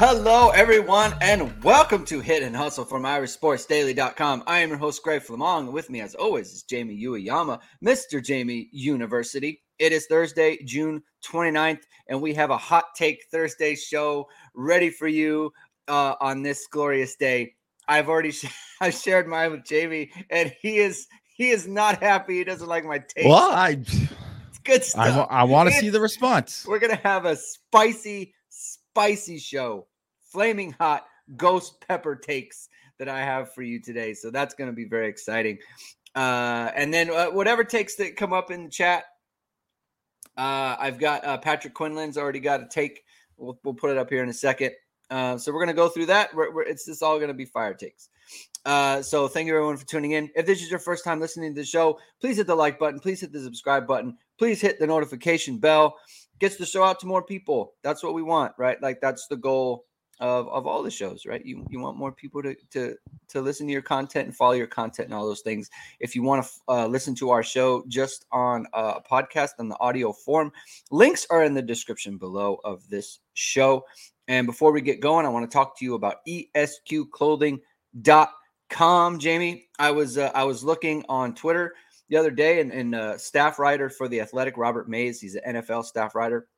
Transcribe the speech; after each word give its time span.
Hello, 0.00 0.50
everyone, 0.50 1.12
and 1.20 1.60
welcome 1.64 2.04
to 2.04 2.20
Hit 2.20 2.44
and 2.44 2.54
Hustle 2.54 2.84
from 2.84 3.02
IrishSportsDaily.com. 3.02 4.44
I 4.46 4.60
am 4.60 4.68
your 4.68 4.78
host, 4.78 5.02
Greg 5.02 5.22
Flammang, 5.22 5.64
and 5.64 5.72
with 5.72 5.90
me, 5.90 6.00
as 6.00 6.14
always, 6.14 6.52
is 6.52 6.62
Jamie 6.62 7.02
Uyeyama, 7.02 7.58
Mr. 7.84 8.24
Jamie 8.24 8.68
University. 8.70 9.60
It 9.80 9.90
is 9.90 10.06
Thursday, 10.06 10.62
June 10.64 11.02
29th, 11.26 11.80
and 12.06 12.22
we 12.22 12.32
have 12.34 12.50
a 12.50 12.56
Hot 12.56 12.84
Take 12.94 13.24
Thursday 13.32 13.74
show 13.74 14.28
ready 14.54 14.88
for 14.88 15.08
you 15.08 15.50
uh, 15.88 16.14
on 16.20 16.44
this 16.44 16.68
glorious 16.68 17.16
day. 17.16 17.54
I've 17.88 18.08
already 18.08 18.30
sh- 18.30 18.54
I 18.80 18.90
shared 18.90 19.26
mine 19.26 19.50
with 19.50 19.64
Jamie, 19.64 20.12
and 20.30 20.54
he 20.62 20.78
is 20.78 21.08
he 21.36 21.50
is 21.50 21.66
not 21.66 22.00
happy. 22.00 22.38
He 22.38 22.44
doesn't 22.44 22.68
like 22.68 22.84
my 22.84 23.00
take. 23.00 23.26
Well, 23.26 23.50
I 23.50 23.70
it's 23.70 24.58
good 24.62 24.84
stuff. 24.84 25.26
I, 25.28 25.40
I 25.40 25.42
want 25.42 25.70
to 25.70 25.74
see 25.74 25.88
the 25.88 26.00
response. 26.00 26.64
We're 26.68 26.78
gonna 26.78 27.00
have 27.02 27.24
a 27.24 27.34
spicy, 27.34 28.32
spicy 28.48 29.38
show, 29.38 29.87
flaming 30.30 30.72
hot 30.72 31.06
ghost 31.36 31.84
pepper 31.86 32.16
takes 32.16 32.68
that 32.98 33.08
I 33.08 33.20
have 33.20 33.52
for 33.54 33.62
you 33.62 33.80
today. 33.80 34.14
So 34.14 34.30
that's 34.30 34.54
gonna 34.54 34.72
be 34.72 34.84
very 34.84 35.08
exciting. 35.08 35.58
Uh, 36.14 36.70
and 36.74 36.92
then 36.92 37.10
uh, 37.10 37.26
whatever 37.26 37.64
takes 37.64 37.94
that 37.96 38.16
come 38.16 38.32
up 38.32 38.50
in 38.50 38.64
the 38.64 38.70
chat, 38.70 39.04
uh, 40.36 40.76
I've 40.78 40.98
got 40.98 41.24
uh, 41.24 41.38
Patrick 41.38 41.74
Quinlan's 41.74 42.16
already 42.16 42.40
got 42.40 42.62
a 42.62 42.68
take. 42.68 43.04
We'll, 43.36 43.58
we'll 43.62 43.74
put 43.74 43.90
it 43.90 43.98
up 43.98 44.10
here 44.10 44.22
in 44.22 44.28
a 44.28 44.34
second. 44.34 44.72
Uh, 45.10 45.38
so 45.38 45.52
we're 45.52 45.60
gonna 45.60 45.74
go 45.74 45.88
through 45.88 46.06
that. 46.06 46.34
We're, 46.34 46.52
we're, 46.52 46.62
it's 46.62 46.86
just 46.86 47.02
all 47.02 47.18
gonna 47.18 47.34
be 47.34 47.44
fire 47.44 47.74
takes. 47.74 48.08
Uh, 48.64 49.00
so 49.00 49.28
thank 49.28 49.46
you 49.46 49.54
everyone 49.54 49.76
for 49.76 49.86
tuning 49.86 50.12
in. 50.12 50.28
If 50.36 50.44
this 50.44 50.60
is 50.60 50.70
your 50.70 50.80
first 50.80 51.04
time 51.04 51.20
listening 51.20 51.54
to 51.54 51.60
the 51.60 51.66
show, 51.66 51.98
please 52.20 52.36
hit 52.36 52.46
the 52.46 52.54
like 52.54 52.78
button. 52.78 53.00
Please 53.00 53.20
hit 53.20 53.32
the 53.32 53.40
subscribe 53.40 53.86
button. 53.86 54.18
Please 54.38 54.60
hit 54.60 54.78
the 54.78 54.86
notification 54.86 55.58
bell. 55.58 55.96
Gets 56.38 56.56
the 56.56 56.66
show 56.66 56.84
out 56.84 57.00
to 57.00 57.06
more 57.06 57.22
people. 57.22 57.74
That's 57.82 58.02
what 58.02 58.14
we 58.14 58.22
want, 58.22 58.52
right? 58.58 58.80
Like 58.82 59.00
that's 59.00 59.26
the 59.26 59.36
goal 59.36 59.86
of, 60.20 60.48
of 60.48 60.66
all 60.66 60.82
the 60.82 60.90
shows, 60.90 61.24
right? 61.26 61.44
You 61.44 61.66
you 61.70 61.80
want 61.80 61.96
more 61.96 62.12
people 62.12 62.42
to 62.42 62.54
to 62.70 62.96
to 63.28 63.40
listen 63.40 63.66
to 63.66 63.72
your 63.72 63.82
content 63.82 64.26
and 64.26 64.36
follow 64.36 64.52
your 64.52 64.66
content 64.66 65.06
and 65.06 65.14
all 65.14 65.26
those 65.26 65.42
things. 65.42 65.70
If 66.00 66.14
you 66.14 66.22
want 66.22 66.44
to 66.44 66.50
uh, 66.68 66.86
listen 66.86 67.14
to 67.16 67.30
our 67.30 67.42
show 67.42 67.84
just 67.88 68.26
on 68.32 68.66
a 68.72 69.00
podcast 69.00 69.50
on 69.58 69.68
the 69.68 69.78
audio 69.78 70.12
form, 70.12 70.52
links 70.90 71.26
are 71.30 71.44
in 71.44 71.54
the 71.54 71.62
description 71.62 72.18
below 72.18 72.58
of 72.64 72.88
this 72.88 73.20
show. 73.34 73.84
And 74.26 74.46
before 74.46 74.72
we 74.72 74.80
get 74.80 75.00
going, 75.00 75.24
I 75.24 75.30
want 75.30 75.50
to 75.50 75.54
talk 75.54 75.78
to 75.78 75.84
you 75.84 75.94
about 75.94 76.16
esqclothing.com. 76.26 79.18
Jamie, 79.18 79.68
I 79.78 79.90
was 79.90 80.18
uh, 80.18 80.30
I 80.34 80.44
was 80.44 80.64
looking 80.64 81.04
on 81.08 81.34
Twitter 81.34 81.74
the 82.08 82.16
other 82.16 82.30
day, 82.30 82.60
and, 82.60 82.72
and 82.72 82.94
uh, 82.94 83.18
staff 83.18 83.58
writer 83.58 83.90
for 83.90 84.08
the 84.08 84.20
Athletic, 84.20 84.56
Robert 84.56 84.88
Mays, 84.88 85.20
he's 85.20 85.34
an 85.34 85.56
NFL 85.56 85.84
staff 85.84 86.14
writer. 86.14 86.48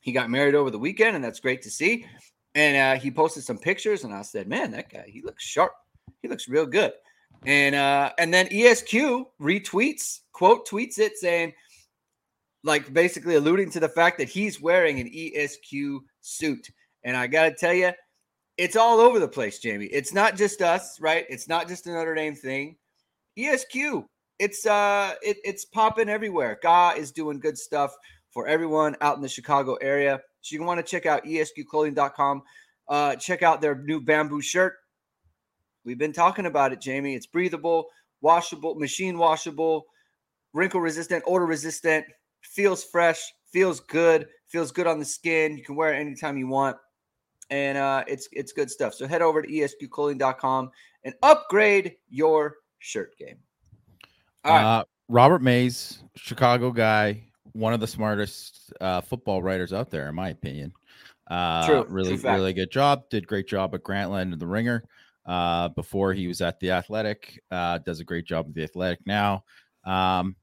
He 0.00 0.12
got 0.12 0.30
married 0.30 0.54
over 0.54 0.70
the 0.70 0.78
weekend, 0.78 1.16
and 1.16 1.24
that's 1.24 1.40
great 1.40 1.62
to 1.62 1.70
see. 1.70 2.06
And 2.54 2.76
uh, 2.76 3.00
he 3.00 3.10
posted 3.10 3.42
some 3.42 3.58
pictures, 3.58 4.04
and 4.04 4.14
I 4.14 4.22
said, 4.22 4.48
"Man, 4.48 4.70
that 4.72 4.90
guy, 4.90 5.06
he 5.08 5.22
looks 5.22 5.42
sharp. 5.42 5.72
He 6.22 6.28
looks 6.28 6.48
real 6.48 6.66
good." 6.66 6.92
And 7.46 7.74
uh, 7.74 8.12
and 8.18 8.32
then 8.32 8.46
ESQ 8.50 9.26
retweets, 9.40 10.20
quote 10.32 10.66
tweets 10.68 10.98
it, 10.98 11.16
saying, 11.16 11.52
like 12.62 12.92
basically 12.92 13.34
alluding 13.34 13.70
to 13.70 13.80
the 13.80 13.88
fact 13.88 14.18
that 14.18 14.28
he's 14.28 14.60
wearing 14.60 15.00
an 15.00 15.10
ESQ 15.14 16.00
suit. 16.20 16.70
And 17.04 17.16
I 17.16 17.26
got 17.26 17.44
to 17.44 17.54
tell 17.54 17.74
you, 17.74 17.92
it's 18.56 18.76
all 18.76 18.98
over 19.00 19.18
the 19.18 19.28
place, 19.28 19.58
Jamie. 19.58 19.86
It's 19.86 20.14
not 20.14 20.36
just 20.36 20.62
us, 20.62 20.98
right? 21.00 21.26
It's 21.28 21.48
not 21.48 21.68
just 21.68 21.86
a 21.86 21.90
Notre 21.90 22.14
Dame 22.14 22.34
thing. 22.34 22.76
ESQ, 23.36 24.04
it's 24.38 24.64
uh, 24.64 25.14
it, 25.22 25.38
it's 25.44 25.64
popping 25.64 26.08
everywhere. 26.08 26.58
Ga 26.62 26.92
is 26.96 27.12
doing 27.12 27.40
good 27.40 27.58
stuff 27.58 27.94
for 28.30 28.46
everyone 28.46 28.96
out 29.00 29.16
in 29.16 29.22
the 29.22 29.28
Chicago 29.28 29.74
area. 29.76 30.20
So 30.44 30.54
you 30.54 30.62
want 30.62 30.78
to 30.78 30.82
check 30.84 31.06
out 31.06 31.24
esqclothing.com. 31.24 32.42
Uh, 32.86 33.16
check 33.16 33.42
out 33.42 33.62
their 33.62 33.76
new 33.76 33.98
bamboo 33.98 34.42
shirt. 34.42 34.74
We've 35.86 35.98
been 35.98 36.12
talking 36.12 36.44
about 36.44 36.72
it, 36.72 36.82
Jamie. 36.82 37.14
It's 37.14 37.26
breathable, 37.26 37.86
washable, 38.20 38.74
machine 38.74 39.16
washable, 39.16 39.86
wrinkle 40.52 40.80
resistant, 40.80 41.24
odor 41.26 41.46
resistant, 41.46 42.04
feels 42.42 42.84
fresh, 42.84 43.22
feels 43.50 43.80
good, 43.80 44.28
feels 44.46 44.70
good 44.70 44.86
on 44.86 44.98
the 44.98 45.04
skin. 45.06 45.56
You 45.56 45.64
can 45.64 45.76
wear 45.76 45.94
it 45.94 45.98
anytime 45.98 46.36
you 46.36 46.46
want. 46.46 46.76
And 47.48 47.78
uh, 47.78 48.04
it's 48.06 48.28
it's 48.32 48.52
good 48.52 48.70
stuff. 48.70 48.92
So 48.92 49.06
head 49.06 49.22
over 49.22 49.40
to 49.40 49.48
esqclothing.com 49.48 50.70
and 51.04 51.14
upgrade 51.22 51.96
your 52.10 52.56
shirt 52.80 53.16
game. 53.18 53.38
All 54.44 54.52
right. 54.52 54.64
Uh, 54.64 54.84
Robert 55.08 55.40
Mays, 55.40 56.02
Chicago 56.16 56.70
guy, 56.70 57.24
one 57.54 57.72
of 57.72 57.80
the 57.80 57.86
smartest 57.86 58.72
uh, 58.80 59.00
football 59.00 59.42
writers 59.42 59.72
out 59.72 59.90
there, 59.90 60.08
in 60.08 60.14
my 60.14 60.28
opinion. 60.28 60.72
Uh, 61.26 61.66
True, 61.66 61.86
really, 61.88 62.18
true 62.18 62.32
really 62.32 62.52
good 62.52 62.70
job. 62.70 63.08
Did 63.08 63.26
great 63.26 63.48
job 63.48 63.74
at 63.74 63.82
Grantland 63.82 64.32
and 64.32 64.38
the 64.38 64.46
Ringer. 64.46 64.84
Uh, 65.24 65.70
before 65.70 66.12
he 66.12 66.28
was 66.28 66.42
at 66.42 66.60
the 66.60 66.70
Athletic, 66.70 67.42
uh, 67.50 67.78
does 67.78 67.98
a 67.98 68.04
great 68.04 68.26
job 68.26 68.46
with 68.46 68.54
the 68.54 68.62
Athletic 68.62 69.06
now. 69.06 69.42
Um, 69.84 70.36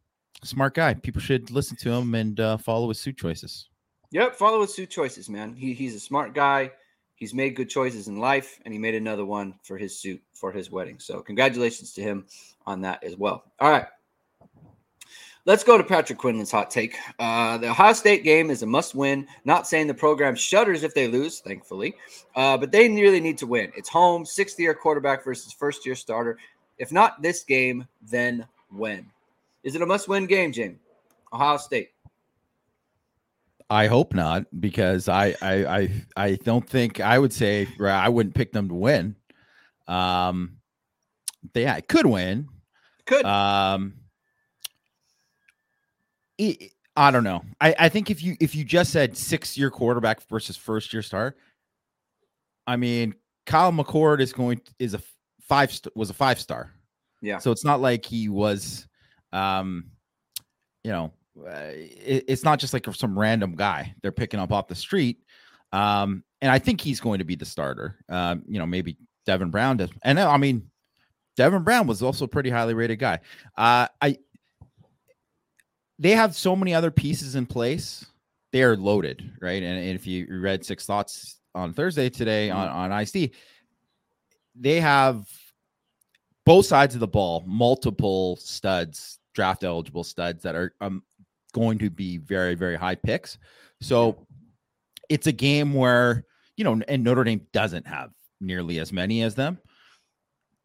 smart 0.43 0.73
guy. 0.73 0.95
People 0.95 1.21
should 1.21 1.51
listen 1.51 1.77
to 1.77 1.91
him 1.91 2.15
and 2.15 2.39
uh, 2.39 2.57
follow 2.57 2.87
his 2.87 2.99
suit 2.99 3.17
choices. 3.17 3.69
Yep, 4.09 4.35
follow 4.35 4.61
his 4.61 4.73
suit 4.73 4.89
choices, 4.89 5.29
man. 5.29 5.53
He, 5.55 5.73
he's 5.73 5.93
a 5.93 5.99
smart 5.99 6.33
guy. 6.33 6.71
He's 7.13 7.33
made 7.35 7.55
good 7.55 7.69
choices 7.69 8.07
in 8.07 8.19
life, 8.19 8.59
and 8.65 8.73
he 8.73 8.79
made 8.79 8.95
another 8.95 9.25
one 9.25 9.53
for 9.61 9.77
his 9.77 9.99
suit 9.99 10.19
for 10.33 10.51
his 10.51 10.71
wedding. 10.71 10.97
So, 10.97 11.21
congratulations 11.21 11.93
to 11.93 12.01
him 12.01 12.25
on 12.65 12.81
that 12.81 13.03
as 13.03 13.15
well. 13.15 13.43
All 13.59 13.69
right. 13.69 13.85
Let's 15.45 15.63
go 15.63 15.75
to 15.75 15.83
Patrick 15.83 16.19
Quinlan's 16.19 16.51
hot 16.51 16.69
take. 16.69 16.95
Uh, 17.17 17.57
the 17.57 17.69
Ohio 17.71 17.93
State 17.93 18.23
game 18.23 18.51
is 18.51 18.61
a 18.61 18.67
must 18.67 18.93
win. 18.93 19.27
Not 19.43 19.67
saying 19.67 19.87
the 19.87 19.93
program 19.93 20.35
shudders 20.35 20.83
if 20.83 20.93
they 20.93 21.07
lose, 21.07 21.39
thankfully, 21.39 21.95
uh, 22.35 22.57
but 22.57 22.71
they 22.71 22.87
really 22.89 23.19
need 23.19 23.39
to 23.39 23.47
win. 23.47 23.71
It's 23.75 23.89
home, 23.89 24.23
sixth 24.23 24.59
year 24.59 24.75
quarterback 24.75 25.23
versus 25.23 25.51
first 25.51 25.83
year 25.83 25.95
starter. 25.95 26.37
If 26.77 26.91
not 26.91 27.23
this 27.23 27.43
game, 27.43 27.87
then 28.07 28.45
when? 28.69 29.07
Is 29.63 29.75
it 29.75 29.81
a 29.81 29.85
must 29.85 30.07
win 30.07 30.27
game, 30.27 30.51
Jamie? 30.51 30.77
Ohio 31.33 31.57
State. 31.57 31.89
I 33.69 33.87
hope 33.87 34.13
not, 34.13 34.45
because 34.59 35.09
I 35.09 35.35
I 35.41 35.65
I, 35.65 36.03
I 36.15 36.35
don't 36.35 36.69
think 36.69 36.99
I 36.99 37.17
would 37.17 37.33
say 37.33 37.67
I 37.79 38.09
wouldn't 38.09 38.35
pick 38.35 38.51
them 38.51 38.67
to 38.69 38.75
win. 38.75 39.15
Um, 39.87 40.57
they 41.53 41.67
I 41.67 41.81
could 41.81 42.05
win. 42.05 42.47
Could. 43.05 43.25
Um, 43.25 43.95
I, 46.41 46.57
I 46.95 47.11
don't 47.11 47.23
know. 47.23 47.43
I, 47.59 47.75
I 47.79 47.89
think 47.89 48.09
if 48.09 48.21
you 48.21 48.35
if 48.39 48.55
you 48.55 48.63
just 48.65 48.91
said 48.91 49.15
six 49.15 49.57
year 49.57 49.69
quarterback 49.69 50.27
versus 50.27 50.57
first 50.57 50.91
year 50.93 51.01
star, 51.01 51.35
I 52.67 52.75
mean 52.75 53.15
Kyle 53.45 53.71
McCord 53.71 54.19
is 54.19 54.33
going 54.33 54.61
is 54.79 54.93
a 54.93 55.01
five 55.41 55.77
was 55.95 56.09
a 56.09 56.13
five 56.13 56.39
star. 56.39 56.71
yeah. 57.21 57.37
So 57.37 57.51
it's 57.51 57.65
not 57.65 57.81
like 57.81 58.05
he 58.05 58.29
was, 58.29 58.87
um, 59.33 59.85
you 60.83 60.91
know, 60.91 61.11
uh, 61.39 61.71
it, 61.73 62.25
it's 62.27 62.43
not 62.43 62.59
just 62.59 62.73
like 62.73 62.85
some 62.93 63.17
random 63.17 63.55
guy 63.55 63.93
they're 64.01 64.11
picking 64.11 64.39
up 64.39 64.51
off 64.51 64.67
the 64.67 64.75
street. 64.75 65.19
Um, 65.71 66.23
and 66.41 66.51
I 66.51 66.59
think 66.59 66.81
he's 66.81 66.99
going 66.99 67.19
to 67.19 67.25
be 67.25 67.35
the 67.35 67.45
starter. 67.45 67.97
Um, 68.09 68.43
you 68.47 68.59
know, 68.59 68.65
maybe 68.65 68.97
Devin 69.25 69.51
Brown 69.51 69.77
does. 69.77 69.89
And 70.03 70.19
I 70.19 70.37
mean, 70.37 70.69
Devin 71.37 71.63
Brown 71.63 71.87
was 71.87 72.03
also 72.03 72.25
a 72.25 72.27
pretty 72.27 72.49
highly 72.49 72.73
rated 72.73 72.99
guy. 72.99 73.19
Uh, 73.57 73.87
I 74.01 74.17
they 76.01 76.11
have 76.11 76.35
so 76.35 76.55
many 76.55 76.73
other 76.73 76.89
pieces 76.89 77.35
in 77.35 77.45
place. 77.45 78.05
They 78.51 78.63
are 78.63 78.75
loaded, 78.75 79.31
right? 79.39 79.61
And, 79.61 79.77
and 79.77 79.91
if 79.91 80.07
you 80.07 80.27
read 80.29 80.65
Six 80.65 80.85
Thoughts 80.85 81.39
on 81.53 81.73
Thursday 81.73 82.09
today 82.09 82.49
on 82.49 82.67
on 82.67 82.91
ISD, 82.91 83.29
they 84.55 84.81
have 84.81 85.29
both 86.43 86.65
sides 86.65 86.95
of 86.95 87.01
the 87.01 87.07
ball, 87.07 87.43
multiple 87.45 88.35
studs, 88.37 89.19
draft 89.35 89.63
eligible 89.63 90.03
studs 90.03 90.41
that 90.41 90.55
are 90.55 90.73
um, 90.81 91.03
going 91.53 91.77
to 91.77 91.91
be 91.91 92.17
very, 92.17 92.55
very 92.55 92.75
high 92.75 92.95
picks. 92.95 93.37
So 93.79 94.25
it's 95.07 95.27
a 95.27 95.31
game 95.31 95.75
where, 95.75 96.25
you 96.57 96.63
know, 96.63 96.81
and 96.87 97.03
Notre 97.03 97.23
Dame 97.23 97.45
doesn't 97.53 97.85
have 97.85 98.09
nearly 98.39 98.79
as 98.79 98.91
many 98.91 99.21
as 99.21 99.35
them. 99.35 99.59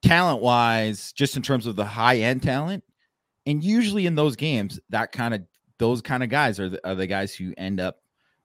Talent 0.02 0.40
wise, 0.40 1.12
just 1.12 1.36
in 1.36 1.42
terms 1.42 1.66
of 1.66 1.76
the 1.76 1.84
high 1.84 2.18
end 2.18 2.42
talent, 2.42 2.84
and 3.46 3.62
usually 3.62 4.06
in 4.06 4.14
those 4.14 4.36
games, 4.36 4.80
that 4.90 5.12
kind 5.12 5.34
of 5.34 5.42
those 5.78 6.02
kind 6.02 6.22
of 6.22 6.28
guys 6.28 6.58
are 6.58 6.68
the, 6.68 6.88
are 6.88 6.94
the 6.94 7.06
guys 7.06 7.34
who 7.34 7.52
end 7.56 7.80
up 7.80 7.98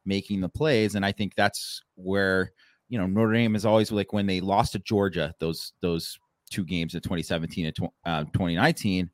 making 0.05 0.41
the 0.41 0.49
plays. 0.49 0.95
And 0.95 1.05
I 1.05 1.11
think 1.11 1.35
that's 1.35 1.81
where 1.95 2.51
you 2.89 2.97
know 2.97 3.07
Notre 3.07 3.33
Dame 3.33 3.55
is 3.55 3.65
always 3.65 3.91
like 3.91 4.13
when 4.13 4.27
they 4.27 4.41
lost 4.41 4.73
to 4.73 4.79
Georgia 4.79 5.33
those 5.39 5.73
those 5.81 6.17
two 6.51 6.65
games 6.65 6.93
in 6.93 7.01
2017 7.01 7.65
and 7.65 7.75
tw- 7.75 7.93
uh, 8.05 8.23
2019 8.25 9.09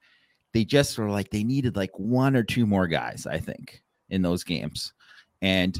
they 0.53 0.65
just 0.65 0.97
were 0.97 1.09
like 1.09 1.29
they 1.29 1.43
needed 1.43 1.75
like 1.75 1.97
one 1.97 2.35
or 2.35 2.43
two 2.43 2.65
more 2.65 2.87
guys 2.87 3.27
i 3.27 3.39
think 3.39 3.81
in 4.09 4.21
those 4.21 4.43
games 4.43 4.93
and 5.41 5.79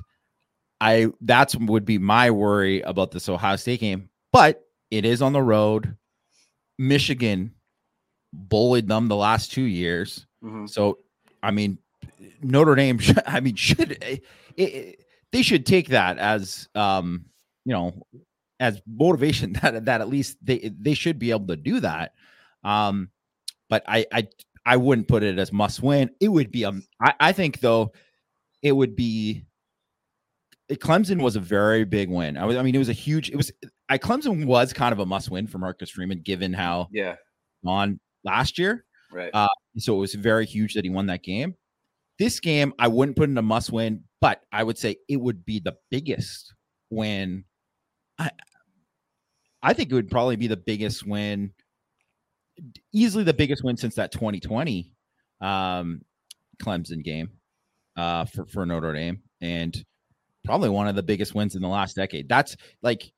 i 0.80 1.08
that's 1.22 1.56
would 1.56 1.84
be 1.84 1.98
my 1.98 2.30
worry 2.30 2.82
about 2.82 3.12
this 3.12 3.28
ohio 3.28 3.56
state 3.56 3.80
game 3.80 4.10
but 4.32 4.64
it 4.92 5.04
is 5.04 5.22
on 5.22 5.34
the 5.34 5.42
road 5.42 5.98
michigan 6.78 7.52
bullied 8.34 8.88
them 8.88 9.08
the 9.08 9.16
last 9.16 9.52
two 9.52 9.62
years 9.64 10.26
Mhm. 10.44 10.70
so 10.70 10.98
i 11.42 11.50
mean 11.52 11.78
notre 12.42 12.76
dame 12.76 13.00
i 13.26 13.40
mean 13.40 13.56
should 13.56 13.92
it, 14.04 14.24
it, 14.56 15.06
they 15.32 15.42
should 15.42 15.66
take 15.66 15.90
that 15.90 16.18
as 16.18 16.68
um 16.76 17.26
you 17.66 17.74
know, 17.74 17.94
as 18.62 18.82
motivation 18.88 19.52
that 19.62 19.84
that 19.86 20.00
at 20.02 20.08
least 20.08 20.38
they 20.42 20.72
they 20.80 20.94
should 20.94 21.20
be 21.20 21.32
able 21.32 21.48
to 21.48 21.58
do 21.58 21.82
that. 21.82 22.14
Um, 22.64 23.10
but 23.70 23.84
I 23.88 24.06
I 24.14 24.28
I 24.66 24.78
wouldn't 24.78 25.10
put 25.10 25.22
it 25.22 25.38
as 25.38 25.52
must 25.52 25.84
win. 25.84 26.12
It 26.22 26.30
would 26.30 26.50
be 26.50 26.64
um 26.64 26.84
I, 27.02 27.14
I 27.20 27.32
think 27.34 27.60
though 27.60 27.92
it 28.62 28.72
would 28.72 28.96
be 28.96 29.44
Clemson 30.72 31.22
was 31.22 31.36
a 31.36 31.40
very 31.42 31.84
big 31.86 32.10
win. 32.10 32.38
I, 32.38 32.46
was, 32.46 32.56
I 32.58 32.62
mean, 32.62 32.76
it 32.76 32.80
was 32.80 32.90
a 32.90 32.94
huge. 32.94 33.30
It 33.30 33.36
was. 33.36 33.52
I 33.90 33.98
Clemson 33.98 34.46
was 34.46 34.74
kind 34.74 34.92
of 34.92 35.00
a 35.00 35.06
must 35.06 35.30
win 35.30 35.48
for 35.48 35.58
Marcus 35.58 35.90
Freeman, 35.90 36.22
given 36.22 36.54
how 36.54 36.88
yeah 36.92 37.16
on 37.66 38.00
last 38.28 38.60
year. 38.60 38.84
Right. 39.12 39.32
Uh, 39.34 39.48
so 39.78 39.96
it 39.96 40.00
was 40.00 40.14
very 40.14 40.46
huge 40.46 40.74
that 40.74 40.84
he 40.84 40.90
won 40.90 41.08
that 41.08 41.24
game. 41.24 41.56
This 42.20 42.40
game, 42.40 42.74
I 42.78 42.88
wouldn't 42.88 43.18
put 43.18 43.30
in 43.30 43.38
a 43.38 43.42
must 43.42 43.72
win, 43.72 44.04
but 44.22 44.42
I 44.52 44.64
would 44.64 44.78
say 44.78 44.98
it 45.08 45.18
would 45.18 45.46
be 45.46 45.60
the 45.60 45.76
biggest 45.90 46.54
win. 46.90 47.46
I, 48.20 48.32
I 49.62 49.74
think 49.74 49.92
it 49.92 49.96
would 49.96 50.12
probably 50.12 50.36
be 50.36 50.48
the 50.48 50.58
biggest 50.58 51.06
win, 51.06 51.54
easily 52.94 53.24
the 53.24 53.34
biggest 53.34 53.64
win 53.64 53.78
since 53.78 53.96
that 53.96 54.12
2020 54.12 54.92
um, 55.42 56.02
Clemson 56.62 57.04
game 57.04 57.30
uh, 57.96 58.26
for 58.26 58.46
for 58.48 58.66
Notre 58.66 58.94
Dame, 58.94 59.22
and 59.42 59.76
probably 60.44 60.70
one 60.70 60.88
of 60.88 60.96
the 60.96 61.04
biggest 61.04 61.36
wins 61.36 61.56
in 61.56 61.62
the 61.62 61.68
last 61.68 61.96
decade. 61.96 62.28
That's 62.28 62.56
like 62.82 63.12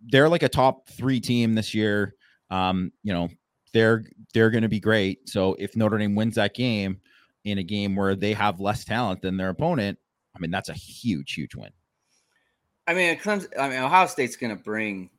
they're 0.00 0.28
like 0.28 0.42
a 0.42 0.48
top 0.48 0.88
three 0.88 1.20
team 1.20 1.54
this 1.54 1.74
year. 1.74 2.14
Um, 2.50 2.92
you 3.02 3.12
know, 3.12 3.28
they're 3.74 4.04
they're 4.32 4.50
going 4.50 4.62
to 4.62 4.68
be 4.68 4.80
great. 4.80 5.28
So 5.28 5.54
if 5.58 5.76
Notre 5.76 5.98
Dame 5.98 6.14
wins 6.14 6.36
that 6.36 6.54
game 6.54 7.00
in 7.44 7.58
a 7.58 7.62
game 7.62 7.94
where 7.94 8.16
they 8.16 8.32
have 8.32 8.60
less 8.60 8.86
talent 8.86 9.20
than 9.20 9.36
their 9.36 9.50
opponent, 9.50 9.98
I 10.34 10.38
mean 10.38 10.50
that's 10.50 10.70
a 10.70 10.74
huge, 10.74 11.34
huge 11.34 11.54
win. 11.54 11.70
I 12.86 12.94
mean, 12.94 13.18
Clemson. 13.18 13.48
I 13.58 13.68
mean, 13.68 13.80
Ohio 13.80 14.06
State's 14.06 14.36
going 14.36 14.56
to 14.56 14.62
bring 14.62 15.10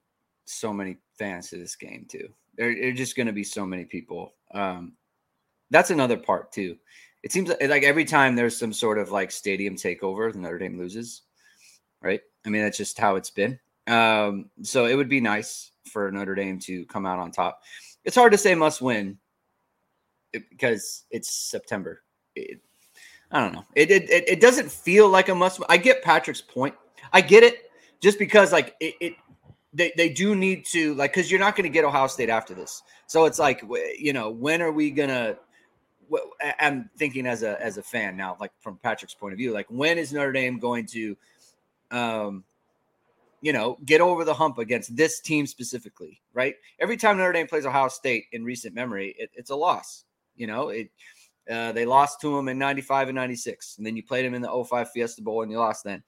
so 0.46 0.74
many 0.74 0.98
fans 1.20 1.50
to 1.50 1.58
this 1.58 1.76
game 1.76 2.08
too. 2.10 2.30
There, 2.58 2.70
are 2.70 2.94
just 2.94 3.16
going 3.16 3.28
to 3.28 3.34
be 3.34 3.44
so 3.44 3.66
many 3.66 3.86
people. 3.86 4.34
Um, 4.54 4.94
that's 5.70 5.92
another 5.92 6.18
part 6.18 6.52
too. 6.52 6.78
It 7.24 7.32
seems 7.32 7.50
like, 7.50 7.84
every 7.84 8.06
time 8.06 8.36
there's 8.36 8.58
some 8.58 8.72
sort 8.72 9.00
of 9.00 9.12
like 9.12 9.32
stadium 9.32 9.76
takeover, 9.76 10.34
Notre 10.34 10.60
Dame 10.60 10.78
loses. 10.78 11.24
Right. 12.02 12.22
I 12.46 12.50
mean, 12.50 12.62
that's 12.62 12.78
just 12.78 13.00
how 13.00 13.16
it's 13.16 13.32
been. 13.32 13.60
Um, 13.88 14.52
so 14.62 14.86
it 14.86 14.96
would 14.96 15.10
be 15.10 15.20
nice 15.20 15.72
for 15.92 16.12
Notre 16.12 16.36
Dame 16.36 16.60
to 16.60 16.86
come 16.86 17.08
out 17.08 17.18
on 17.18 17.32
top. 17.32 17.62
It's 18.06 18.16
hard 18.16 18.32
to 18.32 18.38
say 18.38 18.56
must 18.56 18.82
win 18.82 19.18
because 20.32 21.06
it's 21.12 21.30
September. 21.30 22.04
It, 22.36 22.60
I 23.32 23.42
don't 23.42 23.54
know. 23.54 23.66
It, 23.76 23.92
it 23.92 24.10
it 24.10 24.40
doesn't 24.40 24.72
feel 24.72 25.10
like 25.10 25.30
a 25.30 25.36
must. 25.36 25.62
I 25.68 25.78
get 25.78 26.04
Patrick's 26.04 26.42
point. 26.42 26.76
I 27.12 27.22
get 27.22 27.44
it, 27.44 27.72
just 28.02 28.20
because 28.20 28.52
like 28.52 28.76
it, 28.80 28.96
it 29.02 29.14
they 29.74 29.92
they 29.98 30.10
do 30.10 30.36
need 30.36 30.66
to 30.68 30.94
like 30.96 31.14
because 31.14 31.30
you're 31.30 31.40
not 31.40 31.56
going 31.56 31.64
to 31.64 31.74
get 31.74 31.84
Ohio 31.84 32.08
State 32.08 32.30
after 32.30 32.54
this. 32.54 32.84
So 33.08 33.26
it's 33.26 33.40
like 33.40 33.64
you 33.98 34.14
know 34.14 34.30
when 34.30 34.62
are 34.62 34.72
we 34.72 34.92
gonna? 34.92 35.38
I'm 36.60 36.90
thinking 36.98 37.26
as 37.26 37.42
a 37.42 37.62
as 37.62 37.78
a 37.78 37.84
fan 37.84 38.16
now, 38.16 38.38
like 38.40 38.52
from 38.60 38.78
Patrick's 38.78 39.16
point 39.16 39.34
of 39.34 39.38
view, 39.38 39.52
like 39.52 39.66
when 39.70 39.98
is 39.98 40.14
Notre 40.14 40.32
Dame 40.32 40.60
going 40.60 40.86
to, 40.88 41.18
um, 41.92 42.44
you 43.46 43.54
know, 43.54 43.78
get 43.86 44.02
over 44.02 44.26
the 44.26 44.34
hump 44.34 44.58
against 44.58 44.96
this 44.96 45.20
team 45.20 45.46
specifically, 45.46 46.20
right? 46.34 46.56
Every 46.80 46.98
time 46.98 47.18
Notre 47.18 47.32
Dame 47.32 47.46
plays 47.46 47.64
Ohio 47.64 47.90
State 47.90 48.26
in 48.32 48.44
recent 48.44 48.74
memory, 48.74 49.16
it, 49.20 49.30
it's 49.36 49.52
a 49.52 49.56
loss. 49.56 50.06
You 50.36 50.48
know, 50.48 50.70
it 50.70 50.90
uh, 51.48 51.72
they 51.72 51.86
lost 51.86 52.20
to 52.22 52.36
them 52.36 52.48
in 52.48 52.58
95 52.58 53.10
and 53.10 53.16
96. 53.16 53.78
And 53.78 53.86
then 53.86 53.96
you 53.96 54.02
played 54.02 54.26
them 54.26 54.34
in 54.34 54.42
the 54.42 54.66
05 54.68 54.90
Fiesta 54.90 55.22
Bowl 55.22 55.44
and 55.44 55.52
you 55.52 55.60
lost 55.60 55.84
then. 55.84 56.02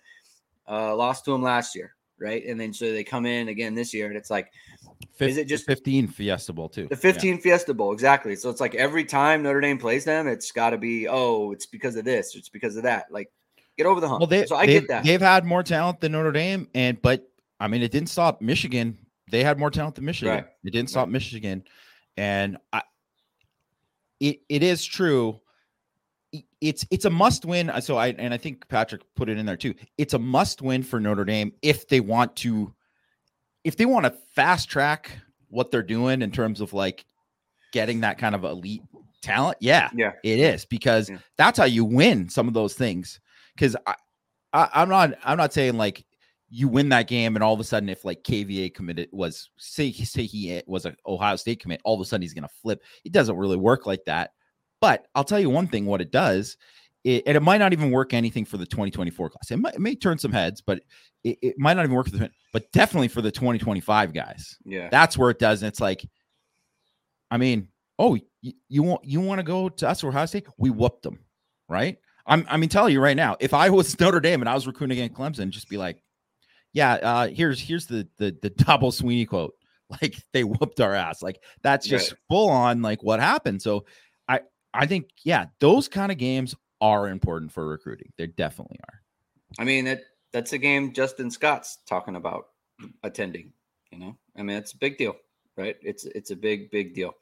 Uh, 0.68 0.95
lost 0.95 1.25
to 1.25 1.31
them 1.31 1.44
last 1.44 1.75
year, 1.75 1.94
right? 2.18 2.44
And 2.44 2.60
then 2.60 2.74
so 2.74 2.92
they 2.92 3.04
come 3.04 3.28
in 3.28 3.50
again 3.50 3.75
this 3.75 3.94
year 3.94 4.07
and 4.07 4.18
it's 4.18 4.31
like, 4.31 4.51
15, 5.18 5.30
is 5.30 5.38
it 5.38 5.48
just 5.48 5.68
15 5.68 6.07
Fiesta 6.07 6.54
Bowl 6.54 6.69
too? 6.69 6.88
The 6.88 6.95
15 6.95 7.36
yeah. 7.36 7.39
Fiesta 7.39 7.75
Bowl, 7.75 7.94
exactly. 7.94 8.36
So 8.36 8.50
it's 8.50 8.60
like 8.60 8.74
every 8.74 9.06
time 9.06 9.44
Notre 9.44 9.62
Dame 9.62 9.78
plays 9.78 10.06
them, 10.06 10.28
it's 10.28 10.51
got 10.51 10.72
to 10.72 10.78
be, 10.80 11.07
oh, 11.07 11.51
it's 11.51 11.68
because 11.68 11.98
of 11.98 12.04
this, 12.04 12.36
it's 12.36 12.50
because 12.50 12.78
of 12.78 12.81
that. 12.81 13.06
Like, 13.12 13.31
get 13.77 13.85
over 13.85 14.01
the 14.01 14.07
hump. 14.07 14.19
Well, 14.19 14.27
they, 14.27 14.45
so 14.45 14.56
I 14.56 14.65
get 14.65 14.88
that. 14.88 15.03
They've 15.03 15.21
had 15.21 15.45
more 15.45 15.63
talent 15.63 16.01
than 16.01 16.12
Notre 16.12 16.31
Dame, 16.31 16.68
and 16.74 17.01
but 17.01 17.29
I 17.59 17.68
mean, 17.68 17.81
it 17.81 17.91
didn't 17.91 18.09
stop 18.09 18.41
Michigan. 18.41 18.97
They 19.31 19.44
had 19.44 19.59
more 19.59 19.71
talent 19.71 19.95
than 19.95 20.06
Michigan. 20.06 20.35
Right. 20.35 20.45
It 20.63 20.71
didn't 20.71 20.89
stop 20.89 21.07
right. 21.07 21.13
Michigan, 21.13 21.63
and 22.15 22.57
I, 22.74 22.81
it 24.19 24.41
it 24.50 24.63
is 24.63 24.83
true. 24.83 25.39
It's 26.59 26.85
it's 26.91 27.06
a 27.06 27.09
must 27.09 27.45
win. 27.45 27.71
So 27.81 27.97
I 27.97 28.07
and 28.09 28.33
I 28.33 28.38
think 28.38 28.68
Patrick 28.68 29.01
put 29.15 29.29
it 29.29 29.38
in 29.38 29.45
there 29.45 29.57
too. 29.57 29.74
It's 29.97 30.13
a 30.13 30.19
must 30.19 30.62
win 30.62 30.83
for 30.83 31.00
Notre 31.00 31.25
Dame 31.25 31.53
if 31.62 31.88
they 31.88 32.00
want 32.00 32.35
to, 32.38 32.74
if 33.63 33.77
they 33.77 33.85
want 33.85 34.06
to 34.06 34.13
fast 34.33 34.69
track 34.69 35.12
what 35.50 35.71
they're 35.71 35.83
doing 35.83 36.21
in 36.21 36.31
terms 36.31 36.62
of 36.62 36.74
like 36.74 37.06
getting 37.71 38.01
that 38.01 38.18
kind 38.18 38.35
of 38.35 38.44
elite 38.44 38.81
talent. 39.21 39.57
Yeah, 39.62 39.89
yeah, 39.94 40.13
it 40.24 40.39
is 40.39 40.65
because 40.65 41.09
yeah. 41.09 41.18
that's 41.38 41.57
how 41.57 41.65
you 41.65 41.85
win 41.85 42.29
some 42.29 42.47
of 42.47 42.53
those 42.53 42.74
things. 42.74 43.19
Because 43.57 43.75
I, 43.86 43.95
I, 44.54 44.69
I'm 44.74 44.89
not 44.89 45.13
I'm 45.24 45.38
not 45.38 45.54
saying 45.54 45.77
like 45.77 46.06
you 46.50 46.68
win 46.68 46.89
that 46.89 47.07
game 47.07 47.36
and 47.36 47.44
all 47.44 47.54
of 47.54 47.59
a 47.59 47.63
sudden 47.63 47.89
if 47.89 48.06
like 48.06 48.24
KVA 48.24 48.74
committed 48.74 49.09
was 49.12 49.50
say 49.57 49.92
say 49.92 50.24
he 50.24 50.62
was 50.68 50.86
an 50.86 50.95
Ohio 51.06 51.36
State 51.36 51.59
commit, 51.59 51.81
all 51.83 51.95
of 51.95 52.01
a 52.01 52.06
sudden 52.06 52.21
he's 52.21 52.33
going 52.33 52.44
to 52.44 52.54
flip. 52.62 52.83
It 53.04 53.12
doesn't 53.12 53.36
really 53.36 53.57
work 53.57 53.86
like 53.86 54.06
that. 54.06 54.31
But 54.80 55.07
I'll 55.15 55.24
tell 55.24 55.39
you 55.39 55.50
one 55.50 55.68
thing: 55.68 55.86
what 55.86 56.01
it 56.01 56.12
does, 56.12 56.57
it, 57.04 57.24
and 57.25 57.36
it 57.36 57.42
might 57.42 57.57
not 57.57 57.74
even 57.74 57.92
work 57.92 58.13
anything 58.13 58.45
for 58.45 58.57
the 58.57 58.65
2024 58.65 59.30
class. 59.30 59.51
It, 59.51 59.57
might, 59.57 59.75
it 59.75 59.81
may 59.81 59.95
turn 59.95 60.18
some 60.18 60.31
heads, 60.31 60.62
but 60.62 60.81
it, 61.24 61.38
it, 61.42 61.56
might 61.57 61.74
not 61.75 61.86
even 61.86 61.95
work 61.95 62.10
for 62.10 62.18
the. 62.18 62.30
But 62.53 62.71
definitely 62.71 63.07
for 63.07 63.21
the 63.21 63.31
2025 63.31 64.13
guys. 64.13 64.57
Yeah, 64.65 64.89
that's 64.89 65.18
where 65.18 65.30
it 65.30 65.39
does. 65.39 65.62
And 65.62 65.68
it's 65.68 65.81
like, 65.81 66.06
I 67.31 67.38
mean, 67.38 67.69
oh, 67.98 68.18
you, 68.42 68.53
you 68.69 68.83
want 68.83 69.03
you 69.03 69.19
want 69.21 69.39
to 69.39 69.44
go 69.44 69.69
to 69.69 69.89
us 69.89 70.03
or 70.03 70.10
Ohio 70.10 70.25
State? 70.25 70.48
We 70.57 70.69
whooped 70.69 71.03
them, 71.03 71.19
right? 71.68 71.98
I'm 72.27 72.45
I 72.50 72.57
mean, 72.57 72.69
telling 72.69 72.94
you 72.94 73.01
right 73.01 73.15
now, 73.15 73.38
if 73.39 73.53
I 73.53 73.69
was 73.69 74.00
Notre 74.00 74.19
Dame 74.19 74.41
and 74.41 74.50
I 74.50 74.53
was 74.53 74.68
recruiting 74.68 74.97
against 74.97 75.18
Clemson, 75.18 75.50
just 75.50 75.69
be 75.69 75.77
like, 75.77 76.03
yeah, 76.74 76.94
uh, 76.94 77.27
here's 77.27 77.59
here's 77.59 77.88
the 77.88 78.07
the 78.18 78.38
the 78.41 78.50
Dabo 78.51 78.91
Swinney 78.91 79.27
quote. 79.27 79.53
Like 80.01 80.18
they 80.33 80.44
whooped 80.44 80.81
our 80.81 80.94
ass. 80.94 81.21
Like 81.21 81.41
that's 81.62 81.88
just 81.88 82.12
right. 82.12 82.19
full 82.27 82.50
on 82.50 82.81
like 82.81 83.01
what 83.03 83.21
happened. 83.21 83.62
So 83.62 83.86
I 84.27 84.41
I 84.74 84.86
think 84.86 85.07
yeah, 85.24 85.46
those 85.62 85.88
kind 85.88 86.12
of 86.12 86.17
games 86.17 86.53
are 86.81 87.07
important 87.07 87.53
for 87.53 87.65
recruiting. 87.65 88.12
They 88.17 88.27
definitely 88.27 88.79
are. 88.89 89.01
I 89.57 89.63
mean 89.63 89.86
that 89.86 90.01
that's 90.34 90.51
a 90.51 90.57
game 90.57 90.91
Justin 90.91 91.31
Scott's 91.31 91.77
talking 91.88 92.17
about 92.17 92.48
attending. 93.01 93.53
You 93.93 94.00
know, 94.00 94.17
I 94.38 94.43
mean 94.43 94.57
it's 94.57 94.74
a 94.74 94.77
big 94.77 94.98
deal, 94.98 95.15
right? 95.55 95.77
It's 95.81 96.03
it's 96.03 96.31
a 96.31 96.36
big 96.36 96.69
big 96.69 96.93
deal. 96.93 97.13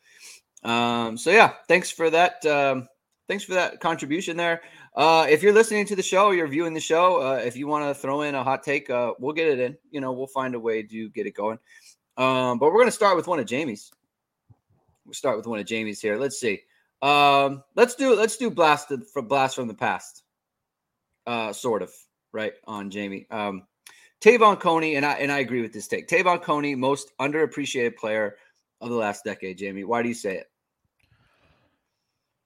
Um, 0.64 1.20
so 1.20 1.30
yeah, 1.30 1.54
thanks 1.68 1.92
for 1.92 2.10
that. 2.10 2.44
Um, 2.48 2.88
thanks 3.28 3.44
for 3.44 3.54
that 3.54 3.80
contribution 3.80 4.38
there. 4.38 4.62
Uh, 4.96 5.28
if 5.30 5.44
you're 5.44 5.54
listening 5.54 5.86
to 5.86 5.96
the 5.96 6.04
show, 6.04 6.32
you're 6.32 6.48
viewing 6.48 6.74
the 6.74 6.80
show. 6.80 7.22
Uh, 7.22 7.36
if 7.36 7.58
you 7.58 7.68
want 7.68 7.86
to 7.86 7.94
throw 7.94 8.22
in 8.22 8.34
a 8.34 8.44
hot 8.44 8.64
take, 8.64 8.90
uh, 8.90 9.14
we'll 9.20 9.34
get 9.34 9.48
it 9.48 9.60
in. 9.60 9.78
You 9.92 10.00
know, 10.00 10.14
we'll 10.14 10.28
find 10.28 10.56
a 10.56 10.60
way 10.60 10.84
to 10.84 11.10
get 11.10 11.28
it 11.28 11.36
going. 11.36 11.60
Um, 12.18 12.60
but 12.60 12.68
we're 12.68 12.80
going 12.80 12.88
to 12.88 12.92
start 12.92 13.18
with 13.18 13.28
one 13.28 13.40
of 13.40 13.46
Jamie's. 13.46 13.92
We'll 15.06 15.14
start 15.14 15.36
with 15.36 15.48
one 15.48 15.60
of 15.60 15.66
Jamie's 15.66 16.02
here. 16.02 16.18
Let's 16.18 16.40
see. 16.40 16.62
Um, 17.02 17.64
let's 17.76 17.96
do 17.96 18.16
let's 18.16 18.38
do 18.38 18.50
blast 18.50 18.92
from 19.14 19.28
blast 19.28 19.56
from 19.56 19.68
the 19.68 19.74
past. 19.74 20.24
Uh, 21.28 21.52
sort 21.52 21.82
of 21.82 21.92
right 22.32 22.54
on 22.66 22.90
Jamie. 22.90 23.28
Um, 23.30 23.64
Te'von 24.22 24.60
Coney 24.60 24.96
and 24.96 25.06
I 25.06 25.14
and 25.16 25.32
I 25.32 25.40
agree 25.40 25.62
with 25.62 25.74
this 25.74 25.88
take. 25.88 26.08
Te'von 26.08 26.42
Coney, 26.42 26.74
most 26.74 27.12
underappreciated 27.20 27.98
player 27.98 28.38
of 28.82 28.90
the 28.90 28.96
last 28.96 29.24
decade. 29.26 29.58
Jamie, 29.58 29.84
why 29.84 30.02
do 30.02 30.08
you 30.08 30.16
say 30.16 30.38
it? 30.38 30.50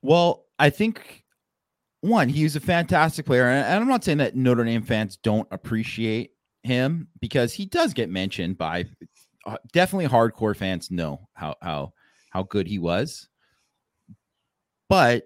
Well, 0.01 0.45
I 0.57 0.69
think 0.69 1.18
one, 2.01 2.29
he's 2.29 2.55
a 2.55 2.61
fantastic 2.61 3.25
player. 3.25 3.45
And 3.45 3.81
I'm 3.81 3.87
not 3.87 4.03
saying 4.03 4.19
that 4.19 4.35
Notre 4.35 4.63
Dame 4.63 4.83
fans 4.83 5.17
don't 5.17 5.47
appreciate 5.51 6.31
him 6.63 7.07
because 7.19 7.53
he 7.53 7.65
does 7.65 7.93
get 7.93 8.09
mentioned 8.09 8.57
by 8.57 8.85
uh, 9.45 9.57
definitely 9.73 10.07
hardcore 10.07 10.55
fans 10.55 10.91
know 10.91 11.27
how 11.33 11.55
how 11.61 11.93
how 12.29 12.43
good 12.43 12.67
he 12.67 12.79
was. 12.79 13.27
But 14.87 15.23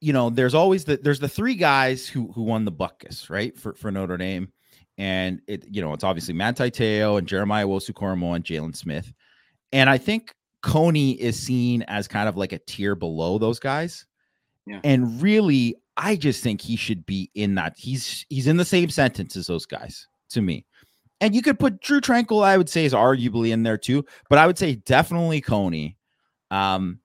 you 0.00 0.12
know, 0.12 0.30
there's 0.30 0.54
always 0.54 0.84
the 0.84 0.98
there's 0.98 1.20
the 1.20 1.28
three 1.28 1.54
guys 1.54 2.06
who 2.06 2.30
who 2.32 2.42
won 2.42 2.64
the 2.64 2.72
Butkus, 2.72 3.30
right? 3.30 3.58
For 3.58 3.74
for 3.74 3.90
Notre 3.90 4.16
Dame. 4.16 4.52
And 4.98 5.42
it, 5.46 5.66
you 5.70 5.82
know, 5.82 5.92
it's 5.92 6.04
obviously 6.04 6.32
Manti 6.32 6.70
Te'o 6.70 7.18
and 7.18 7.28
Jeremiah 7.28 7.66
Owusu-Koramoah 7.66 8.36
and 8.36 8.44
Jaylon 8.44 8.74
Smith. 8.74 9.12
And 9.72 9.90
I 9.90 9.98
think 9.98 10.34
Coney 10.62 11.12
is 11.20 11.38
seen 11.38 11.82
as 11.82 12.08
kind 12.08 12.30
of 12.30 12.38
like 12.38 12.52
a 12.52 12.58
tier 12.58 12.94
below 12.94 13.36
those 13.36 13.58
guys. 13.58 14.06
And 14.84 15.22
really, 15.22 15.76
I 15.96 16.16
just 16.16 16.42
think 16.42 16.60
he 16.60 16.76
should 16.76 17.06
be 17.06 17.30
in 17.34 17.54
that. 17.54 17.74
He's 17.76 18.26
he's 18.28 18.46
in 18.46 18.56
the 18.56 18.64
same 18.64 18.90
sentence 18.90 19.36
as 19.36 19.46
those 19.46 19.66
guys 19.66 20.06
to 20.30 20.42
me. 20.42 20.64
And 21.20 21.34
you 21.34 21.40
could 21.40 21.58
put 21.58 21.80
Drue 21.80 22.00
Tranquill, 22.00 22.44
I 22.44 22.58
would 22.58 22.68
say, 22.68 22.84
is 22.84 22.92
arguably 22.92 23.50
in 23.50 23.62
there 23.62 23.78
too. 23.78 24.04
But 24.28 24.38
I 24.38 24.46
would 24.46 24.58
say 24.58 24.74
definitely 24.74 25.40
Coney. 25.40 25.96
Um, 26.50 27.00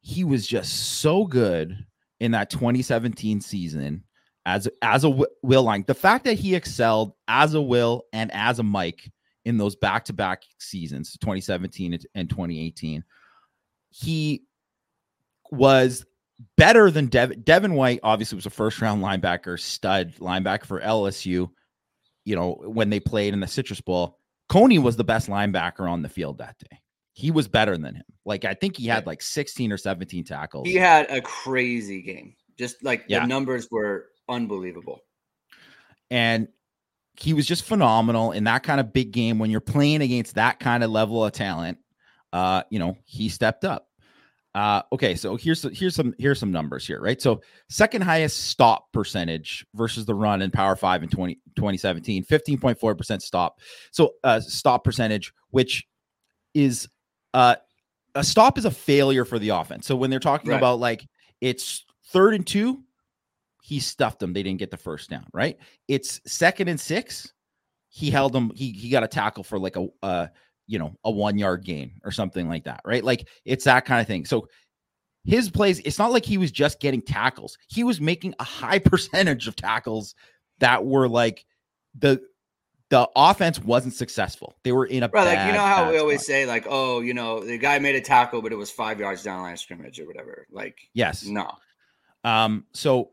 he 0.00 0.22
was 0.24 0.46
just 0.46 1.00
so 1.00 1.26
good 1.26 1.84
in 2.20 2.32
that 2.32 2.50
2017 2.50 3.40
season. 3.40 4.04
as 4.46 4.68
as 4.82 5.04
a 5.04 5.10
will 5.42 5.62
line. 5.62 5.84
The 5.86 5.94
fact 5.94 6.24
that 6.24 6.38
he 6.38 6.54
excelled 6.54 7.14
as 7.28 7.54
a 7.54 7.62
will 7.62 8.04
and 8.12 8.30
as 8.32 8.58
a 8.58 8.62
Mike 8.62 9.10
in 9.44 9.56
those 9.56 9.76
back 9.76 10.04
to 10.06 10.12
back 10.12 10.42
seasons, 10.58 11.16
2017 11.20 11.98
and 12.14 12.30
2018, 12.30 13.02
he 13.90 14.44
was 15.50 16.04
better 16.56 16.90
than 16.90 17.06
Dev- 17.06 17.44
Devin 17.44 17.74
White. 17.74 18.00
Obviously, 18.02 18.36
was 18.36 18.46
a 18.46 18.50
first 18.50 18.80
round 18.80 19.02
linebacker, 19.02 19.58
stud 19.60 20.14
linebacker 20.16 20.64
for 20.66 20.80
LSU. 20.80 21.50
You 22.24 22.36
know 22.36 22.52
when 22.64 22.90
they 22.90 23.00
played 23.00 23.34
in 23.34 23.40
the 23.40 23.46
Citrus 23.46 23.80
Bowl, 23.80 24.18
Coney 24.48 24.78
was 24.78 24.96
the 24.96 25.04
best 25.04 25.28
linebacker 25.28 25.90
on 25.90 26.02
the 26.02 26.08
field 26.08 26.38
that 26.38 26.56
day. 26.58 26.78
He 27.14 27.30
was 27.30 27.48
better 27.48 27.76
than 27.76 27.94
him. 27.96 28.04
Like 28.24 28.44
I 28.44 28.54
think 28.54 28.76
he 28.76 28.86
had 28.86 29.06
like 29.06 29.20
16 29.22 29.72
or 29.72 29.76
17 29.76 30.24
tackles. 30.24 30.66
He 30.68 30.76
had 30.76 31.10
a 31.10 31.20
crazy 31.20 32.00
game. 32.00 32.34
Just 32.58 32.82
like 32.84 33.04
Yeah. 33.08 33.20
the 33.20 33.26
numbers 33.26 33.68
were 33.70 34.06
unbelievable. 34.28 35.00
and 36.10 36.48
he 37.18 37.34
was 37.34 37.46
just 37.46 37.64
phenomenal 37.64 38.32
in 38.32 38.44
that 38.44 38.62
kind 38.62 38.80
of 38.80 38.92
big 38.92 39.12
game 39.12 39.38
when 39.38 39.50
you're 39.50 39.60
playing 39.60 40.00
against 40.00 40.36
that 40.36 40.58
kind 40.58 40.82
of 40.82 40.90
level 40.90 41.22
of 41.24 41.32
talent. 41.32 41.76
Uh, 42.32 42.62
you 42.70 42.78
know, 42.78 42.96
he 43.04 43.28
stepped 43.28 43.64
up. 43.66 43.86
Uh, 44.54 44.82
okay, 44.92 45.14
so 45.14 45.36
here's 45.36 45.62
here's 45.78 45.94
some 45.94 46.14
here's 46.18 46.38
some 46.38 46.52
numbers 46.52 46.86
here, 46.86 47.00
right? 47.00 47.22
So 47.22 47.40
second 47.70 48.02
highest 48.02 48.48
stop 48.48 48.92
percentage 48.92 49.64
versus 49.74 50.04
the 50.04 50.14
run 50.14 50.42
in 50.42 50.50
Power 50.50 50.76
Five 50.76 51.02
in 51.02 51.08
20, 51.08 51.36
2017, 51.56 52.22
15.4% 52.24 53.22
stop. 53.22 53.60
So 53.92 54.12
uh 54.24 54.40
stop 54.40 54.84
percentage, 54.84 55.32
which 55.50 55.86
is 56.54 56.86
uh 57.32 57.56
a 58.14 58.22
stop 58.22 58.58
is 58.58 58.66
a 58.66 58.70
failure 58.70 59.24
for 59.24 59.38
the 59.38 59.48
offense. 59.48 59.86
So 59.86 59.96
when 59.96 60.10
they're 60.10 60.20
talking 60.20 60.50
Right. 60.50 60.58
about 60.58 60.80
like 60.80 61.06
it's 61.40 61.86
third 62.08 62.34
and 62.34 62.46
two, 62.46 62.82
he 63.62 63.80
stuffed 63.80 64.18
them. 64.18 64.34
They 64.34 64.42
didn't 64.42 64.58
get 64.58 64.70
the 64.70 64.76
first 64.76 65.08
down, 65.08 65.24
right? 65.32 65.56
It's 65.88 66.20
second 66.26 66.68
and 66.68 66.78
six. 66.78 67.32
He 67.88 68.10
held 68.10 68.34
them. 68.34 68.52
He 68.54 68.70
he 68.72 68.90
got 68.90 69.02
a 69.02 69.08
tackle 69.08 69.44
for 69.44 69.58
like 69.58 69.76
a 69.76 69.86
uh 70.02 70.26
you 70.66 70.78
know 70.78 70.94
a 71.04 71.10
one 71.10 71.38
yard 71.38 71.64
gain 71.64 71.92
or 72.04 72.10
something 72.10 72.48
like 72.48 72.64
that, 72.64 72.80
right? 72.84 73.04
Like 73.04 73.28
it's 73.44 73.64
that 73.64 73.84
kind 73.84 74.00
of 74.00 74.06
thing. 74.06 74.24
So 74.24 74.48
his 75.24 75.50
plays, 75.50 75.78
it's 75.84 75.98
not 75.98 76.10
like 76.12 76.24
he 76.24 76.38
was 76.38 76.50
just 76.50 76.80
getting 76.80 77.00
tackles. 77.00 77.56
He 77.68 77.84
was 77.84 78.00
making 78.00 78.34
a 78.40 78.44
high 78.44 78.78
percentage 78.84 79.46
of 79.48 79.56
tackles 79.56 80.14
that 80.58 80.84
were 80.84 81.08
like 81.08 81.44
the 81.98 82.20
the 82.90 83.08
offense 83.16 83.58
wasn't 83.58 83.94
successful. 83.94 84.54
They 84.64 84.72
were 84.72 84.84
in 84.84 85.02
a 85.02 85.08
Right, 85.08 85.24
like 85.24 85.46
you 85.46 85.52
know 85.54 85.64
how 85.64 85.90
we 85.90 85.98
always 85.98 86.20
spot. 86.20 86.26
say, 86.26 86.46
like, 86.46 86.66
oh, 86.68 87.00
you 87.00 87.14
know, 87.14 87.40
the 87.42 87.56
guy 87.56 87.78
made 87.78 87.94
a 87.94 88.02
tackle, 88.02 88.42
but 88.42 88.52
it 88.52 88.56
was 88.56 88.70
five 88.70 89.00
yards 89.00 89.22
down 89.22 89.38
the 89.38 89.42
line 89.44 89.52
of 89.54 89.58
scrimmage 89.60 89.98
or 89.98 90.06
whatever. 90.06 90.46
Like, 90.50 90.76
yes. 90.92 91.24
no, 91.24 91.50
Um, 92.22 92.66
so 92.74 93.10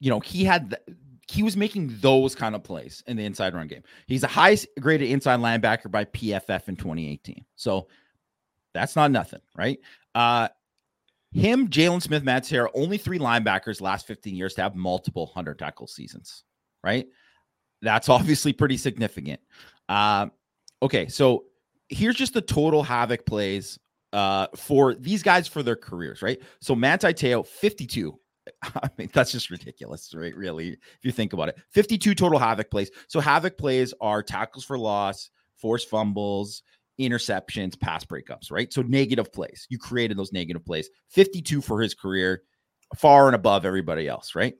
you 0.00 0.10
know, 0.10 0.18
he 0.20 0.44
had 0.44 0.70
th- 0.70 0.98
he 1.30 1.42
was 1.42 1.56
making 1.56 1.96
those 2.00 2.34
kind 2.34 2.54
of 2.54 2.64
plays 2.64 3.02
in 3.06 3.16
the 3.16 3.24
inside 3.24 3.54
run 3.54 3.68
game. 3.68 3.82
He's 4.06 4.22
the 4.22 4.26
highest 4.26 4.66
graded 4.80 5.08
inside 5.10 5.38
linebacker 5.40 5.90
by 5.90 6.04
PFF 6.06 6.68
in 6.68 6.76
2018. 6.76 7.44
So 7.56 7.88
that's 8.74 8.96
not 8.96 9.10
nothing, 9.10 9.40
right? 9.56 9.78
Uh 10.14 10.48
him, 11.32 11.68
Jaylon 11.68 12.02
Smith, 12.02 12.24
Matt 12.24 12.44
Sarah, 12.44 12.70
only 12.74 12.98
three 12.98 13.18
linebackers 13.18 13.80
last 13.80 14.06
15 14.06 14.34
years 14.34 14.54
to 14.54 14.62
have 14.62 14.74
multiple 14.74 15.26
100 15.26 15.58
tackle 15.58 15.86
seasons, 15.86 16.42
right? 16.82 17.06
That's 17.82 18.08
obviously 18.08 18.52
pretty 18.52 18.76
significant. 18.76 19.40
Um, 19.88 20.32
okay, 20.82 21.06
so 21.06 21.44
here's 21.88 22.16
just 22.16 22.34
the 22.34 22.40
total 22.40 22.82
havoc 22.82 23.26
plays 23.26 23.78
uh, 24.12 24.48
for 24.56 24.94
these 24.94 25.22
guys 25.22 25.46
for 25.46 25.62
their 25.62 25.76
careers, 25.76 26.20
right? 26.20 26.40
So 26.60 26.74
Manti 26.74 27.12
Teo, 27.12 27.44
52. 27.44 28.18
I 28.62 28.90
mean, 28.98 29.10
that's 29.12 29.32
just 29.32 29.50
ridiculous, 29.50 30.12
right? 30.14 30.34
Really, 30.34 30.70
if 30.70 30.98
you 31.02 31.12
think 31.12 31.32
about 31.32 31.48
it, 31.48 31.58
52 31.72 32.14
total 32.14 32.38
havoc 32.38 32.70
plays. 32.70 32.90
So 33.08 33.20
havoc 33.20 33.58
plays 33.58 33.94
are 34.00 34.22
tackles 34.22 34.64
for 34.64 34.78
loss, 34.78 35.30
forced 35.56 35.88
fumbles, 35.88 36.62
interceptions, 37.00 37.78
pass 37.78 38.04
breakups, 38.04 38.50
right? 38.50 38.72
So 38.72 38.82
negative 38.82 39.32
plays. 39.32 39.66
You 39.70 39.78
created 39.78 40.16
those 40.16 40.32
negative 40.32 40.64
plays. 40.64 40.90
52 41.08 41.60
for 41.60 41.80
his 41.80 41.94
career, 41.94 42.42
far 42.96 43.26
and 43.26 43.34
above 43.34 43.64
everybody 43.64 44.08
else, 44.08 44.34
right? 44.34 44.54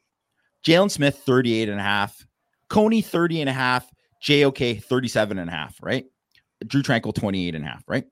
Jaylon 0.66 0.90
Smith, 0.90 1.22
38 1.24 1.68
and 1.68 1.80
a 1.80 1.82
half. 1.82 2.26
Coney, 2.68 3.02
30 3.02 3.42
and 3.42 3.50
a 3.50 3.52
half. 3.52 3.90
JOK, 4.22 4.82
37 4.82 5.38
and 5.38 5.48
a 5.48 5.52
half, 5.52 5.76
right? 5.82 6.04
Drue 6.66 6.82
Tranquill, 6.82 7.14
28 7.14 7.54
and 7.54 7.64
a 7.64 7.68
half, 7.68 7.82
right? 7.88 8.04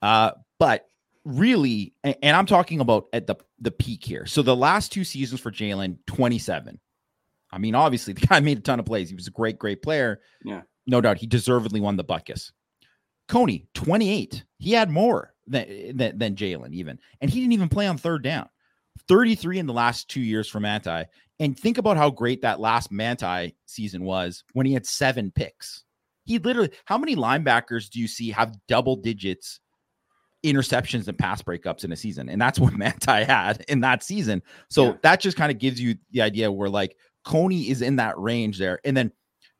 Uh, 0.00 0.32
but 0.58 0.86
really, 1.24 1.94
and 2.02 2.36
I'm 2.36 2.46
talking 2.46 2.80
about 2.80 3.06
at 3.12 3.26
the, 3.26 3.36
the 3.60 3.70
peak 3.70 4.04
here. 4.04 4.26
So 4.26 4.42
the 4.42 4.56
last 4.56 4.92
two 4.92 5.04
seasons 5.04 5.40
for 5.40 5.50
Jaylon, 5.50 5.98
27. 6.06 6.78
I 7.50 7.58
mean, 7.58 7.74
obviously, 7.74 8.12
the 8.14 8.26
guy 8.26 8.40
made 8.40 8.58
a 8.58 8.62
ton 8.62 8.80
of 8.80 8.86
plays. 8.86 9.08
He 9.08 9.14
was 9.14 9.26
a 9.26 9.32
great, 9.32 9.58
great 9.58 9.82
player. 9.82 10.20
Yeah. 10.44 10.62
No 10.86 11.00
doubt. 11.00 11.18
He 11.18 11.26
deservedly 11.26 11.80
won 11.80 11.96
the 11.96 12.04
Butkus. 12.04 12.52
Coney, 13.28 13.66
28. 13.74 14.44
He 14.58 14.72
had 14.72 14.90
more 14.90 15.32
than, 15.46 15.96
than, 15.96 16.18
than 16.18 16.36
Jaylon, 16.36 16.72
even. 16.74 16.98
And 17.20 17.30
he 17.30 17.40
didn't 17.40 17.54
even 17.54 17.68
play 17.68 17.86
on 17.86 17.96
third 17.96 18.22
down. 18.22 18.48
33 19.08 19.58
in 19.58 19.66
the 19.66 19.72
last 19.72 20.08
two 20.08 20.20
years 20.20 20.48
for 20.48 20.60
Manti. 20.60 21.04
And 21.40 21.58
think 21.58 21.78
about 21.78 21.96
how 21.96 22.10
great 22.10 22.42
that 22.42 22.60
last 22.60 22.92
Manti 22.92 23.56
season 23.66 24.04
was 24.04 24.44
when 24.52 24.66
he 24.66 24.74
had 24.74 24.86
seven 24.86 25.32
picks. 25.34 25.84
He 26.24 26.38
literally, 26.38 26.70
how 26.84 26.96
many 26.96 27.16
linebackers 27.16 27.90
do 27.90 28.00
you 28.00 28.08
see 28.08 28.30
have 28.30 28.56
double 28.68 28.96
digits 28.96 29.60
interceptions 30.44 31.08
and 31.08 31.18
pass 31.18 31.42
breakups 31.42 31.84
in 31.84 31.92
a 31.92 31.96
season? 31.96 32.28
And 32.28 32.40
that's 32.40 32.58
what 32.60 32.74
Manti 32.74 33.24
had 33.24 33.64
in 33.68 33.80
that 33.80 34.02
season. 34.02 34.42
So 34.68 34.86
Yeah. 34.86 34.96
that 35.02 35.20
just 35.20 35.36
kind 35.36 35.50
of 35.50 35.58
gives 35.58 35.80
you 35.80 35.96
the 36.12 36.22
idea 36.22 36.52
where 36.52 36.68
like 36.68 36.96
Coney 37.24 37.68
is 37.70 37.82
in 37.82 37.96
that 37.96 38.18
range 38.18 38.58
there. 38.58 38.78
And 38.84 38.96
then 38.96 39.10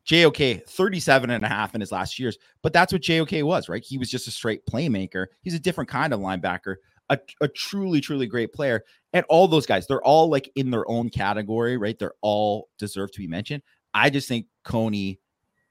JOK 0.06 0.68
37 0.68 1.30
and 1.30 1.44
a 1.44 1.48
half 1.48 1.74
in 1.74 1.80
his 1.80 1.90
last 1.90 2.18
years, 2.18 2.36
but 2.62 2.72
that's 2.74 2.92
what 2.92 3.00
JOK 3.02 3.42
was, 3.42 3.68
right? 3.70 3.82
He 3.82 3.96
was 3.96 4.10
just 4.10 4.28
a 4.28 4.30
straight 4.30 4.60
playmaker. 4.66 5.26
He's 5.40 5.54
a 5.54 5.58
different 5.58 5.88
kind 5.88 6.12
of 6.12 6.20
linebacker, 6.20 6.76
a, 7.08 7.18
a 7.40 7.48
truly, 7.48 8.02
truly 8.02 8.26
great 8.26 8.52
player. 8.52 8.84
And 9.14 9.24
all 9.30 9.48
those 9.48 9.64
guys, 9.64 9.86
they're 9.86 10.02
all 10.04 10.28
like 10.28 10.50
in 10.56 10.70
their 10.70 10.86
own 10.90 11.08
category, 11.08 11.78
right? 11.78 11.98
They're 11.98 12.12
all 12.20 12.68
deserve 12.78 13.12
to 13.12 13.18
be 13.18 13.26
mentioned. 13.26 13.62
I 13.94 14.10
just 14.10 14.28
think 14.28 14.46
Coney 14.62 15.20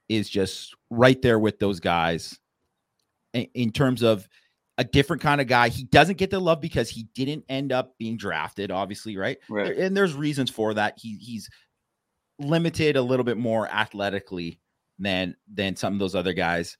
is 0.08 0.28
just 0.28 0.74
right 0.90 1.20
there 1.22 1.38
with 1.38 1.60
those 1.60 1.78
guys 1.78 2.36
in, 3.34 3.46
in 3.54 3.70
terms 3.70 4.02
of 4.02 4.26
a 4.78 4.84
different 4.84 5.22
kind 5.22 5.40
of 5.40 5.46
guy. 5.46 5.68
He 5.68 5.84
doesn't 5.84 6.18
get 6.18 6.30
the 6.30 6.40
love 6.40 6.60
because 6.60 6.90
he 6.90 7.06
didn't 7.14 7.44
end 7.48 7.72
up 7.72 7.96
being 7.98 8.16
drafted, 8.16 8.70
obviously, 8.70 9.16
right? 9.16 9.38
right. 9.48 9.76
And 9.76 9.96
there's 9.96 10.14
reasons 10.14 10.50
for 10.50 10.74
that. 10.74 10.94
He 10.98 11.16
he's 11.16 11.48
limited 12.38 12.96
a 12.96 13.02
little 13.02 13.24
bit 13.24 13.36
more 13.36 13.68
athletically 13.68 14.60
than 14.98 15.36
than 15.52 15.76
some 15.76 15.92
of 15.92 15.98
those 15.98 16.14
other 16.14 16.32
guys. 16.32 16.76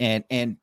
And 0.00 0.24
and 0.30 0.56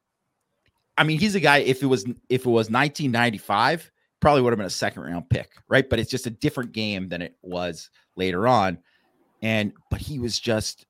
I 0.97 1.03
mean, 1.03 1.19
he's 1.19 1.35
a 1.35 1.39
guy. 1.39 1.59
If 1.59 1.83
it 1.83 1.87
was 1.87 2.03
if 2.29 2.45
it 2.45 2.49
was 2.49 2.69
1995, 2.69 3.91
probably 4.19 4.41
would 4.41 4.53
have 4.53 4.57
been 4.57 4.65
a 4.65 4.69
second 4.69 5.03
round 5.03 5.29
pick, 5.29 5.51
right? 5.67 5.89
But 5.89 5.99
it's 5.99 6.11
just 6.11 6.27
a 6.27 6.31
different 6.31 6.71
game 6.71 7.09
than 7.09 7.21
it 7.21 7.35
was 7.41 7.89
later 8.15 8.47
on. 8.47 8.79
And 9.41 9.73
but 9.89 10.01
he 10.01 10.19
was 10.19 10.39
just 10.39 10.85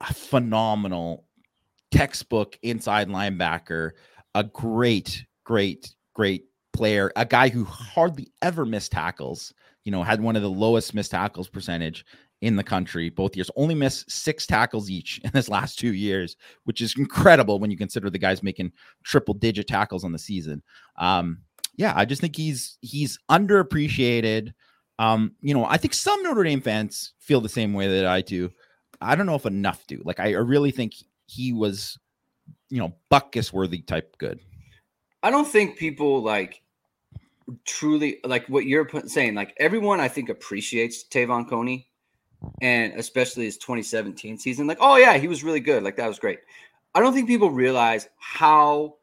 a 0.00 0.12
phenomenal 0.14 1.26
textbook 1.90 2.58
inside 2.62 3.08
linebacker, 3.08 3.92
a 4.34 4.44
great, 4.44 5.24
great, 5.44 5.94
great 6.14 6.44
player, 6.72 7.12
a 7.16 7.24
guy 7.24 7.48
who 7.48 7.64
hardly 7.64 8.32
ever 8.42 8.64
missed 8.64 8.92
tackles. 8.92 9.52
You 9.84 9.92
know, 9.92 10.02
had 10.02 10.20
one 10.20 10.36
of 10.36 10.42
the 10.42 10.50
lowest 10.50 10.94
missed 10.94 11.12
tackles 11.12 11.48
percentage 11.48 12.04
in 12.42 12.56
the 12.56 12.64
country 12.64 13.10
both 13.10 13.36
years. 13.36 13.50
Only 13.56 13.74
missed 13.74 14.10
six 14.10 14.46
tackles 14.46 14.90
each 14.90 15.20
in 15.24 15.30
his 15.32 15.48
last 15.48 15.78
two 15.78 15.94
years, 15.94 16.36
which 16.64 16.80
is 16.80 16.94
incredible 16.96 17.58
when 17.58 17.70
you 17.70 17.76
consider 17.76 18.10
the 18.10 18.18
guy's 18.18 18.42
making 18.42 18.72
triple 19.04 19.34
digit 19.34 19.66
tackles 19.66 20.04
on 20.04 20.12
the 20.12 20.18
season. 20.18 20.62
Um, 20.98 21.38
yeah, 21.76 21.92
I 21.96 22.04
just 22.04 22.20
think 22.20 22.36
he's 22.36 22.78
he's 22.80 23.18
underappreciated. 23.30 24.52
Um, 24.98 25.32
you 25.40 25.54
know, 25.54 25.64
I 25.64 25.78
think 25.78 25.94
some 25.94 26.22
Notre 26.22 26.44
Dame 26.44 26.60
fans 26.60 27.14
feel 27.20 27.40
the 27.40 27.48
same 27.48 27.72
way 27.72 27.88
that 27.88 28.06
I 28.06 28.20
do. 28.20 28.50
I 29.00 29.14
don't 29.14 29.26
know 29.26 29.34
if 29.34 29.46
enough 29.46 29.86
do. 29.86 30.02
Like, 30.04 30.20
I 30.20 30.34
I 30.34 30.38
really 30.38 30.72
think 30.72 30.92
he 31.26 31.52
was, 31.52 31.98
you 32.68 32.78
know, 32.78 32.94
Butkus 33.10 33.52
worthy 33.52 33.82
type 33.82 34.16
good. 34.18 34.40
I 35.22 35.30
don't 35.30 35.46
think 35.46 35.76
people 35.76 36.22
like 36.22 36.62
truly 37.64 38.18
like 38.24 38.48
what 38.48 38.66
you're 38.66 38.88
saying. 39.06 39.34
Like 39.34 39.54
everyone, 39.58 40.00
I 40.00 40.08
think 40.08 40.28
appreciates 40.28 41.04
Te'von 41.04 41.48
Coney, 41.48 41.88
and 42.62 42.92
especially 42.94 43.44
his 43.44 43.58
2017 43.58 44.38
season. 44.38 44.66
Like, 44.66 44.78
oh 44.80 44.96
yeah, 44.96 45.16
he 45.18 45.28
was 45.28 45.44
really 45.44 45.60
good. 45.60 45.82
Like 45.82 45.96
that 45.96 46.08
was 46.08 46.18
great. 46.18 46.40
I 46.94 47.00
don't 47.00 47.14
think 47.14 47.28
people 47.28 47.50
realize 47.50 48.08
how 48.18 48.96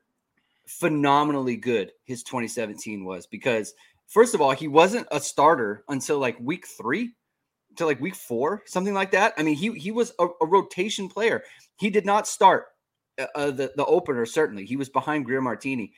phenomenally 0.65 1.55
good 1.55 1.91
his 2.03 2.23
2017 2.23 3.05
was 3.05 3.25
because 3.25 3.73
first 4.07 4.35
of 4.35 4.41
all, 4.41 4.51
he 4.51 4.67
wasn't 4.67 5.07
a 5.11 5.19
starter 5.19 5.83
until 5.87 6.19
like 6.19 6.37
week 6.39 6.67
three, 6.67 7.13
to 7.77 7.85
like 7.85 8.01
week 8.01 8.15
four, 8.15 8.63
something 8.65 8.93
like 8.93 9.11
that. 9.11 9.33
I 9.37 9.43
mean, 9.43 9.55
he 9.55 9.71
he 9.73 9.91
was 9.91 10.11
a, 10.19 10.27
a 10.41 10.45
rotation 10.45 11.09
player. 11.09 11.43
He 11.77 11.89
did 11.89 12.05
not 12.05 12.27
start 12.27 12.65
uh, 13.19 13.25
uh, 13.35 13.51
the 13.51 13.71
the 13.75 13.85
opener. 13.85 14.25
Certainly, 14.25 14.65
he 14.65 14.75
was 14.75 14.89
behind 14.89 15.25
Greer 15.25 15.41
Martini, 15.41 15.93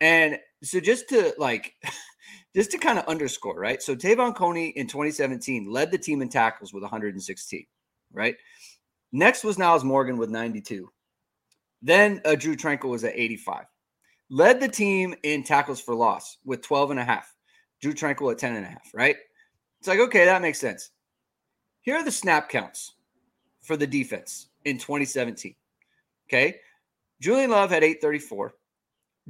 and 0.00 0.38
so 0.62 0.80
just 0.80 1.08
to 1.10 1.34
like 1.38 1.74
just 2.54 2.70
to 2.72 2.78
kind 2.78 2.98
of 2.98 3.06
underscore, 3.06 3.58
right? 3.58 3.82
So 3.82 3.94
Te'von 3.94 4.34
Coney 4.34 4.68
in 4.68 4.86
2017 4.86 5.70
led 5.70 5.90
the 5.90 5.98
team 5.98 6.22
in 6.22 6.28
tackles 6.28 6.72
with 6.72 6.82
116, 6.82 7.66
right? 8.12 8.36
Next 9.12 9.44
was 9.44 9.56
Nyles 9.56 9.84
Morgan 9.84 10.16
with 10.16 10.30
92. 10.30 10.90
Then 11.82 12.20
uh, 12.24 12.34
Drue 12.34 12.56
Tranquill 12.56 12.90
was 12.90 13.04
at 13.04 13.14
85. 13.14 13.64
Led 14.30 14.60
the 14.60 14.68
team 14.68 15.14
in 15.22 15.42
tackles 15.42 15.80
for 15.80 15.94
loss 15.94 16.38
with 16.44 16.62
12 16.62 16.92
and 16.92 17.00
a 17.00 17.04
half. 17.04 17.34
Drue 17.82 17.92
Tranquill 17.92 18.32
at 18.32 18.38
10 18.38 18.56
and 18.56 18.64
a 18.64 18.68
half, 18.68 18.90
right? 18.94 19.16
It's 19.80 19.88
like, 19.88 19.98
okay, 19.98 20.24
that 20.24 20.40
makes 20.40 20.60
sense. 20.60 20.90
Here 21.82 21.96
are 21.96 22.04
the 22.04 22.12
snap 22.12 22.48
counts 22.48 22.94
for 23.60 23.76
the 23.76 23.86
defense 23.86 24.48
in 24.64 24.78
2017. 24.78 25.54
Okay. 26.32 26.56
Julian 27.20 27.50
Love 27.50 27.70
had 27.70 27.84
834. 27.84 28.54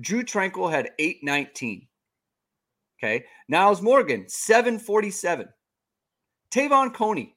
Drue 0.01 0.23
Tranquill 0.23 0.71
had 0.71 0.91
819. 0.99 1.87
Okay. 2.99 3.25
Nyles 3.51 3.83
Morgan, 3.83 4.29
747. 4.29 5.49
Te'von 6.51 6.93
Coney, 6.93 7.35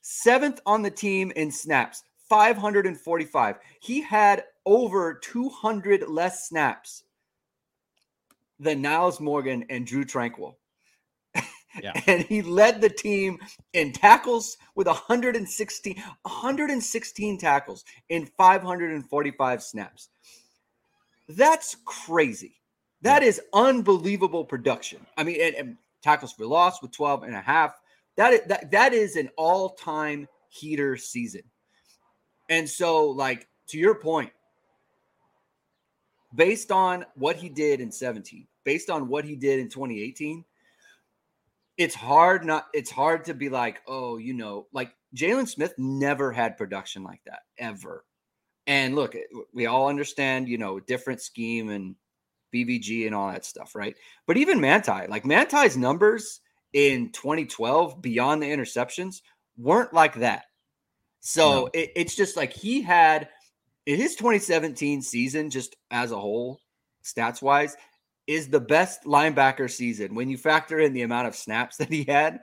seventh 0.00 0.60
on 0.66 0.82
the 0.82 0.90
team 0.90 1.30
in 1.36 1.50
snaps, 1.50 2.02
545. 2.28 3.56
He 3.80 4.00
had 4.00 4.44
over 4.66 5.14
200 5.22 6.08
less 6.08 6.48
snaps 6.48 7.04
than 8.58 8.82
Nyles 8.82 9.20
Morgan 9.20 9.64
and 9.70 9.86
Drue 9.86 10.04
Tranquill. 10.04 10.54
Yeah. 11.82 12.00
and 12.06 12.22
he 12.24 12.42
led 12.42 12.80
the 12.80 12.88
team 12.88 13.38
in 13.72 13.92
tackles 13.92 14.56
with 14.74 14.86
116 14.86 15.94
116 16.22 17.38
tackles 17.38 17.84
in 18.08 18.26
545 18.36 19.62
snaps. 19.62 20.08
That's 21.28 21.76
crazy. 21.84 22.60
That 23.02 23.22
yeah. 23.22 23.28
is 23.28 23.40
unbelievable 23.52 24.44
production. 24.44 25.06
I 25.16 25.24
mean, 25.24 25.40
and, 25.40 25.54
and, 25.54 25.76
tackles 26.00 26.32
for 26.32 26.46
loss 26.46 26.80
with 26.80 26.92
12 26.92 27.24
and 27.24 27.34
a 27.34 27.40
half. 27.40 27.74
That 28.16 28.32
is, 28.32 28.40
that, 28.46 28.70
that 28.70 28.92
is 28.92 29.16
an 29.16 29.28
all-time 29.36 30.28
heater 30.48 30.96
season. 30.96 31.42
And 32.48 32.68
so, 32.68 33.08
like, 33.08 33.48
to 33.68 33.78
your 33.78 33.96
point, 33.96 34.30
based 36.34 36.70
on 36.70 37.04
what 37.16 37.36
he 37.36 37.48
did 37.48 37.80
in 37.80 37.90
17, 37.90 38.46
based 38.64 38.90
on 38.90 39.08
what 39.08 39.24
he 39.24 39.34
did 39.34 39.58
in 39.60 39.68
2018, 39.68 40.44
it's 41.78 41.94
hard 41.94 42.44
not 42.44 42.66
it's 42.74 42.90
hard 42.90 43.24
to 43.24 43.34
be 43.34 43.48
like, 43.48 43.80
oh, 43.86 44.18
you 44.18 44.34
know, 44.34 44.66
like 44.72 44.92
Jaylon 45.16 45.48
Smith 45.48 45.72
never 45.78 46.32
had 46.32 46.58
production 46.58 47.04
like 47.04 47.20
that 47.24 47.40
ever. 47.56 48.04
And 48.66 48.94
look, 48.94 49.16
we 49.54 49.66
all 49.66 49.88
understand, 49.88 50.48
you 50.48 50.58
know, 50.58 50.78
different 50.78 51.22
scheme 51.22 51.70
and 51.70 51.94
BVG 52.54 53.06
and 53.06 53.14
all 53.14 53.30
that 53.30 53.44
stuff, 53.44 53.74
right? 53.74 53.96
But 54.26 54.36
even 54.36 54.60
Manti, 54.60 55.06
like 55.08 55.24
Manti's 55.24 55.76
numbers 55.76 56.40
in 56.74 57.10
2012 57.12 58.02
beyond 58.02 58.42
the 58.42 58.46
interceptions 58.46 59.22
weren't 59.56 59.94
like 59.94 60.16
that. 60.16 60.44
So 61.20 61.50
no. 61.50 61.70
it, 61.72 61.92
it's 61.96 62.14
just 62.14 62.36
like 62.36 62.52
he 62.52 62.82
had 62.82 63.28
in 63.86 63.96
his 63.96 64.16
2017 64.16 65.00
season, 65.00 65.48
just 65.48 65.76
as 65.90 66.12
a 66.12 66.18
whole, 66.18 66.60
stats 67.02 67.40
wise, 67.40 67.76
is 68.28 68.48
the 68.48 68.60
best 68.60 69.04
linebacker 69.04 69.68
season 69.68 70.14
when 70.14 70.28
you 70.28 70.36
factor 70.36 70.78
in 70.78 70.92
the 70.92 71.02
amount 71.02 71.26
of 71.26 71.34
snaps 71.34 71.76
that 71.78 71.90
he 71.90 72.04
had 72.04 72.40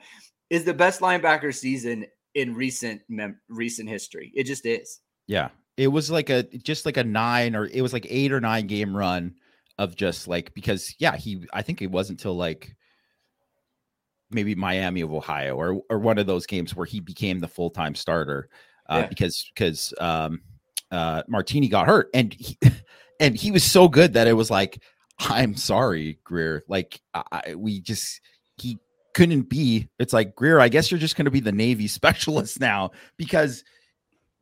is 0.49 0.65
the 0.65 0.73
best 0.73 0.99
linebacker 0.99 1.53
season 1.53 2.05
in 2.33 2.53
recent 2.53 3.01
mem- 3.07 3.39
recent 3.47 3.87
history. 3.87 4.33
It 4.35 4.43
just 4.43 4.65
is. 4.65 4.99
Yeah. 5.27 5.49
It 5.77 5.87
was 5.87 6.11
like 6.11 6.29
a 6.29 6.43
just 6.43 6.85
like 6.85 6.97
a 6.97 7.03
9 7.03 7.55
or 7.55 7.67
it 7.67 7.81
was 7.81 7.93
like 7.93 8.07
8 8.09 8.31
or 8.31 8.41
9 8.41 8.67
game 8.67 8.95
run 8.95 9.35
of 9.77 9.95
just 9.95 10.27
like 10.27 10.53
because 10.53 10.95
yeah, 10.99 11.15
he 11.15 11.45
I 11.53 11.61
think 11.61 11.81
it 11.81 11.91
wasn't 11.91 12.19
until 12.19 12.35
like 12.35 12.75
maybe 14.31 14.55
Miami 14.55 15.01
of 15.01 15.13
Ohio 15.13 15.55
or 15.55 15.81
or 15.89 15.99
one 15.99 16.17
of 16.17 16.27
those 16.27 16.45
games 16.45 16.75
where 16.75 16.85
he 16.85 16.99
became 16.99 17.39
the 17.39 17.47
full-time 17.47 17.93
starter 17.93 18.49
uh, 18.89 18.99
yeah. 19.01 19.07
because 19.07 19.51
because 19.53 19.93
um 19.99 20.41
uh 20.91 21.23
Martini 21.27 21.67
got 21.67 21.87
hurt 21.87 22.09
and 22.13 22.33
he, 22.33 22.57
and 23.19 23.35
he 23.35 23.51
was 23.51 23.63
so 23.63 23.87
good 23.87 24.13
that 24.13 24.27
it 24.27 24.33
was 24.33 24.49
like 24.49 24.81
I'm 25.19 25.55
sorry, 25.55 26.19
Greer. 26.23 26.63
Like 26.67 26.99
I, 27.13 27.55
we 27.55 27.79
just 27.81 28.21
he 28.57 28.77
couldn't 29.13 29.49
be. 29.49 29.89
It's 29.97 30.13
like 30.13 30.35
Greer. 30.35 30.59
I 30.59 30.69
guess 30.69 30.91
you're 30.91 30.99
just 30.99 31.15
going 31.15 31.25
to 31.25 31.31
be 31.31 31.39
the 31.39 31.51
Navy 31.51 31.87
specialist 31.89 32.59
now 32.59 32.91
because 33.17 33.63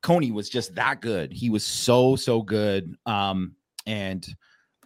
Coney 0.01 0.31
was 0.31 0.49
just 0.49 0.75
that 0.75 1.01
good. 1.01 1.31
He 1.31 1.49
was 1.49 1.63
so 1.63 2.15
so 2.15 2.41
good. 2.41 2.95
Um, 3.05 3.55
and 3.85 4.27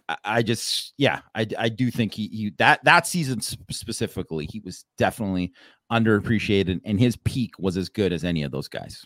I, 0.08 0.16
I 0.24 0.42
just 0.42 0.92
yeah, 0.98 1.20
I 1.34 1.46
I 1.58 1.68
do 1.68 1.90
think 1.90 2.14
he 2.14 2.28
he 2.28 2.52
that 2.58 2.84
that 2.84 3.06
season 3.06 3.40
specifically 3.40 4.46
he 4.50 4.60
was 4.60 4.84
definitely 4.98 5.52
underappreciated, 5.90 6.80
and 6.84 7.00
his 7.00 7.16
peak 7.16 7.58
was 7.58 7.76
as 7.76 7.88
good 7.88 8.12
as 8.12 8.24
any 8.24 8.42
of 8.42 8.52
those 8.52 8.68
guys. 8.68 9.04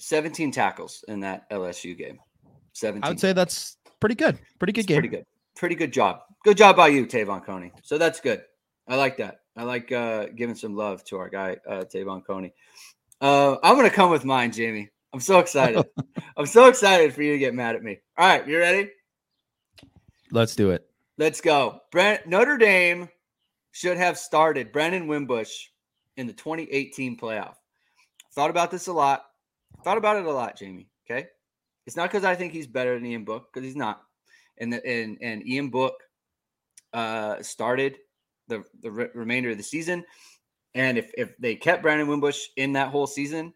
17 0.00 0.50
tackles 0.50 1.02
in 1.08 1.20
that 1.20 1.48
LSU 1.50 1.96
game. 1.96 2.18
17. 2.72 3.04
I 3.04 3.08
would 3.08 3.20
say 3.20 3.32
that's 3.32 3.78
pretty 4.00 4.16
good. 4.16 4.38
Pretty 4.58 4.72
good 4.72 4.80
it's 4.80 4.86
game. 4.88 4.96
Pretty 4.96 5.16
good 5.16 5.24
pretty 5.56 5.74
good 5.74 5.92
job. 5.92 6.20
Good 6.44 6.56
job 6.56 6.76
by 6.76 6.88
you, 6.88 7.06
Te'von 7.06 7.44
Coney. 7.44 7.72
So 7.82 7.98
that's 7.98 8.20
good. 8.20 8.42
I 8.86 8.96
like 8.96 9.16
that. 9.18 9.40
I 9.56 9.62
like 9.62 9.90
uh, 9.92 10.26
giving 10.34 10.54
some 10.56 10.74
love 10.74 11.04
to 11.04 11.16
our 11.18 11.28
guy, 11.28 11.56
uh, 11.68 11.84
Te'von 11.84 12.24
Coney. 12.26 12.52
Uh, 13.20 13.56
I'm 13.62 13.76
going 13.76 13.88
to 13.88 13.94
come 13.94 14.10
with 14.10 14.24
mine, 14.24 14.52
Jamie. 14.52 14.90
I'm 15.12 15.20
so 15.20 15.38
excited. 15.38 15.84
I'm 16.36 16.46
so 16.46 16.66
excited 16.66 17.14
for 17.14 17.22
you 17.22 17.32
to 17.32 17.38
get 17.38 17.54
mad 17.54 17.76
at 17.76 17.82
me. 17.82 18.00
All 18.18 18.26
right, 18.26 18.46
you 18.46 18.58
ready? 18.58 18.90
Let's 20.30 20.56
do 20.56 20.70
it. 20.70 20.86
Let's 21.16 21.40
go. 21.40 21.80
Brent, 21.92 22.26
Notre 22.26 22.58
Dame 22.58 23.08
should 23.70 23.96
have 23.96 24.18
started 24.18 24.72
Brandon 24.72 25.06
Wimbush 25.06 25.66
in 26.16 26.26
the 26.26 26.32
2018 26.32 27.16
playoff. 27.16 27.54
Thought 28.32 28.50
about 28.50 28.70
this 28.70 28.88
a 28.88 28.92
lot. 28.92 29.24
Thought 29.84 29.98
about 29.98 30.16
it 30.16 30.24
a 30.24 30.30
lot, 30.30 30.58
Jamie. 30.58 30.88
Okay. 31.08 31.28
It's 31.86 31.96
not 31.96 32.10
because 32.10 32.24
I 32.24 32.34
think 32.34 32.52
he's 32.52 32.66
better 32.66 32.94
than 32.94 33.06
Ian 33.06 33.24
Book, 33.24 33.52
because 33.52 33.64
he's 33.64 33.76
not 33.76 34.02
and 34.58 34.72
the, 34.72 34.86
and 34.86 35.18
and 35.20 35.46
Ian 35.46 35.70
Book 35.70 35.94
uh, 36.92 37.42
started 37.42 37.98
the 38.48 38.64
the 38.80 38.90
re- 38.90 39.08
remainder 39.14 39.50
of 39.50 39.56
the 39.56 39.62
season. 39.62 40.04
And 40.74 40.98
if 40.98 41.12
if 41.16 41.36
they 41.38 41.54
kept 41.56 41.82
Brandon 41.82 42.08
Wimbush 42.08 42.48
in 42.56 42.72
that 42.72 42.88
whole 42.88 43.06
season, 43.06 43.52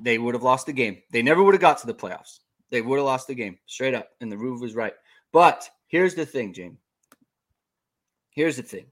they 0.00 0.18
would 0.18 0.34
have 0.34 0.42
lost 0.42 0.66
the 0.66 0.72
game. 0.72 1.02
They 1.10 1.22
never 1.22 1.42
would 1.42 1.54
have 1.54 1.60
got 1.60 1.78
to 1.78 1.86
the 1.86 1.94
playoffs. 1.94 2.40
They 2.70 2.80
would 2.82 2.96
have 2.96 3.04
lost 3.06 3.26
the 3.26 3.34
game 3.34 3.58
straight 3.66 3.94
up. 3.94 4.10
And 4.20 4.32
the 4.32 4.38
roof 4.38 4.60
was 4.60 4.74
right. 4.74 4.94
But 5.32 5.68
here's 5.88 6.14
the 6.14 6.26
thing, 6.26 6.52
Jamie. 6.52 6.78
Here's 8.30 8.56
the 8.56 8.62
thing. 8.62 8.86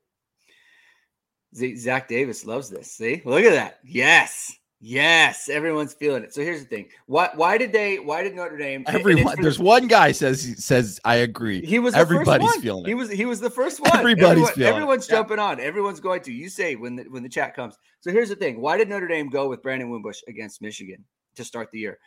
Zach 1.54 2.06
Davis 2.06 2.44
loves 2.44 2.68
this. 2.68 2.92
See, 2.92 3.22
look 3.24 3.44
at 3.44 3.52
that. 3.52 3.80
Yes. 3.82 4.54
Yes, 4.82 5.50
everyone's 5.50 5.92
feeling 5.92 6.24
it. 6.24 6.32
So 6.32 6.40
here's 6.40 6.60
the 6.60 6.66
thing: 6.66 6.88
why 7.04 7.28
why 7.34 7.58
did 7.58 7.70
they? 7.70 7.98
Why 7.98 8.22
did 8.22 8.34
Notre 8.34 8.56
Dame? 8.56 8.84
Everyone, 8.86 9.36
there's 9.38 9.58
the, 9.58 9.62
one 9.62 9.86
guy 9.88 10.10
says 10.12 10.64
says 10.64 10.98
I 11.04 11.16
agree. 11.16 11.64
He 11.64 11.78
was 11.78 11.94
everybody's 11.94 12.54
feeling 12.56 12.86
it. 12.86 12.88
He 12.88 12.94
was 12.94 13.10
he 13.10 13.26
was 13.26 13.40
the 13.40 13.50
first 13.50 13.80
one. 13.80 13.94
Everybody's 13.94 14.24
Everyone, 14.30 14.52
feeling. 14.54 14.72
Everyone's 14.72 15.06
it. 15.06 15.10
jumping 15.10 15.36
yeah. 15.36 15.44
on. 15.44 15.60
Everyone's 15.60 16.00
going 16.00 16.22
to. 16.22 16.32
You 16.32 16.48
say 16.48 16.76
when 16.76 16.96
the 16.96 17.02
when 17.10 17.22
the 17.22 17.28
chat 17.28 17.54
comes. 17.54 17.76
So 18.00 18.10
here's 18.10 18.30
the 18.30 18.36
thing: 18.36 18.58
why 18.58 18.78
did 18.78 18.88
Notre 18.88 19.06
Dame 19.06 19.28
go 19.28 19.50
with 19.50 19.62
Brandon 19.62 19.90
Wimbush 19.90 20.20
against 20.28 20.62
Michigan 20.62 21.04
to 21.34 21.44
start 21.44 21.70
the 21.72 21.78
year? 21.78 21.98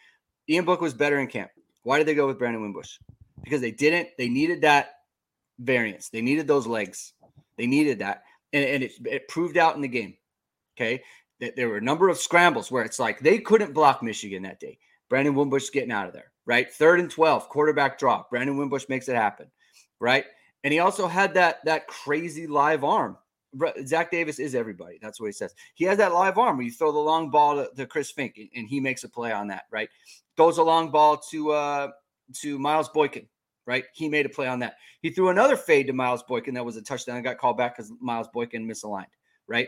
Ian 0.50 0.66
Book 0.66 0.82
was 0.82 0.96
better 0.96 1.20
in 1.20 1.28
camp. 1.28 1.52
Why 1.84 2.00
did 2.00 2.08
they 2.08 2.16
go 2.16 2.26
with 2.26 2.40
Brandon 2.40 2.64
Wimbush? 2.64 2.98
Because 3.44 3.62
they 3.62 3.72
didn't. 3.72 4.10
They 4.18 4.30
needed 4.30 4.62
that 4.62 4.94
variance. 5.60 6.10
They 6.10 6.22
needed 6.22 6.48
those 6.48 6.66
legs. 6.66 7.14
They 7.56 7.68
needed 7.68 8.00
that, 8.00 8.24
and, 8.52 8.66
and 8.66 8.84
it, 8.84 8.94
it 9.06 9.28
proved 9.28 9.58
out 9.58 9.76
in 9.76 9.82
the 9.84 9.88
game. 9.88 10.16
Okay 10.76 11.04
there 11.56 11.70
were 11.70 11.78
a 11.78 11.82
number 11.82 12.10
of 12.10 12.18
scrambles 12.18 12.72
where 12.72 12.84
it's 12.84 13.00
like 13.00 13.20
they 13.20 13.40
couldn't 13.40 13.74
block 13.74 14.04
Michigan 14.04 14.44
that 14.44 14.60
day. 14.60 14.78
Brandon 15.10 15.36
Wimbush 15.36 15.70
getting 15.72 15.92
out 15.92 16.08
of 16.08 16.14
there, 16.14 16.32
right? 16.46 16.72
Third 16.72 17.00
and 17.00 17.10
12, 17.10 17.50
quarterback 17.50 18.00
drop. 18.00 18.30
Brandon 18.30 18.58
Wimbush 18.58 18.86
makes 18.90 19.08
it 19.08 19.16
happen, 19.16 19.48
right? 20.00 20.26
And 20.64 20.74
he 20.74 20.80
also 20.80 21.08
had 21.08 21.34
that 21.34 21.64
that 21.66 21.88
crazy 21.88 22.48
live 22.48 22.84
arm. 22.84 23.18
Zach 23.86 24.10
Davis 24.10 24.40
is 24.40 24.56
everybody. 24.56 24.98
That's 25.02 25.20
what 25.20 25.28
he 25.28 25.34
says. 25.34 25.54
He 25.76 25.86
has 25.86 26.00
that 26.00 26.14
live 26.14 26.40
arm 26.40 26.58
where 26.58 26.66
you 26.66 26.72
throw 26.72 26.92
the 26.92 26.98
long 26.98 27.30
ball 27.30 27.56
to, 27.56 27.70
to 27.76 27.86
Chris 27.86 28.12
Finke 28.12 28.38
and, 28.38 28.50
and, 28.56 28.68
he 28.68 28.80
makes 28.80 29.04
a 29.04 29.10
play 29.10 29.32
on 29.32 29.48
that, 29.50 29.66
right? 29.70 29.90
Throws 30.36 30.58
a 30.58 30.64
long 30.64 30.90
ball 30.90 31.18
to 31.30 31.52
uh 31.52 31.90
to 32.42 32.58
Miles 32.58 32.90
Boykin, 32.90 33.28
right? 33.68 33.84
He 33.94 34.10
made 34.10 34.26
a 34.26 34.30
play 34.30 34.48
on 34.48 34.60
that. 34.60 34.78
He 35.02 35.12
threw 35.12 35.30
another 35.30 35.58
fade 35.58 35.88
to 35.88 35.94
Miles 35.94 36.24
Boykin 36.24 36.56
that 36.56 36.66
was 36.66 36.78
a 36.78 36.82
touchdown 36.82 37.18
and 37.18 37.24
got 37.24 37.38
called 37.38 37.58
back 37.58 37.76
because 37.76 37.92
Miles 38.00 38.28
Boykin 38.34 38.68
misaligned 38.68 39.06
right? 39.48 39.68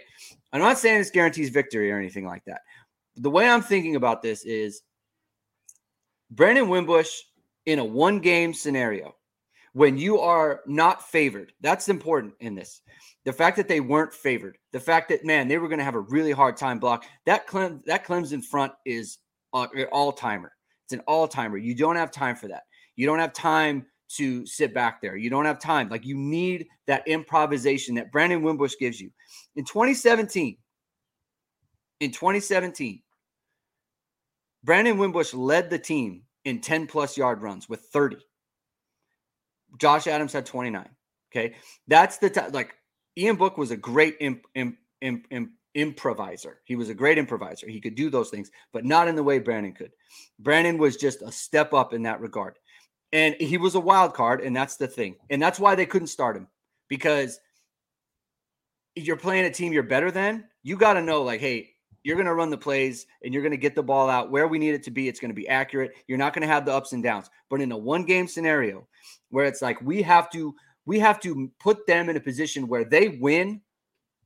I'm 0.54 0.62
not 0.62 0.78
saying 0.78 1.00
this 1.00 1.12
guarantees 1.12 1.50
victory 1.50 1.92
or 1.92 1.98
anything 1.98 2.26
like 2.26 2.44
that. 2.46 2.62
The 3.18 3.30
way 3.30 3.48
I'm 3.48 3.62
thinking 3.62 3.96
about 3.96 4.22
this 4.22 4.44
is 4.46 4.82
Brandon 6.32 6.70
Wimbush 6.70 7.22
in 7.66 7.80
a 7.80 7.86
one 7.86 8.20
game 8.20 8.54
scenario 8.54 9.16
when 9.74 9.98
you 9.98 10.20
are 10.20 10.62
not 10.66 11.08
favored. 11.10 11.52
That's 11.62 11.90
important 11.90 12.34
in 12.40 12.56
this. 12.56 12.82
The 13.26 13.34
fact 13.34 13.58
that 13.58 13.68
they 13.68 13.80
weren't 13.80 14.14
favored, 14.14 14.58
the 14.72 14.80
fact 14.80 15.10
that 15.10 15.26
man, 15.26 15.48
they 15.48 15.58
were 15.58 15.68
going 15.68 15.80
to 15.80 15.86
have 15.86 15.96
a 15.96 16.00
really 16.00 16.32
hard 16.32 16.58
time 16.58 16.80
block. 16.80 17.06
That 17.26 17.48
Clem, 17.48 17.82
that 17.86 18.06
Clemson 18.06 18.44
front 18.44 18.74
is 18.86 19.18
uh, 19.54 19.68
an 19.76 19.88
all 19.92 20.12
timer. 20.12 20.52
It's 20.86 20.94
an 20.94 21.02
all 21.08 21.28
timer. 21.28 21.58
You 21.58 21.76
don't 21.76 21.96
have 21.96 22.12
time 22.12 22.36
for 22.36 22.48
that. 22.48 22.64
You 22.96 23.06
don't 23.08 23.20
have 23.20 23.34
time 23.34 23.86
to 24.08 24.46
sit 24.46 24.74
back 24.74 25.02
there. 25.02 25.16
You 25.16 25.30
don't 25.30 25.46
have 25.46 25.60
time. 25.60 25.90
Like 25.90 26.06
you 26.06 26.16
need 26.16 26.68
that 26.88 27.08
improvisation 27.08 27.96
that 27.96 28.12
Brandon 28.12 28.42
Wimbush 28.42 28.76
gives 28.80 29.00
you. 29.00 29.12
In 29.56 29.66
2017, 29.66 30.58
in 32.00 32.12
2017, 32.12 33.02
Brandon 34.64 34.98
Wimbush 34.98 35.34
led 35.34 35.70
the 35.70 35.80
team 35.80 36.24
in 36.44 36.62
10 36.62 36.88
plus 36.88 37.18
yard 37.18 37.42
runs 37.42 37.70
with 37.70 37.82
30. 37.82 38.18
Josh 39.80 40.08
Adams 40.08 40.34
had 40.34 40.46
29. 40.46 40.88
Okay. 41.32 41.56
That's 41.88 42.18
the. 42.18 42.50
Like 42.54 42.76
Ian 43.18 43.36
Book 43.36 43.58
was 43.58 43.72
a 43.72 43.78
great 43.78 44.16
imp, 44.22 44.46
imp, 44.56 44.78
imp, 45.02 45.52
improviser. 45.76 46.62
He 46.64 46.76
was 46.76 46.90
a 46.90 46.96
great 46.96 47.18
improviser. 47.18 47.68
He 47.68 47.82
could 47.82 47.96
do 47.96 48.10
those 48.10 48.30
things, 48.30 48.50
but 48.72 48.86
not 48.86 49.08
in 49.08 49.16
the 49.16 49.24
way 49.24 49.40
Brandon 49.40 49.74
could. 49.74 49.92
Brandon 50.40 50.78
was 50.78 50.96
just 50.96 51.22
a 51.22 51.32
step 51.32 51.74
up 51.74 51.94
in 51.94 52.04
that 52.04 52.22
regard. 52.22 52.58
And 53.16 53.34
he 53.40 53.58
was 53.58 53.76
a 53.76 53.80
wild 53.80 54.14
card, 54.14 54.42
and 54.42 54.54
that's 54.54 54.76
the 54.76 54.90
thing. 54.90 55.16
And 55.30 55.42
that's 55.42 55.58
why 55.58 55.74
they 55.74 55.86
couldn't 55.86 56.08
start 56.08 56.36
him 56.36 56.50
because 56.90 57.40
you're 58.94 59.16
playing 59.16 59.46
a 59.46 59.50
team 59.50 59.72
you're 59.72 59.84
better 59.84 60.12
than. 60.12 60.44
You 60.64 60.76
got 60.76 60.96
to 60.96 61.02
know, 61.02 61.24
like, 61.24 61.40
hey, 61.40 61.70
you're 62.04 62.18
going 62.18 62.26
to 62.26 62.34
run 62.34 62.50
the 62.50 62.58
plays 62.58 63.08
and 63.24 63.34
you're 63.34 63.42
going 63.42 63.54
to 63.54 63.58
get 63.58 63.74
the 63.74 63.82
ball 63.82 64.10
out 64.10 64.32
where 64.32 64.50
we 64.50 64.60
need 64.60 64.74
it 64.74 64.84
to 64.84 64.92
be. 64.92 65.08
It's 65.08 65.22
going 65.22 65.32
to 65.32 65.36
be 65.36 65.48
accurate. 65.48 65.94
You're 66.08 66.18
not 66.18 66.34
going 66.34 66.42
to 66.42 66.54
have 66.54 66.66
the 66.66 66.74
ups 66.74 66.92
and 66.92 67.02
downs. 67.02 67.30
But 67.50 67.62
in 67.62 67.72
a 67.72 67.78
one 67.78 68.04
game 68.04 68.28
scenario 68.28 68.86
where 69.30 69.46
it's 69.46 69.62
like 69.62 69.82
we 69.82 70.02
have 70.02 70.30
to 70.32 70.54
we 70.86 71.00
have 71.00 71.22
to 71.22 71.50
put 71.58 71.88
them 71.88 72.10
in 72.10 72.18
a 72.18 72.20
position 72.20 72.68
where 72.68 72.84
they 72.84 73.08
win 73.08 73.62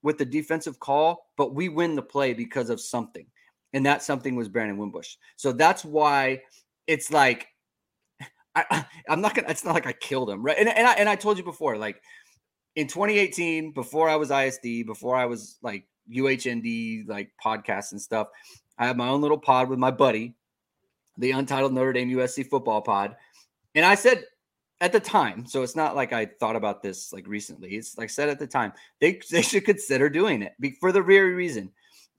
with 0.02 0.18
the 0.18 0.26
defensive 0.26 0.80
call, 0.80 1.28
but 1.38 1.54
we 1.54 1.70
win 1.70 1.96
the 1.96 2.02
play 2.02 2.34
because 2.34 2.72
of 2.72 2.82
something. 2.82 3.28
And 3.74 3.86
that 3.86 4.02
something 4.02 4.36
was 4.36 4.50
Brandon 4.50 4.80
Wimbush. 4.80 5.16
So 5.36 5.52
that's 5.52 5.86
why 5.86 6.42
it's 6.88 7.12
like 7.12 7.50
I, 8.70 8.86
am 9.08 9.22
not 9.22 9.36
gonna. 9.36 9.50
It's 9.50 9.64
not 9.64 9.74
like 9.74 9.88
I 9.88 9.94
killed 9.94 10.30
him, 10.30 10.44
right? 10.44 10.58
And 10.58 10.70
and 10.70 10.88
I 10.88 10.94
and 10.94 11.10
I 11.10 11.16
told 11.16 11.38
you 11.38 11.44
before, 11.44 11.78
like 11.78 12.02
in 12.76 12.88
2018, 12.88 13.72
before 13.72 14.10
I 14.10 14.16
was 14.16 14.32
ISD, 14.32 14.86
before 14.86 15.16
I 15.16 15.26
was 15.26 15.58
like 15.62 15.86
UHND 16.12 17.08
like 17.08 17.32
podcasts 17.44 17.92
and 17.92 18.02
stuff. 18.02 18.28
I 18.78 18.88
had 18.88 18.98
my 18.98 19.10
own 19.10 19.22
little 19.22 19.38
pod 19.38 19.70
with 19.70 19.80
my 19.80 19.92
buddy, 19.92 20.36
the 21.18 21.32
Untitled 21.32 21.74
Notre 21.74 21.94
Dame 21.94 22.10
USC 22.12 22.50
Football 22.50 22.82
Pod, 22.82 23.16
and 23.76 23.86
I 23.86 23.96
said 23.96 24.24
at 24.82 24.94
the 24.94 25.00
time, 25.00 25.46
so 25.46 25.62
it's 25.62 25.76
not 25.76 25.96
like 25.96 26.14
I 26.14 26.26
thought 26.26 26.56
about 26.56 26.82
this 26.82 27.12
like 27.12 27.28
recently. 27.28 27.76
It's 27.76 27.98
like 27.98 28.10
said 28.10 28.30
at 28.30 28.40
the 28.40 28.48
time, 28.48 28.74
they 29.02 29.20
they 29.32 29.42
should 29.42 29.66
consider 29.66 30.10
doing 30.10 30.42
it 30.42 30.54
for 30.80 30.92
the 30.92 31.02
very 31.02 31.34
reason 31.34 31.72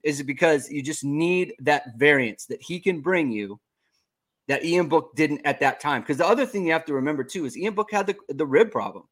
is 0.02 0.22
because 0.22 0.70
you 0.70 0.82
just 0.82 1.04
need 1.04 1.54
that 1.60 1.94
variance 1.96 2.46
that 2.46 2.62
he 2.62 2.80
can 2.80 3.00
bring 3.00 3.30
you 3.30 3.60
that 4.50 4.64
Ian 4.64 4.88
Book 4.88 5.14
didn't 5.14 5.40
at 5.46 5.60
that 5.60 5.80
time. 5.80 6.02
Because 6.02 6.18
the 6.18 6.26
other 6.26 6.44
thing 6.44 6.66
you 6.66 6.72
have 6.72 6.84
to 6.86 6.94
remember 6.94 7.24
too 7.24 7.46
is 7.46 7.56
Ian 7.56 7.74
Book 7.74 7.90
had 7.90 8.06
the, 8.06 8.16
the 8.28 8.46
rib 8.46 8.70
problem. 8.70 9.04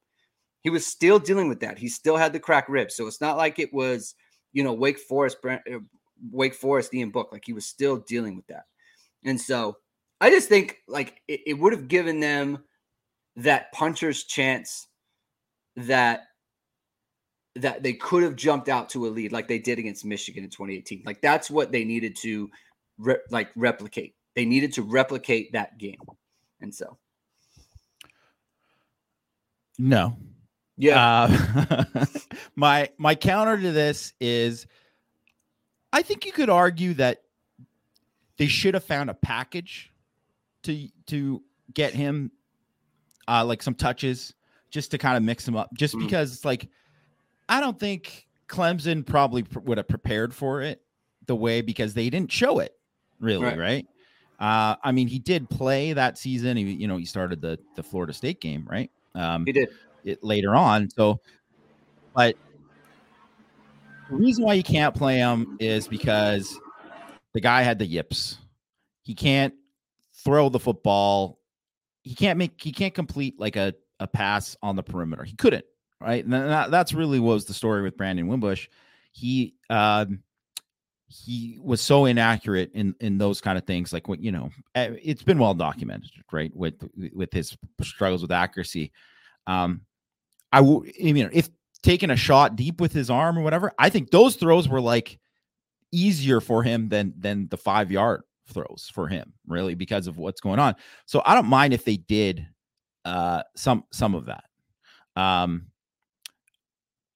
He 0.63 0.71
was 0.71 0.85
still 0.85 1.19
dealing 1.19 1.49
with 1.49 1.61
that. 1.61 1.79
He 1.79 1.89
still 1.89 2.17
had 2.17 2.33
the 2.33 2.41
crack 2.41 2.69
rib. 2.69 2.91
So 2.91 3.07
it's 3.07 3.21
not 3.21 3.37
like 3.37 3.59
it 3.59 3.73
was 3.73 4.15
you 4.53 4.63
know, 4.63 4.73
Wake 4.73 4.99
Forest, 4.99 5.39
uh, 5.49 5.59
Wake 6.31 6.55
Forest, 6.55 6.95
Ian 6.95 7.11
Book, 7.11 7.29
like 7.33 7.45
he 7.45 7.53
was 7.53 7.67
still 7.67 7.99
dealing 7.99 8.37
with 8.37 8.47
that. 8.49 8.65
And 9.25 9.41
so 9.41 9.77
I 10.21 10.31
just 10.31 10.49
think 10.49 10.79
like 10.89 11.21
it, 11.29 11.41
it 11.47 11.55
would 11.55 11.73
have 11.73 11.89
given 11.89 12.21
them 12.21 12.65
that 13.37 13.73
puncher's 13.73 14.25
chance 14.25 14.89
that 15.77 16.25
that 17.55 17.83
they 17.83 17.93
could 17.93 18.23
have 18.23 18.37
jumped 18.37 18.69
out 18.69 18.89
to 18.89 19.07
a 19.07 19.09
lead 19.09 19.33
like 19.33 19.49
they 19.49 19.59
did 19.59 19.79
against 19.79 20.05
Michigan 20.05 20.45
in 20.45 20.51
2018. 20.51 21.03
Like 21.05 21.21
that's 21.21 21.51
what 21.51 21.73
they 21.73 21.85
needed 21.85 22.17
to 22.17 22.51
re- 22.99 23.17
like 23.31 23.51
replicate. 23.57 24.15
They 24.35 24.45
needed 24.45 24.75
to 24.75 24.83
replicate 24.83 25.53
that 25.53 25.79
game. 25.79 25.99
And 26.61 26.75
so 26.75 26.99
no, 29.79 30.17
yeah. 30.77 31.29
Uh, 31.85 32.05
my 32.57 32.89
my 32.99 33.15
counter 33.15 33.61
to 33.61 33.73
this 33.73 34.13
is 34.21 34.67
I 35.93 36.03
think 36.03 36.27
you 36.27 36.33
could 36.33 36.51
argue 36.51 36.95
that 36.95 37.23
they 38.37 38.47
should 38.47 38.75
have 38.75 38.85
found 38.85 39.11
a 39.11 39.15
package 39.15 39.93
to 40.65 40.89
to 41.07 41.43
get 41.75 41.95
him 41.95 42.31
uh 43.29 43.45
like 43.45 43.63
some 43.63 43.75
touches 43.75 44.35
just 44.71 44.91
to 44.91 44.99
kind 44.99 45.17
of 45.17 45.23
mix 45.23 45.47
him 45.47 45.57
up 45.57 45.69
just 45.75 45.95
mm. 45.95 46.01
because 46.01 46.45
like 46.45 46.69
I 47.49 47.61
don't 47.61 47.79
think 47.79 48.27
Clemson 48.49 49.05
probably 49.05 49.43
pr- 49.43 49.61
would 49.61 49.79
have 49.79 49.89
prepared 49.89 50.35
for 50.35 50.63
it 50.63 50.83
the 51.27 51.37
way 51.37 51.61
because 51.61 51.95
they 51.95 52.11
didn't 52.11 52.33
show 52.33 52.59
it 52.59 52.73
really, 53.21 53.45
right? 53.45 53.59
right? 53.59 53.87
Uh, 54.39 54.77
I 54.83 54.93
mean, 54.93 55.09
he 55.09 55.19
did 55.19 55.51
play 55.51 55.93
that 55.93 56.17
season. 56.17 56.57
He, 56.57 56.65
you 56.65 56.87
know, 56.87 56.97
he 56.97 57.05
started 57.05 57.41
the 57.41 57.59
the 57.75 57.83
Florida 57.83 58.13
State 58.13 58.41
game, 58.41 58.67
right? 58.71 58.91
Um, 59.15 59.45
he 59.45 59.53
did 59.53 59.69
it 60.05 60.23
later 60.23 60.55
on. 60.55 60.89
So, 60.91 61.21
but 62.15 62.37
the 64.09 64.17
reason 64.17 64.45
why 64.45 64.55
you 64.55 64.63
can't 64.63 64.95
play 64.95 65.17
him 65.17 65.57
is 65.61 65.89
because 65.89 66.59
the 67.35 67.41
guy 67.41 67.63
had 67.63 67.79
the 67.79 67.87
yips. 67.87 68.39
He 69.03 69.15
can't 69.15 69.55
throw 70.25 70.49
the 70.49 70.61
football. 70.61 71.41
He 72.03 72.15
can't 72.15 72.39
make. 72.39 72.63
He 72.63 72.73
can't 72.73 72.95
complete 72.95 73.41
like 73.41 73.57
a 73.57 73.75
a 74.01 74.07
pass 74.07 74.57
on 74.63 74.77
the 74.77 74.83
perimeter. 74.83 75.25
He 75.25 75.35
couldn't. 75.35 75.65
Right. 76.01 76.25
And 76.25 76.33
that, 76.33 76.71
that's 76.71 76.95
really 76.95 77.19
was 77.19 77.47
the 77.47 77.55
story 77.55 77.83
with 77.83 77.97
Brandon 77.97 78.29
Wimbush. 78.29 78.69
He 79.11 79.55
um, 79.69 80.23
he 81.09 81.59
was 81.63 81.81
so 81.81 82.05
inaccurate 82.05 82.71
in 82.75 82.95
in 83.01 83.19
those 83.19 83.41
kind 83.41 83.57
of 83.57 83.65
things. 83.65 83.93
Like 83.93 84.09
what 84.09 84.23
you 84.23 84.31
know, 84.31 84.51
eh, 84.75 84.95
it's 85.03 85.23
been 85.23 85.39
well 85.39 85.55
documented, 85.55 86.11
right? 86.31 86.55
With 86.55 86.75
with 87.15 87.33
his 87.33 87.57
struggles 87.83 88.23
with 88.23 88.31
accuracy. 88.33 88.93
Um, 89.47 89.83
I 90.53 90.61
would, 90.61 90.93
I 91.03 91.13
mean, 91.13 91.31
if 91.33 91.49
taking 91.83 92.11
a 92.11 92.17
shot 92.17 92.57
deep 92.57 92.81
with 92.81 92.93
his 92.93 93.11
arm 93.11 93.39
or 93.39 93.43
whatever, 93.43 93.73
I 93.79 93.89
think 93.89 94.11
those 94.11 94.37
throws 94.37 94.69
were 94.69 94.81
like 94.81 95.19
easier 95.93 96.41
for 96.41 96.63
him 96.63 96.89
than 96.91 97.15
than 97.19 97.49
the 97.49 97.57
five 97.57 97.91
yard 97.91 98.23
throws 98.49 98.91
for 98.93 99.09
him, 99.09 99.33
really, 99.47 99.75
because 99.75 100.07
of 100.07 100.19
what's 100.19 100.41
going 100.41 100.59
on. 100.59 100.75
So 101.07 101.23
I 101.25 101.35
don't 101.35 101.47
mind 101.47 101.73
if 101.73 101.85
they 101.85 101.97
did 101.97 102.47
uh 103.07 103.43
some 103.57 103.85
some 103.93 104.15
of 104.15 104.27
that. 104.27 104.45
Um 105.17 105.68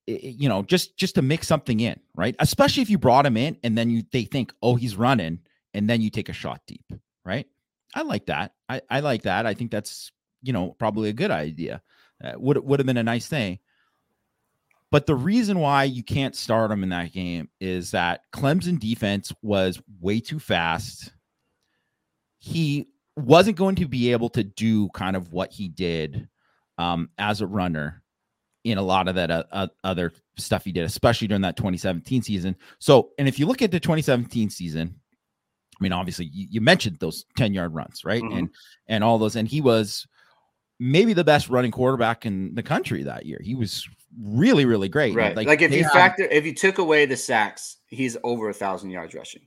you 0.07 0.49
know, 0.49 0.63
just 0.63 0.97
just 0.97 1.15
to 1.15 1.23
mix 1.23 1.47
something 1.47 1.81
in, 1.81 1.99
right? 2.15 2.35
Especially 2.39 2.83
if 2.83 2.91
you 2.91 2.99
brought 2.99 3.27
him 3.27 3.37
in 3.37 3.57
and 3.63 3.77
then 3.77 3.91
you 3.91 4.03
they 4.13 4.25
think, 4.25 4.53
oh, 4.63 4.75
he's 4.75 4.97
running, 4.97 5.41
and 5.75 5.89
then 5.89 6.01
you 6.01 6.11
take 6.11 6.29
a 6.29 6.35
shot 6.35 6.61
deep, 6.67 6.85
right? 7.25 7.47
I 7.95 8.03
like 8.03 8.27
that. 8.27 8.53
I, 8.69 8.81
I 8.91 9.01
like 9.01 9.23
that. 9.23 9.47
I 9.47 9.55
think 9.55 9.71
that's 9.71 10.11
you 10.43 10.53
know 10.53 10.75
probably 10.79 11.09
a 11.09 11.15
good 11.15 11.31
idea. 11.31 11.83
Uh, 12.23 12.33
would 12.37 12.59
would 12.59 12.81
have 12.81 12.87
been 12.87 12.97
a 12.97 13.03
nice 13.03 13.27
thing. 13.27 13.59
But 14.91 15.07
the 15.07 15.15
reason 15.15 15.59
why 15.59 15.85
you 15.85 16.03
can't 16.03 16.37
start 16.37 16.71
him 16.71 16.83
in 16.83 16.91
that 16.91 17.13
game 17.13 17.49
is 17.61 17.93
that 17.93 18.31
Clemson 18.31 18.79
defense 18.79 19.33
was 19.41 19.81
way 20.01 20.21
too 20.21 20.39
fast. 20.39 21.15
He 22.39 22.89
wasn't 23.17 23.57
going 23.57 23.77
to 23.77 23.89
be 23.89 24.13
able 24.13 24.29
to 24.31 24.45
do 24.45 24.91
kind 24.91 25.17
of 25.17 25.33
what 25.33 25.51
he 25.51 25.69
did 25.69 26.29
um, 26.77 27.09
as 27.17 27.41
a 27.41 27.47
runner 27.47 28.03
in 28.65 28.79
a 28.79 28.83
lot 28.83 29.09
of 29.09 29.15
that 29.17 29.31
uh, 29.31 29.45
uh, 29.51 29.67
other 29.85 30.13
stuff 30.37 30.65
he 30.65 30.73
did, 30.73 30.85
especially 30.85 31.29
during 31.29 31.43
that 31.43 31.57
2017 31.57 32.23
season. 32.23 32.57
So, 32.79 33.11
and 33.19 33.27
if 33.27 33.39
you 33.39 33.47
look 33.47 33.63
at 33.63 33.71
the 33.71 33.81
2017 33.81 34.51
season, 34.51 34.95
I 35.79 35.83
mean, 35.83 35.93
obviously 35.93 36.27
you, 36.33 36.47
you 36.51 36.61
mentioned 36.61 36.99
those 37.01 37.25
10 37.37 37.55
yard 37.55 37.75
runs, 37.75 38.05
right? 38.05 38.23
Mm-hmm. 38.23 38.39
And 38.39 38.51
and 38.87 39.05
all 39.05 39.19
those, 39.19 39.37
and 39.37 39.49
he 39.49 39.61
was 39.61 40.07
maybe 40.79 41.13
the 41.13 41.25
best 41.25 41.49
running 41.49 41.71
quarterback 41.71 42.25
in 42.27 42.55
the 42.55 42.63
country 42.63 43.03
that 43.03 43.27
year. 43.27 43.41
He 43.43 43.55
was 43.55 43.89
really, 44.21 44.65
really 44.65 44.89
great. 44.89 45.15
Right. 45.15 45.37
Like, 45.37 45.47
like 45.47 45.63
if 45.63 45.73
you 45.73 45.89
factor, 45.89 46.25
if 46.25 46.45
you 46.45 46.55
took 46.55 46.79
away 46.79 47.07
the 47.07 47.17
sacks, 47.17 47.79
he's 47.87 48.17
over 48.23 48.49
a 48.49 48.55
thousand 48.55 48.91
yards 48.91 49.15
rushing. 49.15 49.43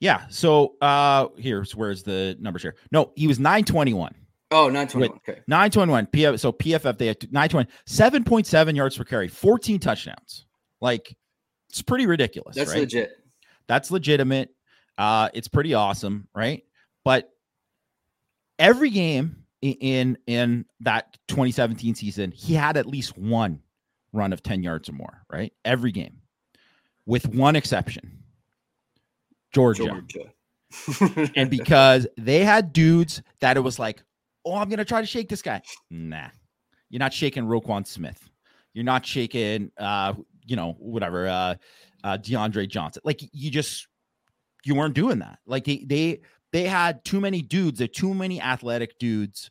Yeah. 0.00 0.26
So 0.28 0.74
uh 0.80 1.28
here's 1.36 1.74
where's 1.74 2.02
the 2.02 2.36
numbers 2.40 2.62
here. 2.62 2.76
No, 2.90 3.12
he 3.14 3.26
was 3.26 3.38
921. 3.38 4.14
Oh, 4.54 4.68
921. 4.68 5.18
Okay. 5.28 5.40
921. 5.48 6.06
PF, 6.06 6.38
so 6.38 6.52
PFF, 6.52 6.96
they 6.96 7.08
had 7.08 7.32
920, 7.32 7.68
7.7 7.88 8.76
yards 8.76 8.96
per 8.96 9.02
carry, 9.02 9.26
14 9.26 9.80
touchdowns. 9.80 10.46
Like 10.80 11.16
it's 11.70 11.82
pretty 11.82 12.06
ridiculous. 12.06 12.54
That's 12.54 12.70
right? 12.70 12.80
legit. 12.80 13.16
That's 13.66 13.90
legitimate. 13.90 14.50
Uh, 14.96 15.28
it's 15.34 15.48
pretty 15.48 15.74
awesome, 15.74 16.28
right? 16.34 16.62
But 17.04 17.30
every 18.60 18.90
game 18.90 19.44
in 19.60 20.18
in 20.28 20.66
that 20.80 21.16
2017 21.26 21.96
season, 21.96 22.30
he 22.30 22.54
had 22.54 22.76
at 22.76 22.86
least 22.86 23.18
one 23.18 23.60
run 24.12 24.32
of 24.32 24.40
10 24.42 24.62
yards 24.62 24.88
or 24.88 24.92
more, 24.92 25.24
right? 25.28 25.52
Every 25.64 25.90
game. 25.90 26.18
With 27.06 27.26
one 27.26 27.56
exception. 27.56 28.22
Georgia. 29.52 29.86
Georgia. 29.86 31.30
and 31.34 31.50
because 31.50 32.06
they 32.16 32.44
had 32.44 32.72
dudes 32.72 33.20
that 33.40 33.56
it 33.56 33.60
was 33.60 33.80
like, 33.80 34.02
"Oh, 34.44 34.54
I'm 34.54 34.68
going 34.68 34.78
to 34.78 34.84
try 34.84 35.00
to 35.00 35.06
shake 35.06 35.28
this 35.28 35.42
guy." 35.42 35.62
Nah. 35.90 36.28
You're 36.90 37.00
not 37.00 37.12
shaking 37.12 37.44
Roquan 37.44 37.86
Smith. 37.86 38.28
You're 38.72 38.84
not 38.84 39.04
shaking 39.06 39.70
uh, 39.78 40.14
you 40.46 40.56
know, 40.56 40.74
whatever, 40.78 41.26
uh 41.26 41.54
uh 42.04 42.18
DeAndre 42.18 42.68
Johnson. 42.68 43.02
Like 43.04 43.20
you 43.32 43.50
just 43.50 43.88
you 44.64 44.74
weren't 44.74 44.94
doing 44.94 45.18
that. 45.20 45.38
Like 45.46 45.64
they 45.64 45.84
they 45.86 46.20
they 46.52 46.64
had 46.64 47.04
too 47.04 47.20
many 47.20 47.42
dudes, 47.42 47.78
they 47.78 47.88
too 47.88 48.14
many 48.14 48.40
athletic 48.40 48.98
dudes 48.98 49.50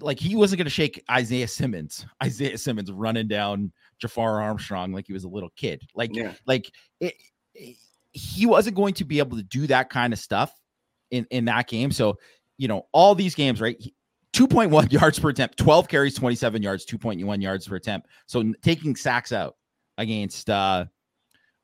like 0.00 0.18
he 0.18 0.34
wasn't 0.34 0.56
going 0.58 0.64
to 0.64 0.70
shake 0.70 1.02
Isaiah 1.10 1.46
Simmons. 1.46 2.06
Isaiah 2.22 2.56
Simmons 2.56 2.90
running 2.90 3.28
down 3.28 3.70
Jafar 3.98 4.40
Armstrong 4.40 4.92
like 4.92 5.06
he 5.06 5.12
was 5.12 5.24
a 5.24 5.28
little 5.28 5.50
kid. 5.56 5.82
Like, 5.94 6.14
Yeah. 6.16 6.32
like 6.46 6.70
it, 7.00 7.14
it- 7.54 7.76
he 8.12 8.46
wasn't 8.46 8.76
going 8.76 8.94
to 8.94 9.04
be 9.04 9.18
able 9.18 9.36
to 9.36 9.42
do 9.42 9.66
that 9.66 9.90
kind 9.90 10.12
of 10.12 10.18
stuff 10.20 10.52
in 11.10 11.26
in 11.30 11.44
that 11.46 11.66
game. 11.68 11.90
So, 11.90 12.16
you 12.56 12.68
know, 12.68 12.86
all 12.92 13.14
these 13.14 13.34
games, 13.34 13.60
right? 13.60 13.76
He- 13.78 13.92
2.1 14.34 14.92
yards 15.00 15.18
per 15.18 15.30
attempt, 15.30 15.56
12 15.56 15.88
carries, 15.88 16.14
27 16.14 16.62
yards, 16.62 16.84
2.1 16.84 17.42
yards 17.42 17.68
per 17.68 17.76
attempt. 17.76 18.08
So 18.26 18.52
taking 18.62 18.96
sacks 18.96 19.32
out 19.32 19.56
against 19.96 20.50
uh 20.50 20.86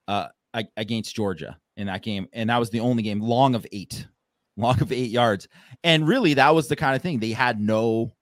uh 0.06 0.28
against 0.76 1.14
Georgia 1.14 1.59
in 1.76 1.87
that 1.88 2.02
game, 2.02 2.28
and 2.33 2.50
that 2.50 2.59
was 2.59 2.70
the 2.70 2.80
only 2.80 3.02
game 3.02 3.20
long 3.20 3.54
of 3.54 3.66
eight, 3.72 4.06
long 4.56 4.80
of 4.80 4.92
eight 4.92 5.11
yards. 5.11 5.48
And 5.85 6.06
really, 6.06 6.35
that 6.35 6.54
was 6.54 6.68
the 6.68 6.76
kind 6.76 6.96
of 6.96 7.02
thing 7.02 7.18
they 7.18 7.33
had 7.33 7.61
no. 7.61 8.12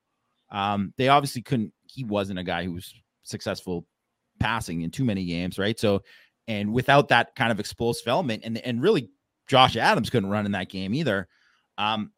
Um, 0.50 0.94
they 0.96 1.08
obviously 1.08 1.42
couldn't. 1.42 1.72
He 1.84 2.04
wasn't 2.04 2.38
a 2.38 2.44
guy 2.44 2.64
who 2.64 2.72
was 2.72 2.94
successful 3.22 3.86
passing 4.40 4.82
in 4.82 4.90
too 4.90 5.04
many 5.04 5.26
games, 5.26 5.58
right? 5.58 5.78
So, 5.78 6.02
and 6.46 6.72
without 6.72 7.08
that 7.08 7.34
kind 7.34 7.52
of 7.52 7.60
explosive 7.60 8.08
element, 8.08 8.42
and 8.44 8.58
and 8.58 8.82
really, 8.82 9.10
Josh 9.46 9.76
Adams 9.76 10.10
couldn't 10.10 10.30
run 10.30 10.46
in 10.46 10.52
that 10.52 10.70
game 10.70 10.94
either. 10.94 11.28
Um, 11.76 12.12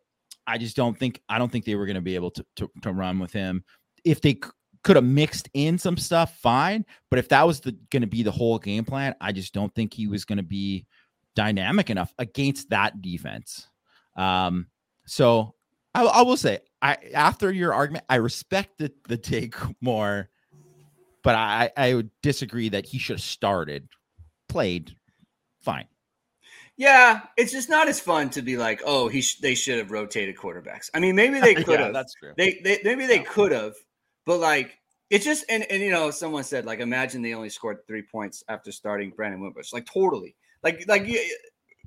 I 0.51 0.59
just 0.59 0.77
don't 0.77 0.99
think 0.99 1.21
I 1.29 1.39
don't 1.39 1.51
think 1.51 1.65
they 1.65 1.77
were 1.77 1.87
going 1.87 1.95
to 1.95 2.01
be 2.01 2.17
able 2.17 2.33
to, 2.33 2.45
to 2.57 2.71
to 2.83 2.93
run 2.93 3.19
with 3.19 3.33
him. 3.33 3.65
If 4.05 4.21
they 4.21 4.33
c- 4.33 4.51
could 4.83 4.97
have 4.97 5.05
mixed 5.05 5.49
in 5.55 5.79
some 5.79 5.97
stuff, 5.97 6.37
fine. 6.39 6.85
But 7.09 7.21
if 7.21 7.29
that 7.29 7.47
was 7.47 7.61
going 7.61 8.01
to 8.01 8.07
be 8.07 8.23
the 8.23 8.33
whole 8.33 8.59
game 8.59 8.85
plan, 8.85 9.15
I 9.21 9.31
just 9.33 9.55
don't 9.55 9.73
think 9.75 9.95
he 9.95 10.09
was 10.09 10.25
going 10.25 10.39
to 10.39 10.43
be 10.43 10.87
dynamic 11.37 11.91
enough 11.91 12.13
against 12.19 12.71
that 12.71 13.01
defense. 13.01 13.69
Um, 14.17 14.67
so 15.07 15.55
I, 15.95 16.05
I 16.05 16.23
will 16.23 16.37
say, 16.37 16.59
I 16.83 16.97
after 17.15 17.53
your 17.53 17.73
argument, 17.73 18.05
I 18.09 18.17
respect 18.17 18.79
the, 18.79 18.93
the 19.09 19.17
take 19.17 19.55
more, 19.81 20.31
but 21.23 21.37
I 21.37 21.71
I 21.77 21.95
would 21.95 22.11
disagree 22.23 22.71
that 22.71 22.87
he 22.87 22.99
should 22.99 23.19
have 23.19 23.23
started, 23.23 23.89
played, 24.49 24.97
fine. 25.61 25.87
Yeah, 26.81 27.21
it's 27.37 27.53
just 27.53 27.69
not 27.69 27.89
as 27.89 28.01
fun 28.01 28.31
to 28.31 28.41
be 28.41 28.57
like, 28.57 28.81
oh, 28.87 29.07
he 29.09 29.21
sh- 29.21 29.39
they 29.41 29.55
should 29.55 29.77
have 29.77 29.91
rotated 29.91 30.35
quarterbacks. 30.35 30.89
I 30.95 30.99
mean, 30.99 31.15
maybe 31.15 31.39
they 31.39 31.55
could 31.67 31.79
Yeah, 31.79 31.85
have. 31.85 31.93
that's 31.93 32.15
true. 32.15 32.33
They, 32.39 32.59
they 32.65 32.81
maybe 32.85 33.07
they 33.07 33.19
Yeah. 33.19 33.25
could 33.25 33.53
have, 33.53 33.75
but 34.25 34.39
like 34.39 34.79
it's 35.11 35.27
just 35.27 35.45
and 35.51 35.65
and 35.65 35.83
you 35.83 35.91
know 35.91 36.11
someone 36.11 36.43
said 36.43 36.65
like 36.65 36.81
imagine 36.81 37.21
they 37.21 37.35
only 37.35 37.51
scored 37.51 37.87
three 37.87 38.01
points 38.01 38.43
after 38.49 38.73
starting 38.73 39.11
Brandon 39.11 39.43
Wimbush 39.43 39.75
like 39.75 39.85
totally 39.85 40.35
like 40.63 40.83
like 40.89 41.07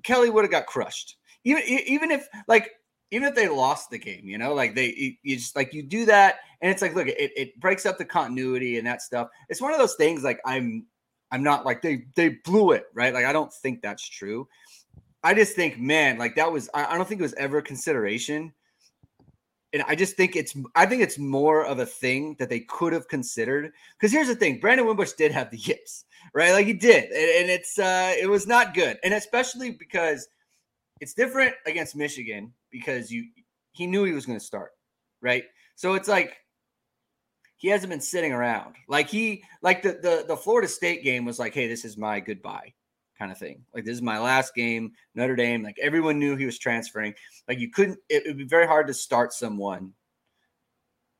Kelly 0.03 0.29
would 0.29 0.43
have 0.43 0.51
got 0.51 0.67
crushed 0.67 1.17
even 1.43 1.63
even 1.63 2.11
if 2.11 2.27
like 2.47 2.69
even 3.09 3.27
if 3.27 3.33
they 3.33 3.47
lost 3.47 3.89
the 3.89 3.97
game 3.97 4.27
you 4.27 4.37
know 4.37 4.53
like 4.53 4.75
they 4.75 4.93
you- 4.93 5.15
you 5.23 5.37
just 5.37 5.55
like 5.55 5.73
you 5.73 5.81
do 5.83 6.05
that 6.05 6.39
and 6.61 6.69
it's 6.69 6.81
like 6.81 6.93
look 6.95 7.07
it, 7.07 7.31
it 7.35 7.59
breaks 7.61 7.85
up 7.85 7.97
the 7.97 8.05
continuity 8.05 8.77
and 8.77 8.85
that 8.85 9.01
stuff 9.01 9.29
it's 9.49 9.61
one 9.61 9.71
of 9.73 9.79
those 9.79 9.95
things 9.95 10.21
like 10.23 10.39
I'm 10.45 10.85
I'm 11.31 11.41
not 11.43 11.65
like 11.65 11.81
they 11.81 12.03
they 12.15 12.29
blew 12.43 12.71
it 12.73 12.85
right 12.93 13.13
like 13.13 13.25
I 13.25 13.31
don't 13.33 13.51
think 13.53 13.81
that's 13.81 14.07
true 14.07 14.47
I 15.23 15.33
just 15.33 15.55
think 15.55 15.79
man 15.79 16.17
like 16.17 16.35
that 16.35 16.51
was 16.51 16.69
I, 16.73 16.85
I 16.85 16.97
don't 16.97 17.07
think 17.07 17.19
it 17.19 17.23
was 17.23 17.33
ever 17.35 17.59
a 17.59 17.63
consideration 17.63 18.53
and 19.73 19.83
I 19.87 19.95
just 19.95 20.15
think 20.15 20.35
it's 20.35 20.55
I 20.75 20.85
think 20.85 21.01
it's 21.01 21.17
more 21.17 21.65
of 21.65 21.79
a 21.79 21.85
thing 21.85 22.35
that 22.37 22.49
they 22.49 22.61
could 22.61 22.93
have 22.93 23.07
considered. 23.07 23.73
Because 23.97 24.11
here's 24.11 24.27
the 24.27 24.35
thing: 24.35 24.59
Brandon 24.59 24.85
Wimbush 24.85 25.13
did 25.13 25.31
have 25.31 25.49
the 25.49 25.57
yips, 25.57 26.05
right? 26.33 26.51
Like 26.51 26.67
he 26.67 26.73
did, 26.73 27.05
and, 27.05 27.41
and 27.41 27.49
it's 27.49 27.79
uh 27.79 28.13
it 28.19 28.29
was 28.29 28.45
not 28.45 28.75
good, 28.75 28.97
and 29.03 29.15
especially 29.15 29.71
because 29.71 30.27
it's 31.01 31.13
different 31.13 31.55
against 31.65 31.95
Michigan 31.95 32.53
because 32.71 33.11
you 33.11 33.25
he 33.71 33.87
knew 33.87 34.03
he 34.03 34.13
was 34.13 34.27
going 34.27 34.37
to 34.37 34.45
start, 34.45 34.71
right? 35.21 35.45
So 35.75 35.95
it's 35.95 36.07
like 36.07 36.37
he 37.57 37.69
hasn't 37.69 37.89
been 37.89 37.99
sitting 38.01 38.31
around. 38.31 38.75
Like 38.87 39.09
he 39.09 39.43
like 39.63 39.81
the 39.81 39.93
the 39.93 40.25
the 40.27 40.37
Florida 40.37 40.67
State 40.67 41.03
game 41.03 41.25
was 41.25 41.39
like, 41.39 41.55
hey, 41.55 41.67
this 41.67 41.83
is 41.83 41.97
my 41.97 42.19
goodbye 42.19 42.73
kind 43.23 43.31
of 43.31 43.37
thing. 43.37 43.63
Like 43.73 43.85
this 43.85 43.93
is 43.93 44.01
my 44.01 44.19
last 44.19 44.53
game, 44.53 44.91
Notre 45.15 45.37
Dame. 45.37 45.63
Like 45.63 45.79
everyone 45.81 46.19
knew 46.19 46.35
he 46.35 46.45
was 46.45 46.59
transferring. 46.59 47.13
Like 47.47 47.57
you 47.57 47.71
couldn't. 47.71 47.97
It 48.09 48.23
would 48.27 48.37
be 48.37 48.43
very 48.43 48.67
hard 48.67 48.85
to 48.87 48.93
start 48.93 49.31
someone 49.31 49.93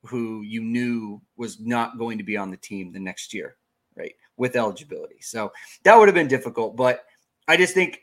who 0.06 0.42
you 0.42 0.62
knew 0.62 1.22
was 1.38 1.62
not 1.62 1.98
going 1.98 2.18
to 2.18 2.24
be 2.26 2.36
on 2.36 2.52
the 2.52 2.58
team 2.58 2.92
the 2.92 3.00
next 3.00 3.34
year, 3.34 3.56
right? 3.96 4.12
With 4.36 4.58
eligibility. 4.58 5.22
So 5.22 5.54
that 5.84 5.98
would 5.98 6.10
have 6.10 6.16
been 6.16 6.28
difficult. 6.28 6.76
But 6.76 7.06
I 7.48 7.56
just 7.56 7.74
think 7.74 8.02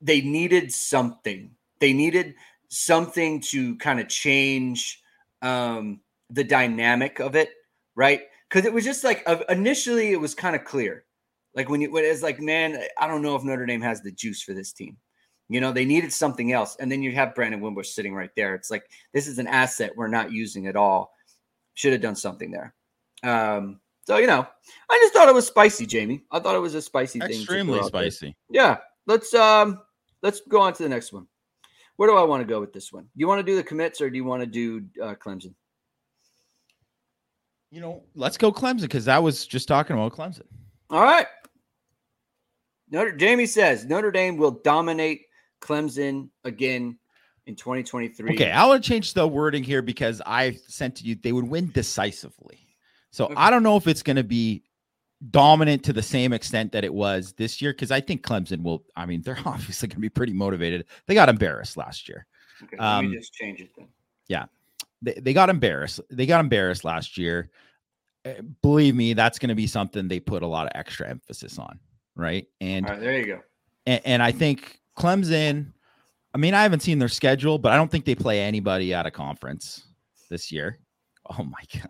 they 0.00 0.20
needed 0.20 0.72
something. 0.72 1.50
They 1.80 1.92
needed 1.92 2.36
something 2.68 3.40
to 3.40 3.74
kind 3.78 3.98
of 3.98 4.06
change 4.06 5.02
um, 5.42 5.98
the 6.30 6.44
dynamic 6.44 7.18
of 7.18 7.34
it, 7.34 7.50
right? 7.96 8.20
Because 8.48 8.64
it 8.64 8.72
was 8.72 8.84
just 8.84 9.02
like 9.02 9.24
uh, 9.26 9.38
initially 9.48 10.12
it 10.12 10.20
was 10.20 10.36
kind 10.36 10.54
of 10.54 10.64
clear, 10.64 11.04
like 11.54 11.68
when 11.68 11.80
you 11.80 11.90
when 11.92 12.04
it's 12.04 12.22
like, 12.22 12.40
man, 12.40 12.82
I 12.98 13.06
don't 13.06 13.22
know 13.22 13.36
if 13.36 13.44
Notre 13.44 13.66
Dame 13.66 13.80
has 13.82 14.02
the 14.02 14.12
juice 14.12 14.42
for 14.42 14.54
this 14.54 14.72
team. 14.72 14.96
You 15.48 15.60
know, 15.60 15.72
they 15.72 15.84
needed 15.84 16.12
something 16.12 16.52
else, 16.52 16.76
and 16.80 16.90
then 16.90 17.02
you 17.02 17.12
have 17.12 17.34
Brandon 17.34 17.60
Wimbush 17.60 17.90
sitting 17.90 18.14
right 18.14 18.30
there. 18.34 18.54
It's 18.54 18.70
like 18.70 18.84
this 19.12 19.26
is 19.28 19.38
an 19.38 19.46
asset 19.46 19.92
we're 19.94 20.08
not 20.08 20.32
using 20.32 20.66
at 20.66 20.76
all. 20.76 21.12
Should 21.74 21.92
have 21.92 22.00
done 22.00 22.16
something 22.16 22.50
there. 22.50 22.74
Um, 23.22 23.80
so 24.06 24.16
you 24.16 24.26
know, 24.26 24.46
I 24.90 24.98
just 25.02 25.14
thought 25.14 25.28
it 25.28 25.34
was 25.34 25.46
spicy, 25.46 25.86
Jamie. 25.86 26.24
I 26.30 26.40
thought 26.40 26.56
it 26.56 26.60
was 26.60 26.74
a 26.74 26.82
spicy 26.82 27.20
thing. 27.20 27.30
Extremely 27.30 27.78
out 27.78 27.92
there. 27.92 28.10
spicy. 28.10 28.36
Yeah, 28.50 28.78
let's 29.06 29.32
um 29.34 29.80
let's 30.22 30.40
go 30.48 30.60
on 30.60 30.72
to 30.74 30.82
the 30.82 30.88
next 30.88 31.12
one. 31.12 31.26
Where 31.96 32.08
do 32.08 32.16
I 32.16 32.24
want 32.24 32.40
to 32.40 32.46
go 32.46 32.60
with 32.60 32.72
this 32.72 32.92
one? 32.92 33.04
Do 33.04 33.20
you 33.20 33.28
want 33.28 33.38
to 33.38 33.44
do 33.44 33.54
the 33.54 33.62
commits 33.62 34.00
or 34.00 34.10
do 34.10 34.16
you 34.16 34.24
want 34.24 34.42
to 34.42 34.46
do 34.46 34.84
uh, 35.00 35.14
Clemson? 35.14 35.54
You 37.70 37.80
know, 37.80 38.02
let's 38.14 38.36
go 38.36 38.52
Clemson 38.52 38.82
because 38.82 39.08
I 39.08 39.18
was 39.18 39.46
just 39.46 39.68
talking 39.68 39.94
about 39.94 40.12
Clemson. 40.12 40.46
All 40.90 41.02
right. 41.02 41.26
Notre 42.94 43.12
Jamie 43.12 43.46
says 43.46 43.84
Notre 43.84 44.10
Dame 44.10 44.36
will 44.36 44.52
dominate 44.52 45.22
Clemson 45.60 46.30
again 46.44 46.98
in 47.46 47.56
2023. 47.56 48.34
Okay, 48.34 48.50
I 48.50 48.66
want 48.66 48.82
to 48.82 48.88
change 48.88 49.12
the 49.14 49.26
wording 49.26 49.62
here 49.62 49.82
because 49.82 50.22
I 50.24 50.56
sent 50.68 50.96
to 50.96 51.04
you 51.04 51.14
they 51.14 51.32
would 51.32 51.48
win 51.48 51.70
decisively. 51.72 52.60
So 53.10 53.26
Okay. 53.26 53.34
I 53.36 53.50
don't 53.50 53.62
know 53.62 53.76
if 53.76 53.86
it's 53.86 54.02
going 54.02 54.16
to 54.16 54.24
be 54.24 54.64
dominant 55.30 55.84
to 55.84 55.92
the 55.92 56.02
same 56.02 56.32
extent 56.32 56.72
that 56.72 56.84
it 56.84 56.92
was 56.92 57.32
this 57.34 57.62
year 57.62 57.72
because 57.72 57.90
I 57.90 58.00
think 58.00 58.22
Clemson 58.22 58.62
will. 58.62 58.84
I 58.96 59.06
mean, 59.06 59.22
they're 59.22 59.38
obviously 59.44 59.88
going 59.88 59.96
to 59.96 60.00
be 60.00 60.08
pretty 60.08 60.32
motivated. 60.32 60.86
They 61.06 61.14
got 61.14 61.28
embarrassed 61.28 61.76
last 61.76 62.08
year. 62.08 62.26
Okay, 62.62 62.76
let 62.78 62.86
um, 62.86 63.10
me 63.10 63.16
just 63.16 63.32
change 63.34 63.60
it 63.60 63.70
then. 63.76 63.88
They, 65.04 65.14
they 65.14 65.32
got 65.32 65.50
embarrassed. 65.50 66.00
They 66.10 66.26
got 66.26 66.40
embarrassed 66.40 66.84
last 66.84 67.18
year. 67.18 67.50
Uh, 68.24 68.42
Believe 68.62 68.96
me, 68.96 69.12
that's 69.12 69.38
going 69.38 69.50
to 69.50 69.54
be 69.54 69.66
something 69.66 70.08
they 70.08 70.20
put 70.20 70.42
a 70.42 70.46
lot 70.46 70.66
of 70.66 70.72
extra 70.74 71.08
emphasis 71.08 71.58
on, 71.58 71.78
right? 72.16 72.46
And 72.60 72.88
right, 72.88 73.00
there 73.00 73.18
you 73.18 73.26
go. 73.26 73.40
and, 73.86 74.00
and 74.04 74.22
I 74.22 74.32
think 74.32 74.80
Clemson. 74.98 75.72
I 76.32 76.36
mean, 76.36 76.52
I 76.52 76.62
haven't 76.62 76.80
seen 76.80 76.98
their 76.98 77.08
schedule, 77.08 77.58
but 77.58 77.70
I 77.70 77.76
don't 77.76 77.90
think 77.90 78.04
they 78.04 78.16
play 78.16 78.40
anybody 78.40 78.92
out 78.92 79.06
of 79.06 79.12
conference 79.12 79.84
this 80.30 80.50
year. 80.50 80.80
Oh 81.30 81.44
my 81.44 81.62
god! 81.72 81.88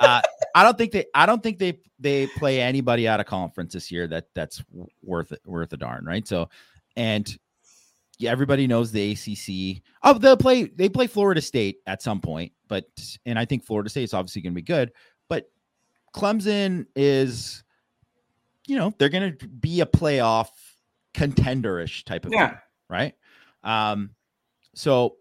uh, 0.00 0.20
I 0.54 0.64
don't 0.64 0.76
think 0.76 0.92
they. 0.92 1.06
I 1.14 1.26
don't 1.26 1.42
think 1.42 1.58
they 1.58 1.78
they 1.98 2.26
play 2.26 2.60
anybody 2.60 3.06
out 3.06 3.20
of 3.20 3.26
conference 3.26 3.72
this 3.72 3.90
year. 3.90 4.06
That 4.08 4.26
that's 4.34 4.62
worth 5.02 5.32
it, 5.32 5.40
worth 5.46 5.72
a 5.72 5.76
darn, 5.76 6.04
right? 6.04 6.26
So, 6.26 6.48
and 6.96 7.38
yeah, 8.18 8.30
everybody 8.30 8.66
knows 8.66 8.90
the 8.90 9.12
ACC. 9.12 9.82
Oh, 10.02 10.18
they'll 10.18 10.36
play. 10.36 10.64
They 10.64 10.88
play 10.88 11.06
Florida 11.06 11.40
State 11.40 11.78
at 11.86 12.02
some 12.02 12.20
point, 12.20 12.52
but 12.66 12.84
and 13.26 13.38
I 13.38 13.44
think 13.44 13.64
Florida 13.64 13.88
State 13.88 14.04
is 14.04 14.14
obviously 14.14 14.42
going 14.42 14.52
to 14.54 14.60
be 14.60 14.62
good. 14.62 14.92
But 15.28 15.50
Clemson 16.14 16.86
is, 16.96 17.62
you 18.68 18.76
know, 18.76 18.92
they're 18.98 19.08
going 19.08 19.36
to 19.38 19.48
be 19.48 19.80
a 19.80 19.86
playoff 19.86 20.48
contenderish 21.14 22.04
type 22.04 22.24
of 22.26 22.32
Yeah. 22.32 22.48
team, 22.50 22.58
right? 22.88 23.14
Um, 23.64 24.10
so 24.74 25.16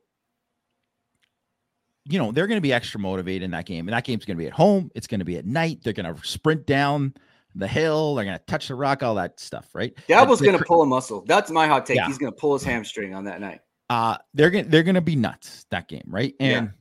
you 2.09 2.19
know 2.19 2.31
they're 2.31 2.47
going 2.47 2.57
to 2.57 2.61
be 2.61 2.71
extra 2.73 2.99
motivated 2.99 3.43
in 3.43 3.51
that 3.51 3.65
game, 3.65 3.87
and 3.87 3.93
that 3.93 4.03
game's 4.05 4.23
going 4.25 4.37
to 4.37 4.41
be 4.41 4.47
at 4.47 4.53
home. 4.53 4.89
It's 4.95 5.07
going 5.07 5.19
to 5.19 5.25
be 5.25 5.37
at 5.37 5.45
night. 5.45 5.79
They're 5.83 5.93
going 5.93 6.13
to 6.13 6.25
sprint 6.27 6.65
down 6.65 7.13
the 7.55 7.67
hill. 7.67 8.15
They're 8.15 8.25
going 8.25 8.37
to 8.37 8.43
touch 8.45 8.67
the 8.67 8.75
rock, 8.75 9.03
all 9.03 9.15
that 9.15 9.39
stuff, 9.39 9.69
right? 9.73 9.93
Dabo's 10.07 10.39
going 10.41 10.57
to 10.57 10.63
pull 10.63 10.83
a 10.83 10.85
muscle. 10.85 11.23
That's 11.27 11.49
my 11.49 11.67
hot 11.67 11.85
take. 11.85 11.97
Yeah. 11.97 12.05
He's 12.07 12.17
going 12.17 12.31
to 12.31 12.37
pull 12.37 12.53
his 12.53 12.63
hamstring 12.63 13.13
on 13.15 13.25
that 13.25 13.41
night. 13.41 13.61
uh 13.89 14.17
they're 14.33 14.49
gonna 14.51 14.65
they're 14.65 14.83
gonna 14.83 15.01
be 15.01 15.15
nuts 15.15 15.65
that 15.71 15.87
game, 15.87 16.03
right? 16.07 16.33
Yeah. 16.39 16.45
And 16.59 16.71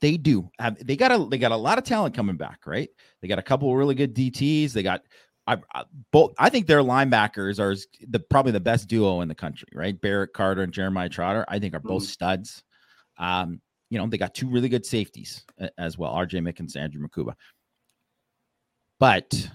they 0.00 0.16
do 0.16 0.50
have 0.58 0.84
they 0.86 0.96
got 0.96 1.12
a 1.12 1.26
they 1.26 1.38
got 1.38 1.52
a 1.52 1.56
lot 1.56 1.78
of 1.78 1.84
talent 1.84 2.14
coming 2.14 2.36
back, 2.36 2.66
right? 2.66 2.88
They 3.22 3.28
got 3.28 3.38
a 3.38 3.42
couple 3.42 3.70
of 3.70 3.76
really 3.76 3.94
good 3.94 4.14
DTs. 4.14 4.72
They 4.72 4.82
got 4.82 5.02
I, 5.46 5.58
I 5.74 5.84
both 6.12 6.32
I 6.38 6.50
think 6.50 6.66
their 6.66 6.80
linebackers 6.82 7.58
are 7.60 7.76
the 8.08 8.18
probably 8.18 8.52
the 8.52 8.60
best 8.60 8.88
duo 8.88 9.20
in 9.20 9.28
the 9.28 9.34
country, 9.34 9.68
right? 9.74 9.98
Barrett 10.00 10.32
Carter 10.32 10.62
and 10.62 10.72
Jeremiah 10.72 11.08
Trotter, 11.08 11.44
I 11.48 11.58
think 11.58 11.74
are 11.74 11.80
both 11.80 12.02
Mhm. 12.02 12.06
studs. 12.06 12.64
Um, 13.18 13.60
you 13.88 13.98
know, 13.98 14.06
they 14.08 14.18
got 14.18 14.34
two 14.34 14.48
really 14.50 14.68
good 14.68 14.84
safeties 14.84 15.44
as 15.78 15.96
well, 15.96 16.12
RJ 16.12 16.40
Mickens, 16.40 16.74
and 16.74 16.82
Andrew 16.84 17.06
Mukuba. 17.06 17.34
But 18.98 19.50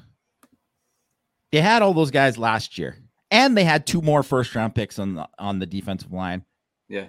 they 1.52 1.62
had 1.62 1.82
all 1.82 1.94
those 1.94 2.12
guys 2.12 2.38
last 2.38 2.78
year, 2.78 2.98
and 3.30 3.58
they 3.58 3.64
had 3.66 3.86
two 3.86 4.02
more 4.02 4.24
first 4.24 4.56
round 4.56 4.74
picks 4.76 5.00
on 5.00 5.16
the 5.16 5.28
on 5.38 5.60
the 5.60 5.66
defensive 5.66 6.14
line 6.14 6.46
Yeah. 6.88 7.08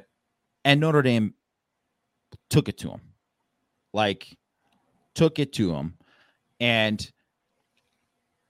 and 0.64 0.80
Notre 0.80 1.02
Dame 1.02 1.34
took 2.50 2.68
it 2.68 2.78
to 2.78 2.88
them, 2.88 3.00
like 3.92 4.36
took 5.14 5.38
it 5.38 5.52
to 5.54 5.72
him. 5.74 5.96
And 6.58 7.08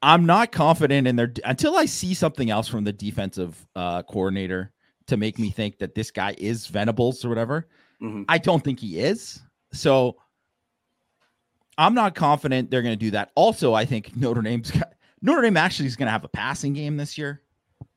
I'm 0.02 0.26
not 0.26 0.50
confident 0.50 1.06
in 1.06 1.16
their 1.16 1.32
until 1.44 1.76
I 1.76 1.86
see 1.86 2.12
something 2.12 2.50
else 2.50 2.66
from 2.68 2.84
the 2.84 2.92
defensive 2.92 3.66
uh, 3.76 4.02
coordinator 4.02 4.72
to 5.06 5.16
make 5.16 5.38
me 5.38 5.50
think 5.50 5.78
that 5.78 5.94
this 5.94 6.10
guy 6.10 6.34
is 6.38 6.66
Venables 6.66 7.24
or 7.24 7.28
whatever. 7.28 7.68
Mm-hmm. 8.02 8.24
I 8.28 8.38
don't 8.38 8.62
think 8.64 8.80
he 8.80 8.98
is. 8.98 9.40
So 9.72 10.16
I'm 11.78 11.94
not 11.94 12.14
confident 12.14 12.70
they're 12.70 12.82
going 12.82 12.98
to 12.98 13.04
do 13.04 13.12
that. 13.12 13.30
Also, 13.34 13.74
I 13.74 13.84
think 13.84 14.16
Notre 14.16 14.42
Dame's 14.42 14.72
Notre 15.22 15.42
Dame 15.42 15.56
actually 15.56 15.86
is 15.86 15.96
going 15.96 16.08
to 16.08 16.12
have 16.12 16.24
a 16.24 16.28
passing 16.28 16.72
game 16.72 16.96
this 16.96 17.16
year. 17.16 17.42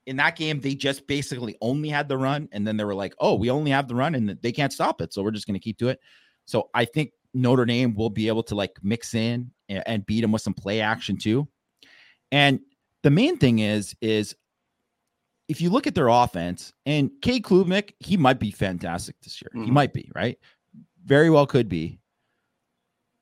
In 0.06 0.18
that 0.18 0.36
game, 0.36 0.62
they 0.62 0.76
just 0.76 1.08
basically 1.08 1.58
only 1.62 1.90
had 1.90 2.08
the 2.08 2.18
run, 2.18 2.48
and 2.52 2.68
then 2.68 2.78
they 2.78 2.84
were 2.84 2.94
like, 2.94 3.16
"Oh, 3.20 3.34
we 3.34 3.50
only 3.50 3.72
have 3.72 3.88
the 3.88 3.96
run, 3.96 4.14
and 4.14 4.38
they 4.44 4.52
can't 4.52 4.72
stop 4.72 5.02
it, 5.02 5.12
so 5.12 5.24
we're 5.24 5.32
just 5.32 5.48
going 5.48 5.56
to 5.56 5.64
keep 5.64 5.80
to 5.80 5.88
it." 5.88 6.00
So 6.46 6.70
I 6.76 6.86
think 6.86 7.12
Notre 7.34 7.66
Dame 7.66 7.96
will 7.96 8.12
be 8.12 8.28
able 8.28 8.44
to 8.44 8.56
like 8.56 8.78
mix 8.84 9.16
in 9.16 9.50
and, 9.68 9.84
and 9.88 10.06
beat 10.06 10.22
them 10.22 10.32
with 10.32 10.44
some 10.44 10.54
play 10.54 10.80
action 10.82 11.18
too. 11.18 11.48
And 12.36 12.60
the 13.02 13.12
main 13.12 13.38
thing 13.38 13.60
is, 13.60 13.96
is 14.02 14.36
if 15.48 15.62
you 15.62 15.70
look 15.70 15.88
at 15.88 15.96
their 15.96 16.10
offense, 16.10 16.74
and 16.86 17.10
Cade 17.22 17.44
Klubnik, 17.44 17.94
he 18.00 18.18
might 18.18 18.42
be 18.42 18.52
fantastic 18.52 19.16
this 19.22 19.42
year. 19.42 19.50
Mm-hmm. 19.56 19.64
He 19.64 19.72
might 19.72 19.94
be 19.94 20.12
right, 20.14 20.38
very 21.06 21.30
well 21.30 21.48
could 21.48 21.70
be. 21.70 21.98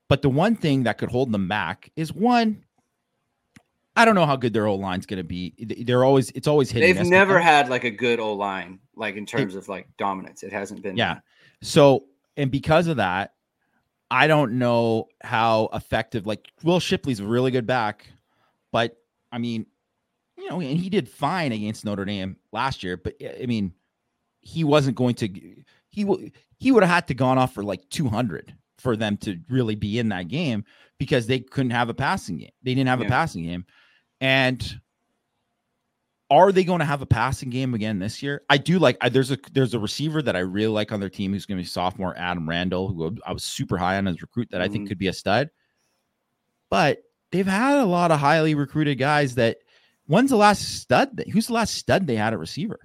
But 0.09 0.23
the 0.23 0.29
one 0.29 0.55
thing 0.55 0.83
that 0.83 0.97
could 0.97 1.11
hold 1.11 1.31
them 1.31 1.47
back 1.47 1.91
is 1.95 2.11
one, 2.11 2.63
I 3.95 4.03
don't 4.03 4.15
know 4.15 4.25
how 4.25 4.35
good 4.35 4.51
their 4.51 4.65
O 4.65 4.73
line's 4.73 5.05
going 5.05 5.17
to 5.17 5.23
be. 5.23 5.53
They're 5.85 6.03
always 6.03 6.31
it's 6.31 6.47
always 6.47 6.71
hitting. 6.71 6.95
They've 6.95 7.05
never 7.05 7.39
had 7.39 7.69
like 7.69 7.83
a 7.83 7.91
good 7.91 8.19
O 8.19 8.33
line, 8.33 8.79
like 8.95 9.15
in 9.15 9.27
terms 9.27 9.53
it, 9.53 9.59
of 9.59 9.69
like 9.69 9.87
dominance. 9.99 10.41
It 10.41 10.51
hasn't 10.51 10.81
been. 10.81 10.97
Yeah. 10.97 11.19
So 11.61 12.05
and 12.35 12.49
because 12.49 12.87
of 12.87 12.97
that, 12.97 13.35
I 14.09 14.25
don't 14.25 14.53
know 14.53 15.09
how 15.21 15.69
effective. 15.71 16.25
Like 16.25 16.47
Will 16.63 16.79
Shipley's 16.79 17.19
a 17.19 17.25
really 17.25 17.51
good 17.51 17.67
back, 17.67 18.07
but 18.71 18.97
I 19.33 19.39
mean, 19.39 19.65
you 20.37 20.49
know, 20.49 20.61
and 20.61 20.77
he 20.77 20.89
did 20.89 21.09
fine 21.09 21.51
against 21.51 21.83
Notre 21.83 22.05
Dame 22.05 22.37
last 22.51 22.83
year. 22.83 22.95
But 22.95 23.15
I 23.41 23.45
mean, 23.47 23.73
he 24.41 24.63
wasn't 24.63 24.95
going 24.95 25.15
to. 25.15 25.27
He 25.89 26.31
he 26.59 26.71
would 26.71 26.83
have 26.83 26.89
had 26.89 27.07
to 27.07 27.13
gone 27.13 27.37
off 27.37 27.53
for 27.53 27.63
like 27.63 27.89
two 27.89 28.07
hundred 28.07 28.55
for 28.77 28.95
them 28.95 29.17
to 29.17 29.39
really 29.49 29.75
be 29.75 29.99
in 29.99 30.09
that 30.09 30.27
game 30.27 30.63
because 30.99 31.25
they 31.27 31.39
couldn't 31.39 31.71
have 31.71 31.89
a 31.89 31.93
passing 31.93 32.37
game. 32.37 32.51
They 32.61 32.75
didn't 32.75 32.89
have 32.89 32.99
yeah. 32.99 33.07
a 33.07 33.09
passing 33.09 33.43
game. 33.43 33.65
And 34.21 34.79
are 36.29 36.51
they 36.51 36.63
going 36.63 36.79
to 36.79 36.85
have 36.85 37.01
a 37.01 37.05
passing 37.05 37.49
game 37.49 37.73
again 37.73 37.99
this 37.99 38.23
year? 38.23 38.41
I 38.49 38.57
do 38.57 38.79
like. 38.79 38.97
I, 39.01 39.09
there's 39.09 39.31
a 39.31 39.37
there's 39.51 39.73
a 39.73 39.79
receiver 39.79 40.21
that 40.21 40.35
I 40.35 40.39
really 40.39 40.67
like 40.67 40.91
on 40.91 40.99
their 40.99 41.09
team 41.09 41.31
who's 41.31 41.45
going 41.45 41.57
to 41.57 41.63
be 41.63 41.67
sophomore 41.67 42.17
Adam 42.17 42.47
Randall, 42.47 42.87
who 42.87 43.17
I 43.25 43.33
was 43.33 43.43
super 43.43 43.77
high 43.77 43.97
on 43.97 44.07
as 44.07 44.21
recruit 44.21 44.49
that 44.51 44.57
mm-hmm. 44.57 44.63
I 44.63 44.67
think 44.67 44.83
mm-hmm. 44.83 44.89
could 44.89 44.97
be 44.97 45.07
a 45.07 45.13
stud. 45.13 45.49
But 46.69 46.99
they've 47.33 47.45
had 47.45 47.79
a 47.79 47.85
lot 47.85 48.11
of 48.11 48.19
highly 48.19 48.55
recruited 48.55 48.97
guys 48.97 49.35
that. 49.35 49.57
When's 50.05 50.31
the 50.31 50.35
last 50.35 50.81
stud? 50.81 51.15
That, 51.15 51.29
who's 51.29 51.47
the 51.47 51.53
last 51.53 51.75
stud 51.75 52.07
they 52.07 52.17
had 52.17 52.33
at 52.33 52.39
receiver? 52.39 52.77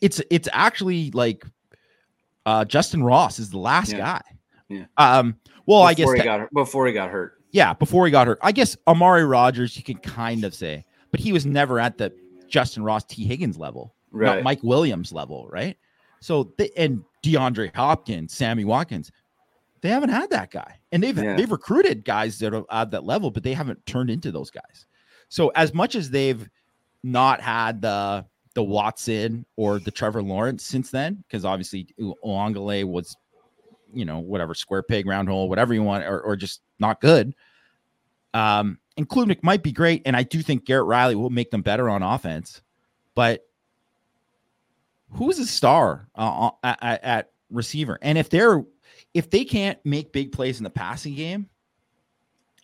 It's 0.00 0.22
it's 0.30 0.48
actually 0.52 1.10
like 1.10 1.44
uh, 2.46 2.64
Justin 2.64 3.02
Ross 3.02 3.40
is 3.40 3.50
the 3.50 3.58
last 3.58 3.92
yeah. 3.92 3.98
guy. 3.98 4.22
Yeah. 4.68 4.84
Um. 4.96 5.40
Well, 5.66 5.80
before 5.80 5.88
I 5.88 5.94
guess 5.94 6.12
he 6.12 6.22
got 6.22 6.52
before 6.52 6.86
he 6.86 6.92
got 6.92 7.10
hurt. 7.10 7.42
Yeah, 7.50 7.72
before 7.72 8.06
he 8.06 8.12
got 8.12 8.28
hurt. 8.28 8.38
I 8.42 8.52
guess 8.52 8.76
Amari 8.86 9.24
Rodgers, 9.24 9.76
you 9.76 9.82
can 9.82 9.98
kind 9.98 10.44
of 10.44 10.54
say, 10.54 10.84
but 11.10 11.18
he 11.18 11.32
was 11.32 11.46
never 11.46 11.80
at 11.80 11.98
the 11.98 12.12
Justin 12.48 12.84
Ross, 12.84 13.02
Tee 13.04 13.24
Higgins 13.24 13.58
level, 13.58 13.94
right? 14.12 14.44
Mike 14.44 14.62
Williams 14.62 15.12
level, 15.12 15.48
right? 15.50 15.76
So 16.20 16.52
they, 16.58 16.70
and 16.76 17.02
DeAndre 17.24 17.74
Hopkins, 17.74 18.32
Sammy 18.32 18.64
Watkins, 18.64 19.10
they 19.80 19.88
haven't 19.88 20.10
had 20.10 20.30
that 20.30 20.50
guy, 20.50 20.78
and 20.92 21.02
they've 21.02 21.16
yeah. 21.16 21.36
they've 21.36 21.50
recruited 21.50 22.04
guys 22.04 22.38
that 22.38 22.54
are 22.54 22.64
at 22.70 22.90
that 22.90 23.04
level, 23.04 23.30
but 23.30 23.42
they 23.42 23.52
haven't 23.52 23.84
turned 23.86 24.10
into 24.10 24.32
those 24.32 24.50
guys. 24.50 24.86
So 25.28 25.48
as 25.54 25.74
much 25.74 25.94
as 25.94 26.10
they've 26.10 26.48
not 27.02 27.40
had 27.40 27.82
the 27.82 28.24
the 28.54 28.62
Watson 28.62 29.44
or 29.56 29.78
the 29.78 29.90
Trevor 29.90 30.22
Lawrence 30.22 30.64
since 30.64 30.90
then, 30.90 31.22
because 31.26 31.44
obviously 31.44 31.88
Uiagalelei 32.00 32.84
was 32.84 33.16
you 33.96 34.04
know, 34.04 34.18
whatever 34.18 34.54
square 34.54 34.82
peg, 34.82 35.06
round 35.06 35.28
hole, 35.28 35.48
whatever 35.48 35.74
you 35.74 35.82
want, 35.82 36.04
or, 36.04 36.20
or 36.20 36.36
just 36.36 36.60
not 36.78 37.00
good. 37.00 37.34
Um, 38.34 38.78
and 38.96 39.08
Klubnik 39.08 39.42
might 39.42 39.62
be 39.62 39.72
great, 39.72 40.02
and 40.04 40.16
I 40.16 40.22
do 40.22 40.42
think 40.42 40.66
Garrett 40.66 40.86
Riley 40.86 41.14
will 41.14 41.30
make 41.30 41.50
them 41.50 41.62
better 41.62 41.88
on 41.88 42.02
offense. 42.02 42.60
But 43.14 43.46
who's 45.12 45.38
a 45.38 45.46
star 45.46 46.08
uh, 46.14 46.50
uh 46.62 46.74
at, 46.82 47.04
at 47.04 47.30
receiver? 47.50 47.98
And 48.02 48.18
if 48.18 48.28
they're 48.28 48.62
if 49.16 49.30
they 49.30 49.46
can't 49.46 49.78
make 49.82 50.12
big 50.12 50.30
plays 50.30 50.58
in 50.58 50.64
the 50.64 50.68
passing 50.68 51.14
game, 51.14 51.48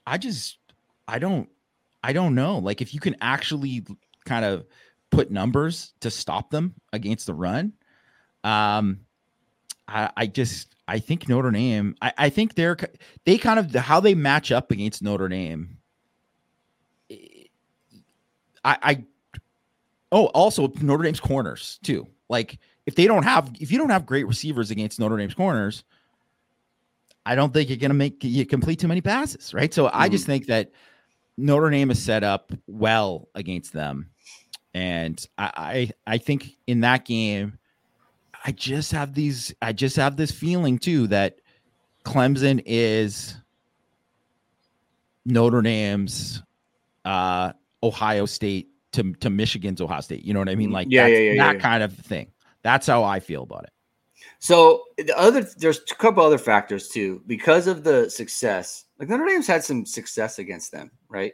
I 0.06 0.18
just 0.18 0.58
I 1.08 1.18
don't 1.18 1.48
I 2.04 2.12
don't 2.12 2.34
know. 2.34 2.58
Like 2.58 2.82
if 2.82 2.92
you 2.92 3.00
can 3.00 3.16
actually 3.22 3.86
kind 4.26 4.44
of 4.44 4.66
put 5.10 5.30
numbers 5.30 5.94
to 6.00 6.10
stop 6.10 6.50
them 6.50 6.74
against 6.92 7.26
the 7.26 7.32
run, 7.32 7.72
um, 8.44 9.00
I, 9.88 10.10
I 10.14 10.26
just 10.26 10.76
I 10.86 10.98
think 10.98 11.26
Notre 11.26 11.50
Dame. 11.50 11.94
I, 12.02 12.12
I 12.18 12.28
think 12.28 12.54
they're 12.54 12.76
they 13.24 13.38
kind 13.38 13.58
of 13.58 13.74
how 13.74 14.00
they 14.00 14.14
match 14.14 14.52
up 14.52 14.70
against 14.70 15.02
Notre 15.02 15.28
Dame. 15.28 15.78
I, 18.62 18.76
I 18.82 19.04
oh 20.12 20.26
also 20.26 20.70
Notre 20.82 21.04
Dame's 21.04 21.18
corners 21.18 21.78
too. 21.82 22.06
Like 22.28 22.58
if 22.84 22.94
they 22.94 23.06
don't 23.06 23.22
have 23.22 23.50
if 23.58 23.72
you 23.72 23.78
don't 23.78 23.88
have 23.88 24.04
great 24.04 24.26
receivers 24.26 24.70
against 24.70 25.00
Notre 25.00 25.16
Dame's 25.16 25.32
corners, 25.32 25.82
I 27.24 27.35
don't 27.35 27.52
think 27.52 27.68
you're 27.68 27.78
gonna 27.78 27.94
make 27.94 28.22
you 28.24 28.44
complete 28.46 28.78
too 28.78 28.88
many 28.88 29.00
passes, 29.00 29.54
right? 29.54 29.72
So 29.72 29.87
mm 29.87 29.90
I 29.92 30.08
just 30.08 30.24
mm-hmm. 30.24 30.32
think 30.32 30.46
that 30.46 30.72
Notre 31.37 31.70
Dame 31.70 31.90
is 31.90 32.02
set 32.02 32.24
up 32.24 32.52
well 32.66 33.28
against 33.35 33.72
them, 33.72 34.11
and 34.74 35.24
I 35.38 35.90
I, 36.06 36.14
I 36.14 36.18
think 36.18 36.56
in 36.66 36.80
that 36.80 37.04
game 37.04 37.58
I 38.44 38.52
just 38.52 38.92
have 38.92 39.14
these. 39.14 39.54
I 39.62 39.72
just 39.72 39.96
have 39.96 40.16
this 40.16 40.32
feeling 40.32 40.78
too 40.78 41.06
that 41.08 41.37
Clemson 42.04 42.62
is 42.66 43.37
Notre 45.24 45.62
Dame's 45.62 46.42
uh, 47.04 47.52
Ohio 47.82 48.26
State 48.26 48.68
to 48.92 49.12
to 49.14 49.30
Michigan's 49.30 49.80
Ohio 49.80 50.00
State. 50.00 50.24
You 50.24 50.35
know 50.35 50.40
what 50.40 50.48
I 50.48 50.56
mean? 50.56 50.70
Mm, 50.70 50.74
like 50.74 50.88
yeah, 50.90 51.06
yeah, 51.06 51.18
yeah, 51.18 51.44
that 51.44 51.56
yeah. 51.56 51.61
kind 51.61 51.82
of 51.82 51.92
thing. 51.96 52.32
That's 52.62 52.87
how 52.87 53.04
I 53.04 53.20
feel 53.20 53.44
about 53.44 53.64
it. 53.64 53.72
So 54.42 54.87
the 54.98 55.16
other 55.16 55.46
there's 55.57 55.78
a 55.88 55.94
couple 55.94 56.20
other 56.24 56.37
factors 56.37 56.88
too 56.88 57.22
because 57.28 57.68
of 57.68 57.85
the 57.85 58.11
success. 58.11 58.87
Like 58.98 59.09
Notre 59.09 59.24
Dame's 59.24 59.46
had 59.46 59.62
some 59.62 59.87
success 59.87 60.40
against 60.40 60.72
them, 60.72 60.90
right? 61.09 61.33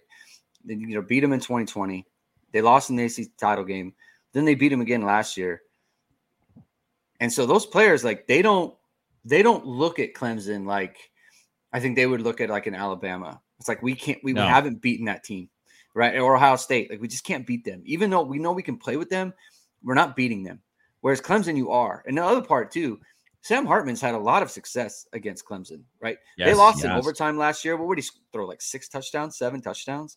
They 0.63 0.75
you 0.75 0.89
know 0.89 1.01
beat 1.01 1.21
them 1.21 1.33
in 1.33 1.41
2020. 1.41 2.07
They 2.53 2.61
lost 2.61 2.91
in 2.91 2.97
the 2.97 3.05
AC 3.05 3.29
title 3.41 3.65
game. 3.65 3.95
Then 4.35 4.45
they 4.45 4.55
beat 4.55 4.69
them 4.69 4.83
again 4.83 5.01
last 5.01 5.39
year. 5.39 5.63
And 7.19 7.33
so 7.33 7.47
those 7.47 7.65
players, 7.65 8.05
like 8.05 8.27
they 8.27 8.43
don't 8.43 8.77
they 9.25 9.43
don't 9.43 9.65
look 9.65 9.99
at 9.99 10.13
Clemson 10.13 10.67
like 10.67 10.99
I 11.73 11.81
think 11.81 11.97
they 11.97 12.07
would 12.07 12.21
look 12.21 12.43
at 12.43 12.51
like 12.51 12.67
an 12.67 12.75
Alabama. 12.75 13.41
It's 13.59 13.69
like 13.69 13.83
we 13.83 13.95
can't 13.95 14.19
we, 14.23 14.35
no. 14.35 14.43
we 14.43 14.49
haven't 14.49 14.83
beaten 14.83 15.07
that 15.07 15.25
team, 15.25 15.49
right? 15.95 16.19
Or 16.19 16.37
Ohio 16.37 16.57
State. 16.57 16.91
Like 16.91 17.01
we 17.01 17.09
just 17.09 17.25
can't 17.25 17.47
beat 17.47 17.65
them. 17.65 17.81
Even 17.87 18.11
though 18.11 18.23
we 18.23 18.39
know 18.39 18.53
we 18.53 18.63
can 18.63 18.77
play 18.77 18.99
with 18.99 19.09
them, 19.09 19.33
we're 19.83 19.95
not 19.95 20.15
beating 20.15 20.43
them. 20.43 20.61
Whereas 21.01 21.21
Clemson, 21.21 21.57
you 21.57 21.71
are. 21.71 22.03
And 22.07 22.19
the 22.19 22.25
other 22.25 22.43
part 22.43 22.71
too, 22.71 23.01
Sam 23.43 23.67
Hartman's 23.67 24.01
had 24.01 24.15
a 24.15 24.19
lot 24.19 24.43
of 24.43 24.51
success 24.51 25.07
against 25.13 25.45
Clemson, 25.45 25.83
right? 26.01 26.19
Yes, 26.37 26.49
they 26.49 26.55
lost 26.55 26.79
yes. 26.79 26.87
in 26.87 26.91
overtime 26.93 27.39
last 27.39 27.65
year. 27.65 27.77
What 27.77 27.89
would 27.89 27.99
he 27.99 28.05
throw? 28.33 28.47
Like 28.47 28.61
six 28.61 28.89
touchdowns, 28.89 29.39
seven 29.39 29.61
touchdowns? 29.61 30.17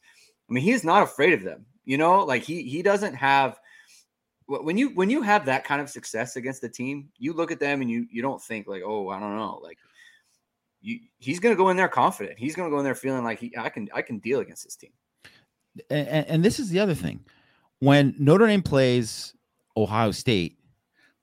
I 0.50 0.54
mean, 0.54 0.64
he 0.64 0.72
is 0.72 0.84
not 0.84 1.04
afraid 1.04 1.34
of 1.34 1.44
them. 1.44 1.66
You 1.86 1.98
know, 1.98 2.24
like 2.24 2.44
he 2.44 2.64
he 2.64 2.82
doesn't 2.82 3.14
have 3.16 3.60
when 4.48 4.78
you 4.78 4.90
when 4.90 5.10
you 5.10 5.22
have 5.22 5.46
that 5.46 5.64
kind 5.64 5.82
of 5.82 5.90
success 5.90 6.36
against 6.36 6.62
the 6.62 6.70
team, 6.70 7.10
you 7.18 7.34
look 7.34 7.52
at 7.52 7.60
them 7.60 7.82
and 7.82 7.90
you 7.90 8.06
you 8.12 8.22
don't 8.22 8.42
think 8.42 8.68
like, 8.68 8.84
oh, 8.86 9.10
I 9.10 9.20
don't 9.20 9.36
know, 9.36 9.60
like 9.64 9.78
you, 10.82 11.00
he's 11.20 11.40
going 11.40 11.56
to 11.56 11.58
go 11.58 11.70
in 11.70 11.78
there 11.78 11.88
confident. 11.88 12.38
He's 12.38 12.56
going 12.56 12.68
to 12.68 12.74
go 12.74 12.80
in 12.80 12.84
there 12.84 12.96
feeling 12.96 13.24
like 13.24 13.40
he 13.40 13.54
I 13.58 13.70
can 13.70 13.88
I 13.94 14.02
can 14.02 14.20
deal 14.20 14.40
against 14.40 14.64
this 14.64 14.76
team. 14.76 14.92
And, 15.90 16.28
and 16.28 16.44
this 16.44 16.60
is 16.60 16.70
the 16.70 16.80
other 16.80 16.96
thing, 16.96 17.24
when 17.80 18.14
Notre 18.20 18.48
Dame 18.48 18.62
plays 18.62 19.34
Ohio 19.78 20.12
State, 20.12 20.58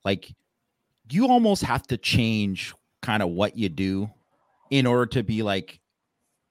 like 0.05 0.33
you 1.11 1.27
almost 1.27 1.63
have 1.63 1.85
to 1.87 1.97
change 1.97 2.73
kind 3.01 3.23
of 3.23 3.29
what 3.29 3.57
you 3.57 3.69
do 3.69 4.09
in 4.69 4.85
order 4.85 5.05
to 5.05 5.23
be 5.23 5.43
like 5.43 5.79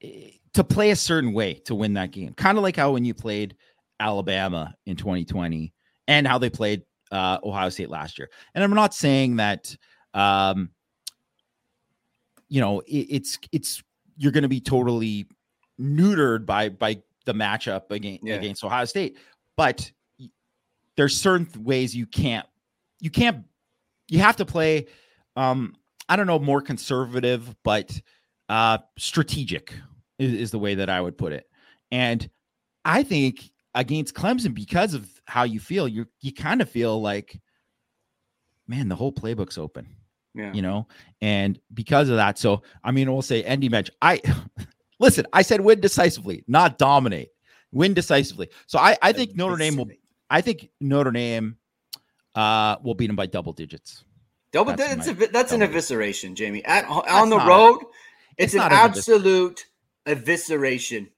eh, 0.02 0.30
to 0.54 0.64
play 0.64 0.90
a 0.90 0.96
certain 0.96 1.32
way 1.32 1.54
to 1.54 1.74
win 1.74 1.94
that 1.94 2.10
game. 2.10 2.34
Kind 2.34 2.58
of 2.58 2.64
like 2.64 2.76
how 2.76 2.92
when 2.92 3.04
you 3.04 3.14
played 3.14 3.54
Alabama 4.00 4.74
in 4.86 4.96
2020 4.96 5.72
and 6.08 6.26
how 6.26 6.38
they 6.38 6.50
played 6.50 6.82
uh, 7.12 7.38
Ohio 7.42 7.68
State 7.68 7.90
last 7.90 8.18
year. 8.18 8.30
And 8.54 8.64
I'm 8.64 8.74
not 8.74 8.94
saying 8.94 9.36
that, 9.36 9.74
um, 10.14 10.70
you 12.48 12.60
know, 12.60 12.80
it, 12.80 13.06
it's 13.10 13.38
it's 13.52 13.82
you're 14.16 14.32
going 14.32 14.42
to 14.42 14.48
be 14.48 14.60
totally 14.60 15.26
neutered 15.80 16.46
by 16.46 16.70
by 16.70 17.00
the 17.24 17.34
matchup 17.34 17.90
against 17.90 18.24
yeah. 18.24 18.34
against 18.34 18.64
Ohio 18.64 18.84
State, 18.84 19.18
but 19.56 19.90
there's 20.96 21.16
certain 21.16 21.48
ways 21.62 21.94
you 21.94 22.06
can't 22.06 22.46
you 23.00 23.10
can't 23.10 23.44
you 24.08 24.20
have 24.20 24.36
to 24.36 24.44
play. 24.44 24.86
Um, 25.36 25.76
I 26.08 26.16
don't 26.16 26.26
know, 26.26 26.38
more 26.38 26.62
conservative, 26.62 27.54
but 27.62 28.00
uh, 28.48 28.78
strategic 28.96 29.74
is, 30.18 30.32
is 30.32 30.50
the 30.50 30.58
way 30.58 30.74
that 30.76 30.88
I 30.88 31.00
would 31.00 31.18
put 31.18 31.32
it. 31.32 31.46
And 31.90 32.28
I 32.84 33.02
think 33.02 33.50
against 33.74 34.14
Clemson, 34.14 34.54
because 34.54 34.94
of 34.94 35.08
how 35.26 35.44
you 35.44 35.60
feel, 35.60 35.86
you 35.86 36.06
you 36.20 36.32
kind 36.32 36.62
of 36.62 36.70
feel 36.70 37.00
like, 37.00 37.40
man, 38.66 38.88
the 38.88 38.96
whole 38.96 39.12
playbook's 39.12 39.58
open. 39.58 39.94
Yeah. 40.34 40.52
You 40.52 40.62
know, 40.62 40.86
and 41.20 41.58
because 41.74 42.08
of 42.08 42.16
that, 42.16 42.38
so 42.38 42.62
I 42.84 42.90
mean, 42.90 43.12
we'll 43.12 43.22
say 43.22 43.44
Andy 43.44 43.68
Bench. 43.68 43.90
I 44.00 44.20
listen, 45.00 45.26
I 45.32 45.42
said 45.42 45.60
win 45.60 45.80
decisively, 45.80 46.44
not 46.48 46.78
dominate. 46.78 47.30
Win 47.70 47.92
decisively. 47.92 48.48
So 48.66 48.78
I, 48.78 48.96
I 49.02 49.12
think 49.12 49.36
Notre 49.36 49.56
Dame 49.56 49.76
will 49.76 49.88
I 50.30 50.40
think 50.40 50.70
Notre 50.80 51.10
Dame 51.10 51.57
uh 52.38 52.76
will 52.82 52.94
beat 52.94 53.08
them 53.08 53.16
by 53.16 53.26
double 53.26 53.52
digits. 53.52 54.04
Double 54.52 54.74
that's, 54.74 55.06
that's, 55.06 55.08
a, 55.08 55.26
that's 55.26 55.52
an 55.52 55.60
evisceration, 55.60 56.34
Jamie. 56.34 56.64
At 56.64 56.86
on 56.86 57.28
the 57.28 57.38
road, 57.38 57.80
it's, 58.38 58.54
it's 58.54 58.54
an 58.54 58.58
not 58.60 58.72
an 58.72 58.78
evis- 58.78 58.96
absolute 58.96 59.66
evisceration, 60.06 61.08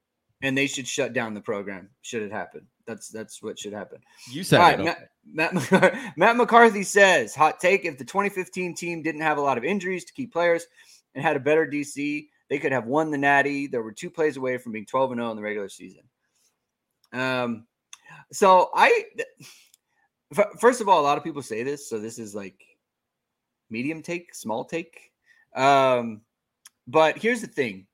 and 0.42 0.56
they 0.56 0.66
should 0.66 0.88
shut 0.88 1.12
down 1.12 1.34
the 1.34 1.40
program. 1.40 1.90
Should 2.02 2.22
it 2.22 2.32
happen? 2.32 2.66
That's 2.86 3.08
that's 3.08 3.42
what 3.42 3.58
should 3.58 3.72
happen. 3.72 3.98
You 4.30 4.42
said 4.42 4.60
All 4.60 4.66
right. 4.66 4.80
Matt, 4.80 5.10
Matt, 5.32 5.52
McCar- 5.52 6.12
Matt 6.16 6.36
McCarthy 6.36 6.82
says, 6.82 7.34
hot 7.34 7.60
take: 7.60 7.84
If 7.84 7.98
the 7.98 8.04
2015 8.04 8.74
team 8.74 9.02
didn't 9.02 9.20
have 9.20 9.38
a 9.38 9.42
lot 9.42 9.58
of 9.58 9.64
injuries 9.64 10.04
to 10.06 10.12
key 10.12 10.26
players 10.26 10.66
and 11.14 11.22
had 11.22 11.36
a 11.36 11.40
better 11.40 11.66
DC, 11.66 12.26
they 12.48 12.58
could 12.58 12.72
have 12.72 12.86
won 12.86 13.10
the 13.12 13.18
Natty. 13.18 13.68
There 13.68 13.82
were 13.82 13.92
two 13.92 14.10
plays 14.10 14.36
away 14.36 14.58
from 14.58 14.72
being 14.72 14.86
12 14.86 15.12
and 15.12 15.20
0 15.20 15.30
in 15.30 15.36
the 15.36 15.42
regular 15.42 15.68
season. 15.68 16.02
Um, 17.12 17.66
so 18.32 18.70
I, 18.74 19.04
f- 19.40 19.69
first 20.59 20.81
of 20.81 20.89
all, 20.89 21.01
a 21.01 21.03
lot 21.03 21.18
of 21.18 21.24
people 21.24 21.43
say 21.43 21.62
this, 21.62 21.89
so 21.89 21.99
this 21.99 22.18
is 22.18 22.35
like 22.35 22.62
medium 23.68 24.03
take, 24.03 24.35
small 24.35 24.64
take. 24.64 25.12
Um, 25.55 26.22
but 26.87 27.18
here's 27.18 27.41
the 27.41 27.47
thing: 27.47 27.87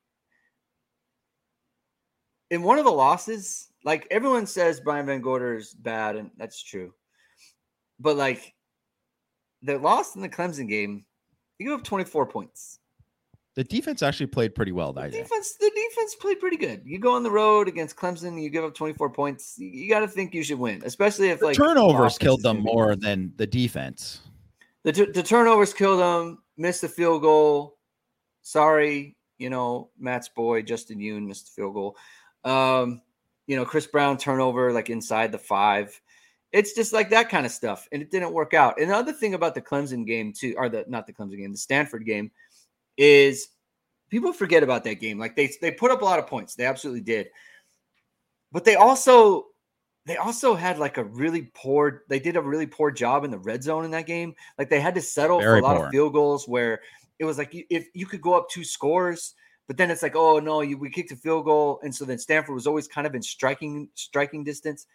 in 2.51 2.62
one 2.62 2.78
of 2.78 2.84
the 2.84 2.91
losses, 2.91 3.68
like 3.84 4.07
everyone 4.11 4.47
says 4.47 4.80
Brian 4.80 5.07
VanGorder 5.07 5.57
is 5.57 5.74
bad, 5.74 6.16
and 6.16 6.30
that's 6.37 6.62
true. 6.62 6.93
But 7.99 8.16
like 8.16 8.55
the 9.62 9.78
loss 9.78 10.14
in 10.14 10.22
the 10.22 10.28
Clemson 10.28 10.68
game, 10.68 11.05
you 11.59 11.68
give 11.70 11.78
up 11.78 11.84
24 11.84 12.26
points. 12.26 12.78
The 13.57 13.64
defense 13.64 14.02
actually 14.02 14.26
played 14.26 14.54
pretty 14.54 14.72
well 14.72 14.92
The 14.92 15.09
defense, 15.09 15.54
the 15.59 15.72
defense 15.74 16.14
played 16.14 16.38
pretty 16.40 16.59
good. 16.59 16.82
You 16.84 16.98
go 16.98 17.14
on 17.14 17.22
the 17.22 17.30
road 17.30 17.68
against 17.68 17.96
Clemson, 17.96 18.40
you 18.40 18.50
give 18.50 18.64
up 18.64 18.74
24 18.74 19.11
points. 19.11 19.54
You, 19.57 19.88
got 19.88 20.00
to 20.00 20.09
think 20.09 20.34
you 20.34 20.42
should 20.42 20.59
win, 20.59 20.82
especially 20.84 21.30
if 21.30 21.40
The 21.40 21.46
like 21.46 21.57
turnovers 21.57 22.18
killed 22.18 22.42
them 22.42 22.61
more 22.61 22.94
than 22.96 23.32
the 23.36 23.46
defense. 23.46 24.20
The, 24.84 24.92
t- 24.92 25.11
the 25.11 25.22
turnovers 25.22 25.72
killed 25.72 26.00
them. 26.00 26.42
Missed 26.59 26.82
the 26.82 26.88
field 26.88 27.22
goal. 27.22 27.78
Sorry, 28.42 29.16
you 29.38 29.50
know 29.50 29.90
Matt's 29.98 30.28
boy 30.28 30.62
Justin 30.62 30.98
Yoon 30.98 31.26
missed 31.26 31.46
the 31.46 31.62
field 31.62 31.74
goal. 31.74 31.96
Um, 32.44 33.02
you 33.46 33.57
know 33.57 33.64
Chris 33.64 33.86
Brown 33.86 34.18
turnover 34.18 34.72
like 34.72 34.90
inside 34.90 35.32
the 35.32 35.38
five. 35.38 35.98
It's 36.52 36.74
just 36.74 36.92
like 36.92 37.11
that 37.11 37.28
kind 37.28 37.44
of 37.44 37.52
stuff, 37.52 37.88
and 37.92 38.00
it 38.00 38.11
didn't 38.11 38.32
work 38.32 38.54
out. 38.54 38.80
And 38.80 38.90
the 38.90 38.96
other 38.96 39.12
thing 39.12 39.34
about 39.34 39.54
the 39.54 39.61
Clemson 39.61 40.07
game 40.07 40.32
too, 40.32 40.54
or 40.57 40.68
the 40.68 40.84
not 40.88 41.07
the 41.07 41.12
Clemson 41.12 41.38
game, 41.38 41.52
the 41.52 41.59
Stanford 41.59 42.07
game, 42.07 42.30
is 42.97 43.49
people 44.11 44.32
forget 44.32 44.62
about 44.62 44.84
that 44.84 45.01
game. 45.01 45.18
Like 45.18 45.36
they 45.36 45.53
they 45.61 45.70
put 45.70 45.90
up 45.90 46.03
a 46.03 46.05
lot 46.05 46.18
of 46.18 46.26
points, 46.26 46.55
they 46.55 46.66
absolutely 46.66 47.03
did, 47.03 47.28
but 48.53 48.64
they 48.64 48.76
also 48.76 49.47
they 50.07 50.16
also 50.16 50.55
had 50.55 50.78
like 50.78 50.99
a 50.99 51.05
really 51.05 51.51
poor. 51.55 52.05
They 52.09 52.20
did 52.20 52.36
a 52.36 52.40
really 52.40 52.66
poor 52.66 52.90
job 52.90 53.24
in 53.24 53.30
the 53.30 53.38
red 53.38 53.62
zone 53.62 53.84
in 53.84 53.90
that 53.90 54.07
game. 54.07 54.34
Like 54.57 54.70
they 54.70 54.80
had 54.80 54.94
to 54.94 55.03
settle 55.03 55.40
for 55.40 55.47
Very 55.47 55.61
a 55.61 55.62
lot 55.62 55.76
poor. 55.76 55.86
of 55.86 55.90
field 55.90 56.12
goals 56.12 56.47
where 56.47 56.80
it 57.18 57.24
was 57.24 57.38
like 57.38 57.51
if 57.70 57.88
you 57.92 58.07
could 58.07 58.20
go 58.20 58.34
up 58.34 58.49
two 58.49 58.62
scores, 58.62 59.34
but 59.66 59.76
then 59.76 59.90
it's 59.90 60.03
like, 60.03 60.14
oh 60.14 60.38
no, 60.38 60.61
you 60.61 60.78
we 60.78 60.90
kicked 60.90 61.11
a 61.11 61.16
field 61.16 61.44
goal, 61.44 61.80
and 61.82 61.94
so 61.94 62.05
then 62.05 62.18
Stanford 62.18 62.55
was 62.55 62.68
always 62.68 62.86
kind 62.86 63.07
of 63.07 63.14
in 63.16 63.22
striking 63.22 63.88
striking 63.94 64.44
distance. 64.44 64.86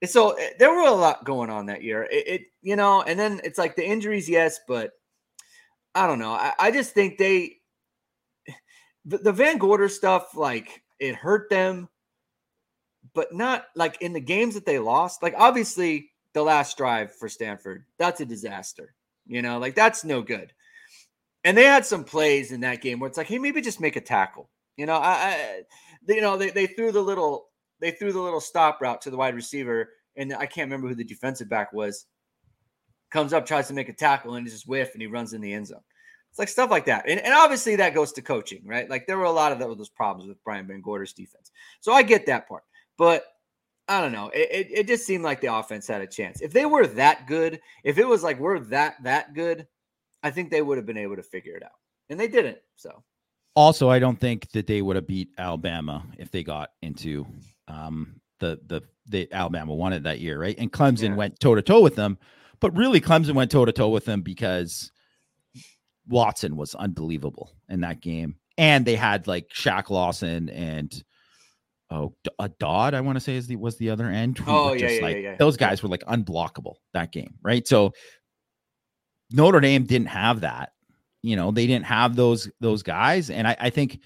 And 0.00 0.10
so 0.10 0.30
eh, 0.32 0.50
there 0.58 0.70
were 0.70 0.86
a 0.86 0.92
lot 0.92 1.24
going 1.24 1.50
on 1.50 1.66
that 1.66 1.82
year. 1.82 2.04
It, 2.04 2.26
it 2.26 2.42
you 2.62 2.76
know, 2.76 3.02
and 3.02 3.18
then 3.18 3.42
it's 3.44 3.58
like 3.58 3.76
the 3.76 3.86
injuries, 3.86 4.28
yes, 4.30 4.60
but 4.66 4.92
I 5.94 6.06
don't 6.06 6.18
know. 6.18 6.32
I, 6.32 6.52
I 6.58 6.70
just 6.70 6.92
think 6.94 7.18
they 7.18 7.56
the, 9.04 9.18
the 9.18 9.32
VanGorder 9.32 9.90
stuff, 9.90 10.36
like 10.36 10.82
it 11.00 11.14
hurt 11.14 11.48
them, 11.50 11.88
but 13.14 13.34
not 13.34 13.66
like 13.74 14.00
in 14.02 14.12
the 14.12 14.20
games 14.20 14.54
that 14.54 14.66
they 14.66 14.78
lost. 14.78 15.22
Like 15.22 15.34
obviously 15.36 16.10
the 16.34 16.42
last 16.42 16.76
drive 16.76 17.14
for 17.14 17.28
Stanford, 17.28 17.84
that's 17.98 18.20
a 18.20 18.24
disaster. 18.26 18.94
You 19.26 19.42
know, 19.42 19.58
like 19.58 19.74
that's 19.74 20.04
no 20.04 20.22
good. 20.22 20.52
And 21.44 21.56
they 21.56 21.64
had 21.64 21.86
some 21.86 22.04
plays 22.04 22.52
in 22.52 22.60
that 22.62 22.82
game 22.82 22.98
where 23.00 23.08
it's 23.08 23.18
like, 23.18 23.28
hey, 23.28 23.38
maybe 23.38 23.60
just 23.60 23.80
make 23.80 23.96
a 23.96 24.00
tackle. 24.00 24.50
You 24.76 24.86
know, 24.86 24.94
I, 24.96 25.12
I 25.12 25.62
they- 26.06 26.16
you 26.16 26.20
know, 26.20 26.36
they, 26.36 26.50
they 26.50 26.66
threw 26.66 26.92
the 26.92 27.02
little 27.02 27.48
they 27.80 27.92
threw 27.92 28.12
the 28.12 28.20
little 28.20 28.40
stop 28.40 28.80
route 28.82 29.00
to 29.02 29.10
the 29.10 29.16
wide 29.16 29.34
receiver, 29.36 29.90
and 30.16 30.34
I 30.34 30.46
can't 30.46 30.66
remember 30.66 30.88
who 30.88 30.94
the 30.96 31.04
defensive 31.04 31.48
back 31.48 31.72
was. 31.72 32.06
Comes 33.10 33.32
up, 33.32 33.46
tries 33.46 33.68
to 33.68 33.74
make 33.74 33.88
a 33.88 33.92
tackle, 33.92 34.34
and 34.34 34.46
he 34.46 34.52
just 34.52 34.68
whiff, 34.68 34.92
and 34.92 35.00
he 35.00 35.06
runs 35.08 35.32
in 35.32 35.40
the 35.40 35.52
end 35.52 35.66
zone. 35.66 35.80
It's 36.30 36.38
like 36.38 36.48
stuff 36.48 36.70
like 36.70 36.84
that, 36.86 37.04
and, 37.08 37.18
and 37.20 37.32
obviously 37.32 37.76
that 37.76 37.94
goes 37.94 38.12
to 38.12 38.22
coaching, 38.22 38.62
right? 38.66 38.88
Like 38.88 39.06
there 39.06 39.16
were 39.16 39.24
a 39.24 39.30
lot 39.30 39.50
of 39.52 39.58
those 39.58 39.88
problems 39.88 40.28
with 40.28 40.42
Brian 40.44 40.66
VanGorder's 40.66 41.14
defense, 41.14 41.50
so 41.80 41.92
I 41.92 42.02
get 42.02 42.26
that 42.26 42.46
part. 42.48 42.64
But 42.98 43.24
I 43.88 44.02
don't 44.02 44.12
know. 44.12 44.28
It, 44.34 44.48
it, 44.50 44.66
it 44.70 44.86
just 44.86 45.06
seemed 45.06 45.24
like 45.24 45.40
the 45.40 45.54
offense 45.54 45.86
had 45.86 46.02
a 46.02 46.06
chance. 46.06 46.42
If 46.42 46.52
they 46.52 46.66
were 46.66 46.86
that 46.88 47.26
good, 47.26 47.60
if 47.84 47.96
it 47.96 48.06
was 48.06 48.22
like 48.22 48.38
we're 48.38 48.58
that 48.60 49.02
that 49.04 49.32
good, 49.32 49.66
I 50.22 50.30
think 50.30 50.50
they 50.50 50.60
would 50.60 50.76
have 50.76 50.84
been 50.86 50.98
able 50.98 51.16
to 51.16 51.22
figure 51.22 51.56
it 51.56 51.62
out, 51.62 51.78
and 52.10 52.20
they 52.20 52.28
didn't. 52.28 52.58
So 52.76 53.02
Also, 53.56 53.88
I 53.88 53.98
don't 53.98 54.20
think 54.20 54.50
that 54.52 54.66
they 54.66 54.82
would 54.82 54.96
have 54.96 55.06
beat 55.06 55.30
Alabama 55.38 56.04
if 56.18 56.30
they 56.30 56.44
got 56.44 56.70
into 56.82 57.26
um, 57.68 58.20
the 58.40 58.60
the 58.66 58.82
the 59.06 59.32
Alabama 59.32 59.74
won 59.74 59.94
it 59.94 60.02
that 60.02 60.20
year, 60.20 60.38
right? 60.38 60.56
And 60.58 60.70
Clemson 60.70 61.10
Yeah. 61.10 61.14
went 61.14 61.40
toe 61.40 61.54
to 61.54 61.62
toe 61.62 61.80
with 61.80 61.94
them, 61.96 62.18
but 62.60 62.76
really 62.76 63.00
Clemson 63.00 63.34
went 63.34 63.50
toe 63.50 63.64
to 63.64 63.72
toe 63.72 63.88
with 63.88 64.04
them 64.04 64.22
because 64.22 64.90
Watson 66.08 66.56
was 66.56 66.74
unbelievable 66.74 67.52
in 67.68 67.80
that 67.80 68.00
game, 68.00 68.36
and 68.56 68.84
they 68.84 68.96
had 68.96 69.26
like 69.26 69.48
Shaq 69.48 69.90
Lawson 69.90 70.48
and 70.48 70.92
oh 71.90 72.14
a 72.38 72.44
uh, 72.44 72.48
Dodd, 72.58 72.94
I 72.94 73.00
want 73.00 73.16
to 73.16 73.20
say 73.20 73.36
is 73.36 73.46
the 73.46 73.56
was 73.56 73.76
the 73.78 73.90
other 73.90 74.06
end. 74.06 74.40
Oh, 74.46 74.72
yeah, 74.72 74.80
just 74.80 74.94
yeah, 74.96 75.02
like, 75.02 75.16
yeah, 75.16 75.22
yeah. 75.22 75.36
Those 75.36 75.56
guys 75.56 75.82
were 75.82 75.88
like 75.88 76.04
unblockable 76.04 76.74
that 76.94 77.12
game, 77.12 77.34
right? 77.42 77.66
So 77.66 77.92
Notre 79.30 79.60
Dame 79.60 79.84
didn't 79.84 80.08
have 80.08 80.40
that. 80.40 80.72
You 81.22 81.36
know, 81.36 81.50
they 81.50 81.66
didn't 81.66 81.86
have 81.86 82.16
those 82.16 82.50
those 82.60 82.82
guys, 82.82 83.28
and 83.30 83.46
I, 83.46 83.56
I 83.58 83.70
think, 83.70 84.00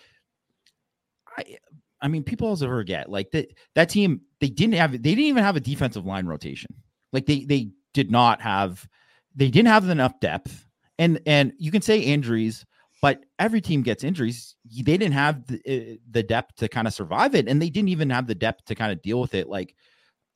I, 1.36 1.58
I 2.00 2.08
mean, 2.08 2.24
people 2.24 2.48
also 2.48 2.66
forget 2.66 3.08
like 3.08 3.30
that 3.32 3.48
that 3.74 3.90
team 3.90 4.22
they 4.40 4.48
didn't 4.48 4.74
have 4.74 4.92
they 4.92 4.98
didn't 4.98 5.24
even 5.24 5.44
have 5.44 5.56
a 5.56 5.60
defensive 5.60 6.06
line 6.06 6.26
rotation. 6.26 6.74
Like 7.12 7.26
they 7.26 7.44
they 7.44 7.70
did 7.92 8.10
not 8.10 8.40
have 8.40 8.86
they 9.34 9.50
didn't 9.50 9.68
have 9.68 9.88
enough 9.88 10.18
depth, 10.20 10.66
and 10.98 11.20
and 11.26 11.52
you 11.58 11.70
can 11.70 11.82
say 11.82 11.98
injuries, 12.00 12.64
but 13.00 13.24
every 13.38 13.60
team 13.60 13.82
gets 13.82 14.04
injuries. 14.04 14.56
They 14.64 14.96
didn't 14.96 15.12
have 15.12 15.46
the, 15.46 15.56
uh, 15.66 15.96
the 16.10 16.22
depth 16.22 16.56
to 16.56 16.68
kind 16.68 16.86
of 16.86 16.94
survive 16.94 17.34
it, 17.34 17.48
and 17.48 17.60
they 17.60 17.70
didn't 17.70 17.88
even 17.88 18.10
have 18.10 18.26
the 18.26 18.34
depth 18.34 18.66
to 18.66 18.74
kind 18.74 18.92
of 18.92 19.02
deal 19.02 19.20
with 19.20 19.34
it. 19.34 19.48
Like, 19.48 19.74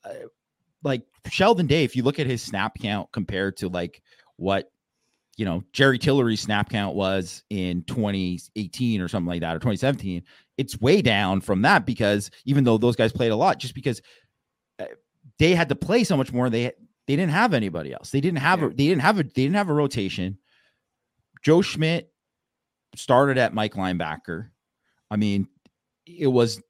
uh, 0.05 0.29
like 0.83 1.03
Sheldon 1.29 1.67
Day, 1.67 1.85
if 1.85 1.95
you 1.95 2.03
look 2.03 2.19
at 2.19 2.27
his 2.27 2.43
snap 2.43 2.79
count 2.81 3.13
compared 3.13 3.57
to 3.59 3.69
like 3.69 4.03
what 4.37 4.71
you 5.37 5.45
know 5.45 5.63
Jerry 5.73 5.99
Tillery's 5.99 6.41
snap 6.41 6.71
count 6.71 6.97
was 6.97 7.43
in 7.51 7.83
2018 7.85 9.01
or 9.01 9.09
something 9.09 9.29
like 9.29 9.43
that, 9.43 9.57
or 9.57 9.59
2017, 9.59 10.23
it's 10.57 10.81
way 10.81 11.03
down 11.03 11.41
from 11.43 11.63
that 11.63 11.85
because 11.85 12.31
even 12.47 12.65
though 12.65 12.79
those 12.79 12.97
guys 12.97 13.13
played 13.13 13.33
a 13.33 13.37
lot, 13.37 13.59
just 13.59 13.75
because 13.75 14.01
uh, 14.79 14.87
they 15.39 15.55
had 15.55 15.69
to 15.69 15.77
play 15.77 16.03
so 16.03 16.17
much 16.17 16.33
more, 16.33 16.49
they 16.49 16.73
they 17.07 17.17
didn't 17.17 17.33
have 17.33 17.55
anybody 17.55 17.93
else. 17.93 18.11
They 18.11 18.21
didn't 18.21 18.39
have 18.39 18.61
Yeah. 18.61 18.67
a 18.67 18.71
they 18.71 18.87
didn't 18.89 19.03
have 19.03 19.19
a 19.19 19.23
they 19.23 19.43
didn't 19.43 19.55
have 19.57 19.69
a 19.69 19.75
rotation. 19.75 20.39
Joe 21.43 21.63
Schmidt 21.63 22.13
started 22.95 23.39
at 23.39 23.55
Mike 23.55 23.75
linebacker. 23.75 24.49
I 25.11 25.17
mean, 25.17 25.49
it 26.07 26.27
was 26.27 26.61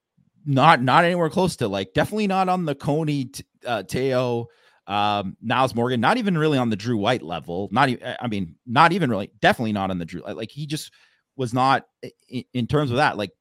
not 0.44 0.82
not 0.82 1.04
anywhere 1.04 1.30
close 1.30 1.56
to 1.56 1.68
like 1.68 1.92
definitely 1.94 2.26
not 2.26 2.48
on 2.48 2.64
the 2.64 2.74
Coney 2.74 3.30
uh, 3.66 3.82
Te'o 3.82 4.46
um 4.86 5.36
Nyles 5.44 5.74
Morgan, 5.74 6.00
not 6.00 6.16
even 6.18 6.38
really 6.38 6.58
on 6.58 6.70
the 6.70 6.76
Drew 6.76 6.96
White 6.96 7.22
level. 7.22 7.68
Not 7.72 7.88
even 7.88 8.14
I 8.20 8.28
mean, 8.28 8.56
not 8.66 8.92
even 8.92 9.10
really, 9.10 9.30
definitely 9.40 9.72
not 9.72 9.90
on 9.90 9.98
the 9.98 10.04
Drew. 10.04 10.22
Like 10.22 10.50
he 10.50 10.66
just 10.66 10.92
was 11.36 11.52
not 11.52 11.86
in, 12.28 12.44
in 12.52 12.66
terms 12.66 12.90
of 12.90 12.98
that. 12.98 13.16
Like 13.16 13.32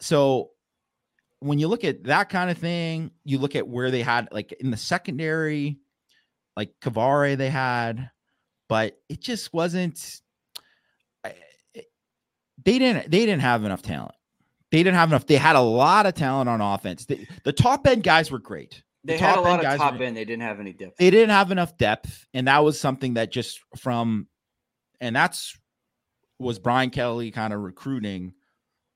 so 0.00 0.50
when 1.40 1.58
you 1.58 1.68
look 1.68 1.84
at 1.84 2.04
that 2.04 2.28
kind 2.28 2.50
of 2.50 2.58
thing, 2.58 3.10
you 3.24 3.38
look 3.38 3.54
at 3.56 3.66
where 3.68 3.90
they 3.90 4.02
had 4.02 4.28
like 4.32 4.52
in 4.52 4.70
the 4.70 4.76
secondary, 4.76 5.78
like 6.56 6.72
KeiVarae 6.82 7.36
they 7.36 7.50
had, 7.50 8.10
but 8.68 8.98
it 9.08 9.20
just 9.20 9.52
wasn't. 9.52 10.20
It- 11.24 11.90
They 12.64 12.78
didn't. 12.78 13.10
They 13.10 13.20
didn't 13.26 13.40
have 13.42 13.64
enough 13.64 13.82
talent. 13.82 14.14
They 14.70 14.78
didn't 14.82 14.96
have 14.96 15.08
enough. 15.10 15.26
They 15.26 15.36
had 15.36 15.56
a 15.56 15.60
lot 15.60 16.06
of 16.06 16.14
talent 16.14 16.48
on 16.48 16.60
offense. 16.60 17.06
The, 17.06 17.26
the 17.44 17.52
top 17.52 17.86
end 17.86 18.02
guys 18.02 18.30
were 18.30 18.38
great. 18.38 18.82
The 19.04 19.12
they 19.14 19.18
had 19.18 19.38
a 19.38 19.40
lot 19.40 19.64
of 19.64 19.78
top 19.78 19.98
were- 19.98 20.04
end. 20.04 20.16
They 20.16 20.24
didn't 20.24 20.42
have 20.42 20.60
any 20.60 20.72
depth. 20.72 20.96
They 20.98 21.10
didn't 21.10 21.30
have 21.30 21.50
enough 21.52 21.78
depth, 21.78 22.26
and 22.34 22.48
that 22.48 22.64
was 22.64 22.78
something 22.78 23.14
that 23.14 23.30
just 23.32 23.60
from, 23.76 24.26
and 25.00 25.14
that's 25.16 25.56
was 26.40 26.58
Brian 26.58 26.90
Kelly 26.90 27.30
kind 27.30 27.52
of 27.54 27.60
recruiting. 27.60 28.34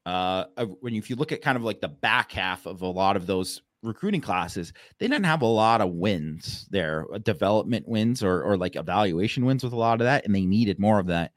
Uh, 0.05 0.44
when 0.80 0.94
if 0.94 1.09
you 1.09 1.16
look 1.16 1.32
at 1.32 1.42
kind 1.42 1.57
of 1.57 1.62
like 1.62 1.80
the 1.80 1.88
back 1.88 2.32
half 2.32 2.66
of 2.66 2.82
a 2.82 2.86
lot 2.86 3.16
of 3.16 3.26
those 3.26 3.62
recruiting 3.82 4.20
classes, 4.20 4.72
they 4.98 5.07
didn't 5.07 5.24
have 5.24 5.42
a 5.42 5.46
lot 5.46 5.80
of 5.80 5.90
wins 5.90 6.66
there, 6.70 7.07
uh, 7.12 7.18
development 7.18 7.86
wins 7.88 8.22
or 8.22 8.42
or 8.42 8.57
like 8.57 8.76
evaluation 8.76 9.44
wins 9.44 9.62
with 9.62 9.72
a 9.72 9.78
lot 9.78 10.00
of 10.00 10.05
that, 10.05 10.24
and 10.24 10.34
they 10.34 10.44
needed 10.44 10.78
more 10.78 10.98
of 10.98 11.07
that. 11.07 11.32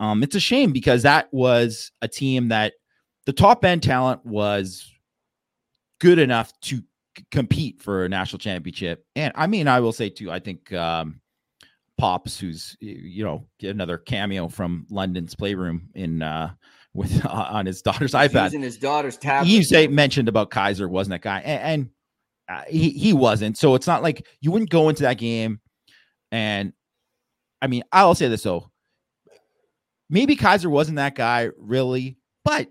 Um, 0.00 0.22
it's 0.22 0.34
a 0.34 0.40
shame 0.40 0.72
because 0.72 1.02
that 1.02 1.32
was 1.32 1.92
a 2.02 2.08
team 2.08 2.48
that 2.48 2.72
the 3.26 3.32
top 3.32 3.64
end 3.64 3.82
talent 3.82 4.24
was 4.24 4.90
good 6.00 6.18
enough 6.18 6.58
to 6.62 6.78
c- 7.16 7.24
compete 7.30 7.80
for 7.80 8.04
a 8.04 8.08
national 8.08 8.38
championship. 8.38 9.04
And 9.14 9.32
I 9.36 9.46
mean, 9.46 9.68
I 9.68 9.80
will 9.80 9.92
say 9.92 10.08
too, 10.08 10.32
I 10.32 10.40
think 10.40 10.72
um, 10.72 11.20
Pops, 11.98 12.40
who's 12.40 12.76
you 12.80 13.24
know 13.24 13.46
another 13.62 13.98
cameo 13.98 14.48
from 14.48 14.86
London's 14.90 15.34
Playroom 15.34 15.90
in 15.94 16.22
uh, 16.22 16.52
with 16.94 17.24
uh, 17.26 17.28
on 17.28 17.66
his 17.66 17.82
daughter's 17.82 18.12
He's 18.12 18.30
iPad. 18.30 18.44
using 18.44 18.62
his 18.62 18.76
daughter's 18.76 19.16
tablet. 19.16 19.48
He 19.48 19.62
say 19.62 19.86
mentioned 19.86 20.28
about 20.28 20.50
Kizer 20.50 20.88
wasn't 20.88 21.12
that 21.12 21.22
guy, 21.22 21.40
and, 21.40 21.90
and 22.48 22.58
uh, 22.58 22.64
he 22.68 22.90
he 22.90 23.12
wasn't. 23.12 23.56
So 23.56 23.74
it's 23.74 23.86
not 23.86 24.02
like 24.02 24.26
you 24.40 24.50
wouldn't 24.50 24.70
go 24.70 24.88
into 24.88 25.02
that 25.04 25.18
game. 25.18 25.60
And 26.32 26.72
I 27.62 27.66
mean, 27.66 27.82
I'll 27.92 28.14
say 28.14 28.28
this 28.28 28.42
though, 28.42 28.70
maybe 30.08 30.36
Kizer 30.36 30.66
wasn't 30.66 30.96
that 30.96 31.14
guy 31.14 31.50
really, 31.58 32.16
but 32.44 32.68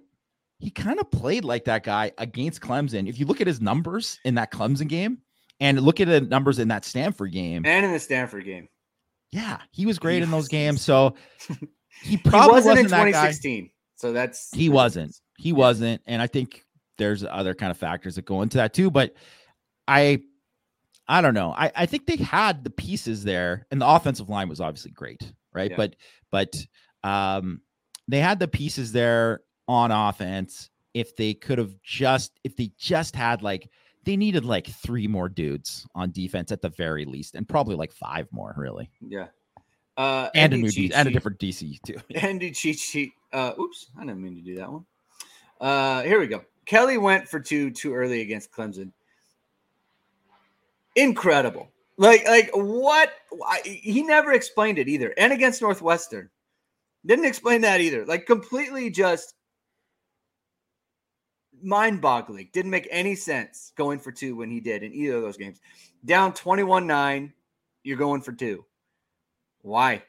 he 0.59 0.69
kind 0.69 0.99
of 0.99 1.09
played 1.11 1.45
like 1.45 1.65
that 1.65 1.83
guy 1.83 2.11
against 2.17 2.61
Clemson. 2.61 3.07
If 3.07 3.19
you 3.19 3.25
look 3.25 3.41
at 3.41 3.47
his 3.47 3.61
numbers 3.61 4.19
in 4.25 4.35
that 4.35 4.51
Clemson 4.51 4.87
game 4.87 5.19
and 5.61 5.79
look 5.81 5.99
at 6.01 6.07
the 6.07 6.21
numbers 6.21 6.59
in 6.59 6.67
that 6.69 6.85
Stanford 6.85 7.31
game, 7.31 7.65
and 7.65 7.85
in 7.85 7.93
the 7.93 7.99
Stanford 7.99 8.45
game. 8.45 8.67
yeah, 9.31 9.59
he 9.71 9.85
was 9.85 9.99
great 9.99 10.17
He 10.17 10.23
in 10.23 10.31
those 10.31 10.47
games. 10.49 10.81
So 10.81 11.15
he 11.47 11.69
He 12.01 12.17
probably 12.17 12.53
wasn't, 12.53 12.77
wasn't, 12.77 12.85
in 12.85 12.91
that 12.91 12.97
guy. 12.97 13.31
2016. 13.31 13.69
So 13.99 14.13
that's 14.13 14.49
He 14.55 14.69
wasn't. 14.69 15.13
He 15.37 15.51
wasn't. 15.51 16.01
And 16.05 16.21
I 16.21 16.27
think 16.27 16.63
there's 16.97 17.23
other 17.23 17.53
kind 17.53 17.69
of 17.69 17.77
factors 17.77 18.15
that 18.15 18.25
go 18.25 18.41
into 18.41 18.57
that 18.57 18.73
too. 18.73 18.89
But 18.89 19.13
I 19.87 20.21
I 21.07 21.21
don't 21.21 21.33
know. 21.33 21.53
I, 21.57 21.71
I 21.75 21.85
think 21.85 22.05
they 22.05 22.17
had 22.17 22.63
the 22.63 22.69
pieces 22.69 23.23
there, 23.23 23.65
and 23.71 23.81
the 23.81 23.87
offensive 23.87 24.29
line 24.29 24.47
was 24.47 24.61
obviously 24.61 24.91
great, 24.91 25.21
right? 25.53 25.71
Yeah. 25.71 25.77
But 25.77 25.95
but 26.31 26.53
um 27.03 27.61
they 28.07 28.19
had 28.19 28.39
the 28.39 28.47
pieces 28.47 28.93
there 28.93 29.41
on 29.67 29.91
offense. 29.91 30.69
If 30.93 31.15
they 31.17 31.33
could 31.33 31.57
have 31.57 31.73
just 31.83 32.31
if 32.45 32.55
they 32.55 32.71
just 32.77 33.17
had 33.17 33.43
like 33.43 33.69
they 34.05 34.15
needed 34.15 34.45
like 34.45 34.67
three 34.67 35.07
more 35.07 35.27
dudes 35.27 35.85
on 35.93 36.11
defense 36.11 36.53
at 36.53 36.61
the 36.61 36.69
very 36.69 37.03
least, 37.03 37.35
and 37.35 37.47
probably 37.47 37.75
like 37.75 37.91
five 37.91 38.27
more, 38.31 38.53
really. 38.57 38.89
Yeah. 39.01 39.27
Uh, 39.99 40.29
And 40.33 40.53
a 40.53 40.55
Andy 40.55 40.61
new 40.63 40.71
cheat 40.71 40.91
D, 40.91 40.95
and 40.95 41.09
a 41.09 41.11
different 41.11 41.37
DC 41.39 41.81
too. 41.81 41.97
Andy 42.15 42.51
cheat 42.51 42.79
sheet. 42.79 43.11
Uh, 43.33 43.51
oops, 43.59 43.87
I 43.97 44.05
didn't 44.05 44.21
mean 44.21 44.33
to 44.35 44.41
do 44.41 44.55
that 44.55 44.71
one. 44.71 44.85
Uh, 45.59 46.03
here 46.03 46.21
we 46.21 46.27
go. 46.27 46.41
Kelly 46.65 46.97
went 46.97 47.27
for 47.27 47.41
two 47.41 47.69
too 47.69 47.93
early 47.93 48.21
against 48.21 48.49
Clemson. 48.49 48.93
Incredible. 50.95 51.69
Like, 51.97 52.25
like 52.25 52.49
what? 52.53 53.11
I, 53.45 53.59
he 53.65 54.01
never 54.01 54.31
explained 54.31 54.79
it 54.79 54.87
either. 54.87 55.13
And 55.17 55.33
against 55.33 55.61
Northwestern, 55.61 56.29
didn't 57.05 57.25
explain 57.25 57.59
that 57.61 57.81
either. 57.81 58.05
Like, 58.05 58.25
completely 58.25 58.89
just 58.89 59.35
mind-boggling. 61.61 62.51
Didn't 62.53 62.71
make 62.71 62.87
any 62.89 63.15
sense 63.15 63.73
going 63.75 63.99
for 63.99 64.13
two 64.13 64.37
when 64.37 64.49
he 64.49 64.61
did 64.61 64.81
in 64.81 64.93
either 64.93 65.17
of 65.17 65.23
those 65.23 65.35
games. 65.35 65.59
Down 66.05 66.33
twenty-one-nine, 66.33 67.33
you're 67.83 67.97
going 67.97 68.21
for 68.21 68.31
two. 68.31 68.63
Why? 69.61 70.03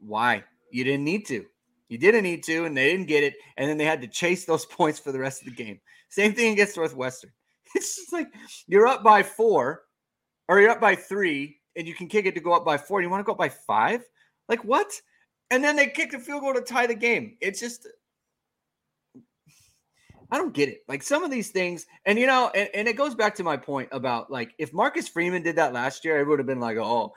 Why? 0.00 0.44
You 0.70 0.84
didn't 0.84 1.04
need 1.04 1.26
to. 1.26 1.44
You 1.88 1.98
didn't 1.98 2.22
need 2.22 2.42
to, 2.44 2.64
and 2.64 2.76
they 2.76 2.90
didn't 2.90 3.08
get 3.08 3.24
it. 3.24 3.34
And 3.56 3.68
then 3.68 3.76
they 3.76 3.84
had 3.84 4.00
to 4.00 4.08
chase 4.08 4.44
those 4.44 4.64
points 4.78 4.98
for 4.98 5.12
the 5.12 5.18
rest 5.18 5.42
of 5.42 5.46
the 5.46 5.64
game. 5.64 5.80
Same 6.08 6.32
thing 6.32 6.52
against 6.52 6.76
Northwestern. 6.76 7.30
It's 7.74 7.96
just 7.96 8.12
like 8.12 8.28
you're 8.66 8.86
up 8.86 9.02
by 9.02 9.22
four, 9.22 9.84
or 10.46 10.60
you're 10.60 10.70
up 10.70 10.80
by 10.80 10.94
three, 10.94 11.58
and 11.74 11.88
you 11.88 11.94
can 11.94 12.06
kick 12.06 12.26
it 12.26 12.34
to 12.34 12.40
go 12.40 12.52
up 12.52 12.66
by 12.66 12.76
four. 12.76 13.00
You 13.00 13.08
want 13.08 13.20
to 13.20 13.24
go 13.24 13.32
up 13.32 13.38
by 13.38 13.48
five? 13.48 14.02
Like 14.46 14.62
what? 14.62 14.92
And 15.50 15.64
then 15.64 15.76
they 15.76 15.86
kick 15.86 16.10
the 16.10 16.18
field 16.18 16.42
goal 16.42 16.52
to 16.52 16.60
tie 16.60 16.86
the 16.86 16.94
game. 16.94 17.38
It's 17.40 17.60
just 17.60 17.88
I 20.32 20.38
don't 20.38 20.54
get 20.54 20.70
it. 20.70 20.80
Like 20.88 21.02
some 21.02 21.22
of 21.24 21.30
these 21.30 21.50
things, 21.50 21.86
and 22.06 22.18
you 22.18 22.26
know, 22.26 22.50
and, 22.54 22.68
and 22.74 22.88
it 22.88 22.96
goes 22.96 23.14
back 23.14 23.34
to 23.34 23.44
my 23.44 23.56
point 23.56 23.90
about 23.92 24.30
like 24.30 24.54
if 24.58 24.72
Marcus 24.72 25.06
Freeman 25.06 25.42
did 25.42 25.56
that 25.56 25.74
last 25.74 26.06
year, 26.06 26.20
it 26.20 26.26
would 26.26 26.38
have 26.38 26.46
been 26.46 26.60
like, 26.60 26.78
oh, 26.78 27.12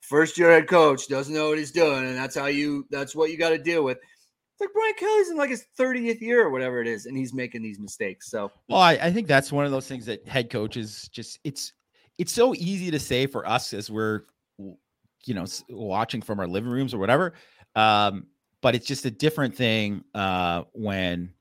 first 0.00 0.38
year 0.38 0.50
head 0.50 0.68
coach 0.68 1.08
doesn't 1.08 1.34
know 1.34 1.48
what 1.48 1.58
he's 1.58 1.70
doing, 1.70 2.06
and 2.06 2.16
that's 2.16 2.36
how 2.36 2.46
you 2.46 2.86
that's 2.90 3.14
what 3.14 3.30
you 3.30 3.38
got 3.38 3.50
to 3.50 3.58
deal 3.58 3.84
with. 3.84 3.98
It's 3.98 4.60
like 4.60 4.72
Brian 4.72 4.94
Kelly's 4.94 5.30
in 5.30 5.36
like 5.36 5.50
his 5.50 5.66
30th 5.78 6.20
year 6.20 6.46
or 6.46 6.50
whatever 6.50 6.80
it 6.80 6.88
is, 6.88 7.06
and 7.06 7.16
he's 7.16 7.32
making 7.32 7.62
these 7.62 7.78
mistakes. 7.78 8.30
So 8.30 8.50
Well, 8.68 8.80
I, 8.80 8.92
I 8.92 9.12
think 9.12 9.26
that's 9.26 9.52
one 9.52 9.64
of 9.64 9.70
those 9.70 9.86
things 9.86 10.06
that 10.06 10.26
head 10.26 10.50
coaches 10.50 11.08
just 11.12 11.38
it's 11.44 11.72
it's 12.18 12.32
so 12.32 12.54
easy 12.54 12.90
to 12.90 12.98
say 12.98 13.26
for 13.26 13.48
us 13.48 13.72
as 13.72 13.90
we're 13.90 14.22
you 14.58 15.34
know 15.34 15.46
watching 15.68 16.22
from 16.22 16.40
our 16.40 16.46
living 16.46 16.70
rooms 16.70 16.92
or 16.92 16.98
whatever. 16.98 17.34
Um, 17.76 18.26
but 18.62 18.74
it's 18.74 18.86
just 18.86 19.06
a 19.06 19.10
different 19.10 19.54
thing 19.54 20.04
uh, 20.14 20.64
when 20.72 21.32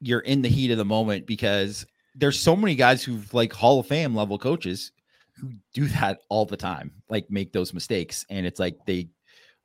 you're 0.00 0.20
in 0.20 0.42
the 0.42 0.48
heat 0.48 0.70
of 0.72 0.78
the 0.78 0.84
moment 0.84 1.26
because 1.26 1.86
there's 2.14 2.38
so 2.38 2.56
many 2.56 2.74
guys 2.74 3.02
who've 3.02 3.32
like 3.32 3.52
Hall 3.52 3.80
of 3.80 3.86
Fame 3.86 4.14
level 4.14 4.38
coaches 4.38 4.92
who 5.40 5.50
do 5.74 5.86
that 5.88 6.20
all 6.28 6.46
the 6.46 6.56
time, 6.56 6.92
like 7.08 7.30
make 7.30 7.52
those 7.52 7.72
mistakes, 7.74 8.24
and 8.30 8.46
it's 8.46 8.60
like 8.60 8.76
they 8.86 9.08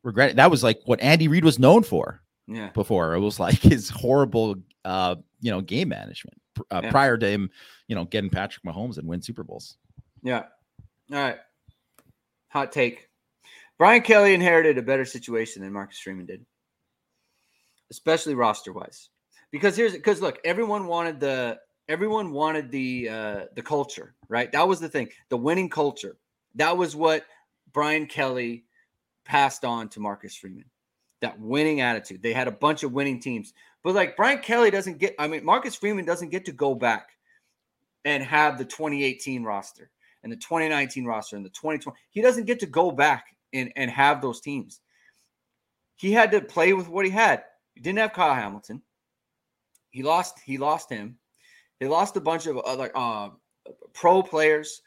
regret 0.04 0.32
it. 0.32 0.36
That 0.38 0.52
was 0.52 0.64
like 0.64 0.80
what 0.86 1.02
Andy 1.02 1.28
Reid 1.28 1.44
was 1.46 1.60
known 1.60 1.84
for 1.84 2.22
yeah, 2.48 2.70
before. 2.70 3.14
It 3.14 3.20
was 3.20 3.40
like 3.40 3.56
his 3.62 3.90
horrible, 3.90 4.56
uh, 4.86 5.16
you 5.42 5.52
know, 5.52 5.62
game 5.62 5.90
management 5.90 6.40
uh, 6.72 6.82
Yeah. 6.84 6.92
prior 6.92 7.18
to 7.18 7.28
him, 7.28 7.50
you 7.88 7.96
know, 7.96 8.06
getting 8.06 8.30
Patrick 8.30 8.64
Mahomes 8.64 8.98
and 8.98 9.08
win 9.08 9.22
Super 9.22 9.44
Bowls. 9.44 9.78
yeah. 10.24 10.44
All 11.12 11.18
right. 11.20 11.38
Hot 12.50 12.72
take. 12.72 13.08
Brian 13.78 14.02
Kelly 14.02 14.34
inherited 14.34 14.78
a 14.78 14.82
better 14.82 15.06
situation 15.06 15.62
than 15.62 15.72
Marcus 15.72 16.00
Freeman 16.00 16.26
did, 16.26 16.46
especially 17.92 18.36
roster 18.36 18.74
wise. 18.74 19.10
Because 19.52 19.78
here's 19.78 19.94
because 19.94 20.22
look, 20.22 20.40
everyone 20.44 20.88
wanted 20.88 21.20
the 21.20 21.60
everyone 21.90 22.32
wanted 22.32 22.72
the 22.72 23.10
uh 23.10 23.46
the 23.56 23.62
culture, 23.62 24.16
right? 24.30 24.52
That 24.52 24.68
was 24.68 24.80
the 24.80 24.90
thing, 24.90 25.10
the 25.30 25.38
winning 25.38 25.70
culture. 25.70 26.18
That 26.56 26.78
was 26.78 26.96
what 26.96 27.26
Brian 27.74 28.08
Kelly 28.08 28.66
passed 29.26 29.66
on 29.66 29.90
to 29.90 30.00
Marcus 30.00 30.36
Freeman. 30.36 30.66
That 31.22 31.40
winning 31.40 31.82
attitude. 31.82 32.22
They 32.22 32.34
had 32.34 32.48
a 32.48 32.52
bunch 32.52 32.84
of 32.84 32.92
winning 32.92 33.20
teams. 33.20 33.54
But 33.84 33.96
like 33.96 34.18
Brian 34.18 34.40
Kelly 34.40 34.72
doesn't 34.72 34.98
get, 34.98 35.16
I 35.20 35.28
mean, 35.28 35.46
Marcus 35.46 35.76
Freeman 35.76 36.06
doesn't 36.06 36.30
get 36.30 36.46
to 36.46 36.52
go 36.52 36.76
back 36.76 37.10
and 38.06 38.24
have 38.24 38.58
the 38.58 38.66
2018 38.66 39.44
roster 39.44 39.90
and 40.24 40.32
the 40.32 40.38
2019 40.38 41.06
roster 41.06 41.36
and 41.36 41.46
the 41.46 41.50
2020. 41.50 41.98
He 42.10 42.22
doesn't 42.22 42.46
get 42.46 42.60
to 42.60 42.66
go 42.66 42.92
back 42.92 43.36
and, 43.54 43.72
and 43.76 43.90
have 43.90 44.22
those 44.22 44.42
teams. 44.42 44.82
He 45.96 46.12
had 46.12 46.32
to 46.32 46.42
play 46.42 46.74
with 46.74 46.88
what 46.88 47.06
he 47.06 47.12
had. 47.12 47.44
He 47.74 47.82
didn't 47.82 48.00
have 48.00 48.14
Kyle 48.14 48.36
Hamilton. 48.36 48.82
He 49.90 50.04
lost, 50.04 50.40
he 50.44 50.58
lost 50.58 50.90
him. 50.90 51.18
They 51.80 51.88
lost 51.88 52.18
a 52.18 52.22
bunch 52.22 52.48
of 52.48 52.58
other 52.58 52.92
uh, 52.96 53.30
pro 53.94 54.24
players. 54.24 54.82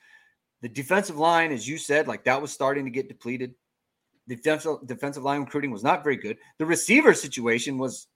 The 0.62 0.68
defensive 0.68 1.16
line, 1.16 1.52
as 1.52 1.68
you 1.68 1.78
said, 1.78 2.08
like 2.08 2.24
that 2.24 2.40
was 2.40 2.52
starting 2.52 2.84
to 2.84 2.90
get 2.90 3.08
depleted. 3.08 3.54
The 4.26 4.36
defensive 4.36 4.86
defensive 4.86 5.22
line 5.22 5.40
recruiting 5.40 5.70
was 5.70 5.82
not 5.82 6.04
very 6.04 6.16
good. 6.16 6.36
The 6.58 6.66
receiver 6.66 7.14
situation 7.14 7.78
was 7.78 8.08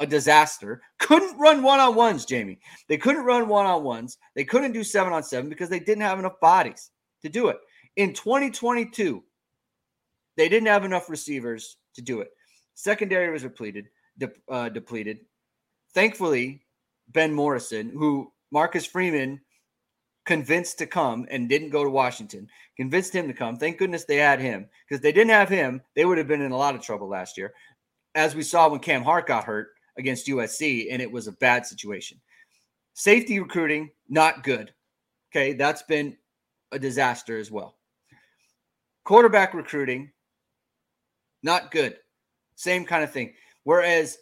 a 0.00 0.06
disaster. 0.06 0.82
Couldn't 0.98 1.38
run 1.38 1.62
one 1.62 1.80
on 1.80 1.94
ones, 1.94 2.24
Jamie. 2.24 2.58
They 2.88 2.98
couldn't 2.98 3.24
run 3.24 3.48
one 3.48 3.66
on 3.66 3.82
ones. 3.82 4.18
They 4.34 4.44
couldn't 4.44 4.72
do 4.72 4.84
seven 4.84 5.12
on 5.12 5.22
seven 5.22 5.48
because 5.48 5.68
they 5.68 5.80
didn't 5.80 6.02
have 6.02 6.18
enough 6.18 6.40
bodies 6.40 6.90
to 7.22 7.28
do 7.28 7.48
it. 7.48 7.58
In 7.96 8.12
2022, 8.12 9.22
they 10.36 10.48
didn't 10.48 10.68
have 10.68 10.84
enough 10.84 11.08
receivers 11.08 11.78
to 11.94 12.02
do 12.02 12.20
it. 12.20 12.28
Secondary 12.74 13.30
was 13.30 13.42
depleted. 13.42 13.88
De- 14.18 14.30
uh, 14.50 14.68
depleted. 14.68 15.20
Thankfully, 15.94 16.65
Ben 17.08 17.32
Morrison, 17.32 17.90
who 17.90 18.32
Marcus 18.50 18.86
Freeman 18.86 19.40
convinced 20.24 20.78
to 20.78 20.86
come 20.86 21.26
and 21.30 21.48
didn't 21.48 21.70
go 21.70 21.84
to 21.84 21.90
Washington, 21.90 22.48
convinced 22.76 23.14
him 23.14 23.28
to 23.28 23.34
come. 23.34 23.56
Thank 23.56 23.78
goodness 23.78 24.04
they 24.04 24.16
had 24.16 24.40
him 24.40 24.68
because 24.88 25.00
they 25.00 25.12
didn't 25.12 25.30
have 25.30 25.48
him. 25.48 25.80
They 25.94 26.04
would 26.04 26.18
have 26.18 26.28
been 26.28 26.42
in 26.42 26.52
a 26.52 26.56
lot 26.56 26.74
of 26.74 26.82
trouble 26.82 27.08
last 27.08 27.38
year, 27.38 27.54
as 28.14 28.34
we 28.34 28.42
saw 28.42 28.68
when 28.68 28.80
Cam 28.80 29.02
Hart 29.02 29.26
got 29.26 29.44
hurt 29.44 29.68
against 29.98 30.26
USC, 30.26 30.88
and 30.90 31.00
it 31.00 31.10
was 31.10 31.26
a 31.26 31.32
bad 31.32 31.64
situation. 31.64 32.20
Safety 32.94 33.38
recruiting, 33.40 33.90
not 34.08 34.42
good. 34.42 34.72
Okay, 35.30 35.52
that's 35.52 35.82
been 35.82 36.16
a 36.72 36.78
disaster 36.78 37.38
as 37.38 37.50
well. 37.50 37.76
Quarterback 39.04 39.54
recruiting, 39.54 40.10
not 41.42 41.70
good. 41.70 41.96
Same 42.56 42.84
kind 42.84 43.04
of 43.04 43.12
thing. 43.12 43.34
Whereas 43.64 44.18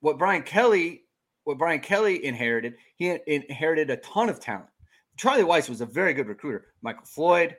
what 0.00 0.18
Brian 0.18 0.42
Kelly, 0.42 1.01
what 1.44 1.58
Brian 1.58 1.80
Kelly 1.80 2.24
inherited, 2.24 2.74
he 2.96 3.18
inherited 3.26 3.90
a 3.90 3.96
ton 3.98 4.28
of 4.28 4.40
talent. 4.40 4.68
Charlie 5.16 5.44
Weis 5.44 5.68
was 5.68 5.80
a 5.80 5.86
very 5.86 6.14
good 6.14 6.28
recruiter. 6.28 6.66
Michael 6.82 7.04
Floyd, 7.04 7.56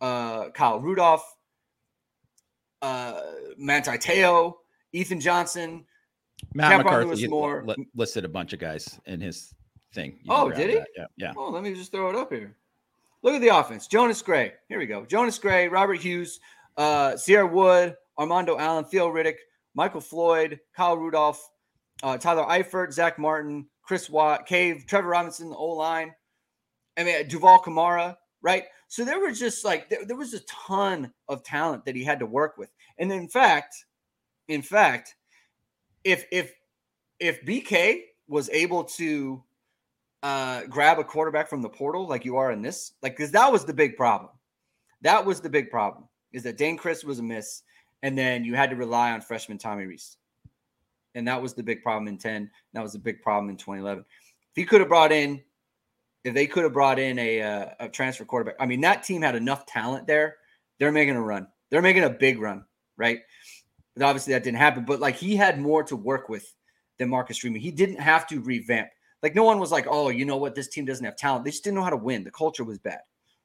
uh, 0.00 0.50
Kyle 0.50 0.80
Rudolph, 0.80 1.24
uh, 2.82 3.20
Manti 3.56 3.98
Te'o. 3.98 4.56
Ethan 4.96 5.20
Johnson. 5.20 5.84
Matt 6.54 6.72
Cap 6.72 6.84
McCarthy. 6.84 7.28
Li- 7.28 7.88
listed 7.94 8.24
a 8.24 8.28
bunch 8.28 8.52
of 8.52 8.58
guys 8.58 8.98
in 9.06 9.20
his 9.20 9.54
thing. 9.92 10.18
You 10.22 10.32
oh, 10.32 10.50
did 10.50 10.70
he? 10.70 10.76
That. 10.76 10.88
Yeah. 10.96 11.06
Yeah. 11.16 11.32
Oh, 11.36 11.50
let 11.50 11.62
me 11.62 11.74
just 11.74 11.92
throw 11.92 12.08
it 12.08 12.16
up 12.16 12.32
here. 12.32 12.56
Look 13.22 13.34
at 13.34 13.40
the 13.40 13.48
offense. 13.48 13.86
Jonas 13.86 14.22
Gray. 14.22 14.52
Here 14.68 14.78
we 14.78 14.86
go. 14.86 15.04
Jonas 15.04 15.38
Gray, 15.38 15.68
Robert 15.68 16.00
Hughes, 16.00 16.40
uh, 16.76 17.16
Cierre 17.16 17.46
Wood, 17.46 17.96
Armando 18.18 18.56
Allen, 18.58 18.84
Theo 18.84 19.08
Riddick, 19.08 19.36
Michael 19.74 20.00
Floyd, 20.00 20.60
Kyle 20.74 20.96
Rudolph, 20.96 21.50
uh, 22.02 22.16
Tyler 22.18 22.44
Eifert, 22.44 22.92
Zach 22.92 23.18
Martin, 23.18 23.66
Chris 23.82 24.10
Watt, 24.10 24.46
Cave, 24.46 24.84
Trevor 24.86 25.08
Robinson, 25.08 25.50
the 25.50 25.56
O 25.56 25.66
line. 25.66 26.12
I 26.98 27.04
mean, 27.04 27.28
Duval 27.28 27.60
Kamara, 27.60 28.16
right? 28.42 28.64
So 28.88 29.04
there 29.04 29.20
was 29.20 29.38
just 29.38 29.64
like 29.64 29.88
there, 29.88 30.04
there 30.04 30.16
was 30.16 30.34
a 30.34 30.40
ton 30.40 31.12
of 31.28 31.42
talent 31.42 31.84
that 31.84 31.96
he 31.96 32.04
had 32.04 32.18
to 32.20 32.26
work 32.26 32.56
with. 32.56 32.70
And 32.98 33.12
in 33.12 33.28
fact, 33.28 33.74
in 34.48 34.62
fact, 34.62 35.14
if 36.04 36.24
if 36.30 36.52
if 37.20 37.44
BK 37.44 38.02
was 38.28 38.48
able 38.50 38.84
to 38.84 39.42
uh, 40.22 40.62
grab 40.68 40.98
a 40.98 41.04
quarterback 41.04 41.48
from 41.48 41.62
the 41.62 41.68
portal 41.68 42.06
like 42.06 42.24
you 42.24 42.36
are 42.36 42.52
in 42.52 42.62
this, 42.62 42.92
like 43.02 43.16
because 43.16 43.30
that 43.32 43.50
was 43.50 43.64
the 43.64 43.74
big 43.74 43.96
problem. 43.96 44.30
That 45.02 45.24
was 45.24 45.40
the 45.40 45.50
big 45.50 45.70
problem 45.70 46.08
is 46.32 46.42
that 46.42 46.58
Dayne 46.58 46.76
Crist 46.76 47.04
was 47.04 47.18
a 47.18 47.22
miss, 47.22 47.62
and 48.02 48.16
then 48.16 48.44
you 48.44 48.54
had 48.54 48.70
to 48.70 48.76
rely 48.76 49.12
on 49.12 49.20
freshman 49.20 49.58
Tommy 49.58 49.86
Rees, 49.86 50.16
and 51.16 51.26
that 51.26 51.40
was 51.40 51.54
the 51.54 51.62
big 51.62 51.82
problem 51.82 52.06
in 52.06 52.18
ten. 52.18 52.50
That 52.72 52.82
was 52.82 52.92
the 52.92 52.98
big 52.98 53.20
problem 53.22 53.50
in 53.50 53.56
2011. 53.56 54.04
If 54.04 54.54
he 54.54 54.64
could 54.64 54.80
have 54.80 54.88
brought 54.88 55.10
in 55.10 55.42
if 56.26 56.34
they 56.34 56.48
could 56.48 56.64
have 56.64 56.72
brought 56.72 56.98
in 56.98 57.20
a, 57.20 57.40
uh, 57.40 57.66
a 57.78 57.88
transfer 57.88 58.24
quarterback, 58.24 58.56
I 58.58 58.66
mean, 58.66 58.80
that 58.80 59.04
team 59.04 59.22
had 59.22 59.36
enough 59.36 59.64
talent 59.64 60.08
there. 60.08 60.38
They're 60.80 60.90
making 60.90 61.14
a 61.14 61.22
run. 61.22 61.46
They're 61.70 61.80
making 61.80 62.02
a 62.02 62.10
big 62.10 62.40
run, 62.40 62.64
right? 62.96 63.20
But 63.94 64.04
obviously 64.04 64.32
that 64.32 64.42
didn't 64.42 64.58
happen. 64.58 64.84
But 64.84 64.98
like 64.98 65.14
he 65.14 65.36
had 65.36 65.60
more 65.60 65.84
to 65.84 65.94
work 65.94 66.28
with 66.28 66.52
than 66.98 67.10
Marcus 67.10 67.38
Freeman. 67.38 67.60
He 67.60 67.70
didn't 67.70 68.00
have 68.00 68.26
to 68.26 68.40
revamp. 68.40 68.88
Like 69.22 69.36
no 69.36 69.44
one 69.44 69.60
was 69.60 69.70
like, 69.70 69.86
oh, 69.88 70.08
you 70.08 70.24
know 70.24 70.36
what? 70.36 70.56
This 70.56 70.66
team 70.66 70.84
doesn't 70.84 71.04
have 71.04 71.14
talent. 71.14 71.44
They 71.44 71.52
just 71.52 71.62
didn't 71.62 71.76
know 71.76 71.84
how 71.84 71.90
to 71.90 71.96
win. 71.96 72.24
The 72.24 72.32
culture 72.32 72.64
was 72.64 72.80
bad, 72.80 73.02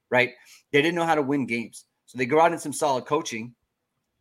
right? 0.09 0.31
They 0.71 0.81
didn't 0.81 0.95
know 0.95 1.05
how 1.05 1.15
to 1.15 1.21
win 1.21 1.45
games. 1.45 1.85
So 2.07 2.17
they 2.17 2.25
got 2.25 2.51
in 2.51 2.57
some 2.57 2.73
solid 2.73 3.05
coaching 3.05 3.53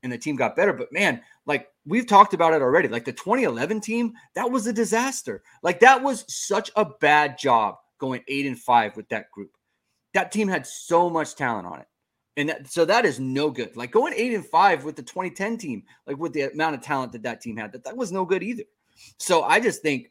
and 0.03 0.13
the 0.13 0.19
team 0.19 0.37
got 0.37 0.57
better. 0.57 0.73
But 0.73 0.93
man, 0.93 1.21
like 1.47 1.69
we've 1.87 2.07
talked 2.07 2.35
about 2.35 2.55
it 2.55 2.63
already. 2.63 2.89
Like 2.89 3.05
the 3.05 3.13
2011 3.13 3.81
team, 3.81 4.15
that 4.35 4.51
was 4.51 4.67
a 4.67 4.73
disaster. 4.73 5.43
Like 5.63 5.81
that 5.81 6.03
was 6.03 6.25
such 6.29 6.71
a 6.77 6.87
bad 7.01 7.39
job 7.39 7.77
going 7.99 8.23
eight 8.29 8.47
and 8.47 8.59
five 8.59 8.97
with 8.97 9.09
that 9.11 9.31
group. 9.31 9.51
That 10.15 10.33
team 10.33 10.49
had 10.49 10.67
so 10.67 11.09
much 11.09 11.37
talent 11.37 11.67
on 11.67 11.81
it. 11.81 11.87
And 12.37 12.49
that, 12.49 12.71
so 12.71 12.85
that 12.85 13.05
is 13.05 13.21
no 13.21 13.51
good. 13.51 13.77
Like 13.77 13.91
going 13.91 14.15
eight 14.17 14.35
and 14.35 14.47
five 14.47 14.85
with 14.85 14.97
the 14.97 15.03
2010 15.03 15.59
team, 15.59 15.83
like 16.07 16.17
with 16.17 16.33
the 16.33 16.51
amount 16.53 16.77
of 16.77 16.83
talent 16.83 17.13
that 17.13 17.23
that 17.23 17.41
team 17.41 17.57
had, 17.57 17.73
that, 17.73 17.85
that 17.85 17.97
was 17.97 18.13
no 18.13 18.25
good 18.25 18.43
either. 18.43 18.65
So 19.19 19.43
I 19.43 19.61
just 19.61 19.83
think 19.83 20.11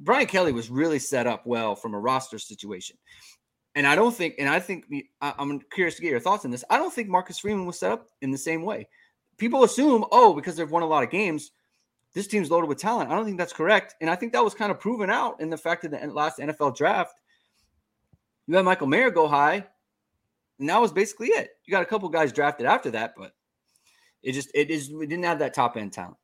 Brian 0.00 0.26
Kelly 0.26 0.52
was 0.52 0.70
really 0.70 0.98
set 0.98 1.26
up 1.26 1.46
well 1.46 1.74
from 1.74 1.94
a 1.94 2.00
roster 2.00 2.38
situation. 2.38 2.96
And 3.74 3.86
I 3.86 3.96
don't 3.96 4.14
think, 4.14 4.36
and 4.38 4.48
I 4.48 4.60
think 4.60 4.86
I'm 5.20 5.60
curious 5.72 5.96
to 5.96 6.02
get 6.02 6.10
your 6.10 6.20
thoughts 6.20 6.44
on 6.44 6.50
this. 6.50 6.64
I 6.70 6.76
don't 6.76 6.92
think 6.92 7.08
Marcus 7.08 7.38
Freeman 7.38 7.66
was 7.66 7.78
set 7.78 7.90
up 7.90 8.08
in 8.20 8.30
the 8.30 8.38
same 8.38 8.62
way. 8.62 8.88
People 9.36 9.64
assume, 9.64 10.04
oh, 10.12 10.32
because 10.32 10.54
they've 10.54 10.70
won 10.70 10.82
a 10.82 10.86
lot 10.86 11.02
of 11.02 11.10
games, 11.10 11.50
this 12.12 12.28
team's 12.28 12.50
loaded 12.50 12.68
with 12.68 12.78
talent. 12.78 13.10
I 13.10 13.16
don't 13.16 13.24
think 13.24 13.38
that's 13.38 13.52
correct. 13.52 13.96
And 14.00 14.08
I 14.08 14.14
think 14.14 14.32
that 14.32 14.44
was 14.44 14.54
kind 14.54 14.70
of 14.70 14.78
proven 14.78 15.10
out 15.10 15.40
in 15.40 15.50
the 15.50 15.56
fact 15.56 15.82
that 15.82 15.90
the 15.90 16.06
last 16.06 16.38
NFL 16.38 16.76
draft, 16.76 17.20
you 18.46 18.54
had 18.54 18.64
Michael 18.64 18.86
Mayer 18.86 19.10
go 19.10 19.26
high, 19.26 19.66
and 20.60 20.68
that 20.68 20.80
was 20.80 20.92
basically 20.92 21.28
it. 21.28 21.50
You 21.64 21.72
got 21.72 21.82
a 21.82 21.86
couple 21.86 22.08
guys 22.08 22.32
drafted 22.32 22.66
after 22.66 22.92
that, 22.92 23.14
but 23.16 23.32
it 24.22 24.32
just 24.32 24.50
it 24.54 24.70
is 24.70 24.90
we 24.90 25.06
didn't 25.06 25.24
have 25.24 25.40
that 25.40 25.54
top 25.54 25.76
end 25.76 25.92
talent. 25.92 26.16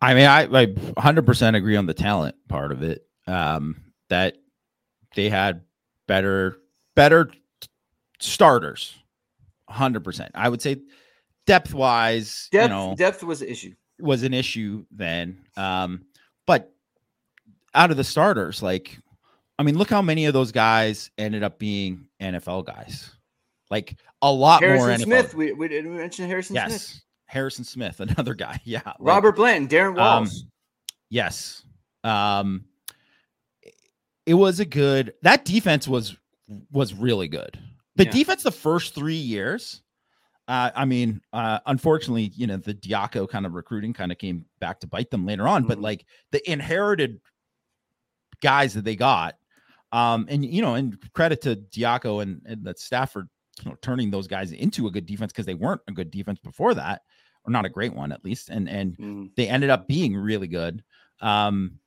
I 0.00 0.14
mean, 0.14 0.26
I, 0.26 0.42
I 0.42 0.66
100% 0.66 1.56
agree 1.56 1.74
on 1.74 1.86
the 1.86 1.94
talent 1.94 2.36
part 2.48 2.70
of 2.70 2.82
it. 2.82 3.04
Um, 3.26 3.82
that 4.08 4.36
they 5.16 5.28
had 5.28 5.62
better 6.08 6.58
better 6.96 7.30
starters. 8.18 8.96
100%. 9.70 10.30
I 10.34 10.48
would 10.48 10.62
say 10.62 10.80
depth 11.46 11.72
wise, 11.72 12.48
depth, 12.50 12.70
you 12.70 12.76
know, 12.76 12.94
depth 12.96 13.22
was 13.22 13.42
an 13.42 13.48
issue 13.48 13.74
was 14.00 14.22
an 14.22 14.34
issue 14.34 14.84
then. 14.90 15.40
Um, 15.56 16.06
but 16.46 16.72
out 17.74 17.90
of 17.90 17.96
the 17.96 18.04
starters, 18.04 18.62
like, 18.62 18.98
I 19.58 19.62
mean, 19.62 19.76
look 19.76 19.90
how 19.90 20.02
many 20.02 20.26
of 20.26 20.32
those 20.32 20.52
guys 20.52 21.10
ended 21.18 21.42
up 21.42 21.58
being 21.58 22.08
NFL 22.20 22.66
guys. 22.66 23.10
Like 23.70 23.96
a 24.22 24.32
lot 24.32 24.62
Harrison 24.62 24.86
more. 24.86 24.96
NFL. 24.96 25.02
Smith. 25.02 25.34
We, 25.34 25.52
we 25.52 25.68
did 25.68 25.84
mention 25.84 26.26
Harrison 26.26 26.54
yes. 26.56 26.68
Smith. 26.68 27.02
Harrison 27.26 27.64
Smith, 27.64 28.00
another 28.00 28.34
guy. 28.34 28.60
Yeah. 28.64 28.82
Like, 28.84 28.96
Robert 29.00 29.36
Blanton, 29.36 29.68
Darrin 29.68 29.94
Walls. 29.94 30.42
Um, 30.42 30.50
yes. 31.10 31.62
Um, 32.04 32.64
it 34.28 34.34
was 34.34 34.60
a 34.60 34.64
good. 34.64 35.14
That 35.22 35.44
defense 35.44 35.88
was 35.88 36.16
was 36.70 36.94
really 36.94 37.28
good. 37.28 37.58
The 37.96 38.04
yeah. 38.04 38.10
defense 38.10 38.42
the 38.42 38.52
first 38.52 38.94
three 38.94 39.14
years 39.14 39.82
uh, 40.48 40.70
I 40.74 40.86
mean, 40.86 41.20
uh, 41.34 41.58
unfortunately, 41.66 42.32
you 42.34 42.46
know, 42.46 42.56
the 42.56 42.72
Diaco 42.72 43.28
kind 43.28 43.44
of 43.44 43.52
recruiting 43.52 43.92
kind 43.92 44.10
of 44.10 44.16
came 44.16 44.46
back 44.60 44.80
to 44.80 44.86
bite 44.86 45.10
them 45.10 45.26
later 45.26 45.46
on, 45.46 45.62
mm-hmm. 45.62 45.68
but 45.68 45.80
like 45.80 46.06
the 46.32 46.50
inherited 46.50 47.20
guys 48.40 48.72
that 48.72 48.84
they 48.84 48.96
got, 48.96 49.34
um, 49.92 50.26
and 50.30 50.42
you 50.42 50.62
know, 50.62 50.74
and 50.74 50.96
credit 51.12 51.42
to 51.42 51.56
Diaco 51.56 52.22
and, 52.22 52.40
and 52.46 52.64
that 52.64 52.78
Stafford, 52.78 53.28
you 53.62 53.70
know, 53.70 53.76
turning 53.82 54.10
those 54.10 54.26
guys 54.26 54.52
into 54.52 54.86
a 54.86 54.90
good 54.90 55.04
defense 55.04 55.32
because 55.32 55.44
they 55.44 55.52
weren't 55.52 55.82
a 55.86 55.92
good 55.92 56.10
defense 56.10 56.38
before 56.38 56.72
that, 56.72 57.02
or 57.44 57.52
not 57.52 57.66
a 57.66 57.70
great 57.70 57.92
one 57.92 58.10
at 58.10 58.24
least, 58.24 58.48
and 58.48 58.70
and 58.70 58.92
mm-hmm. 58.92 59.26
they 59.36 59.48
ended 59.48 59.68
up 59.68 59.86
being 59.86 60.16
really 60.16 60.48
good. 60.48 60.82
Um, 61.20 61.78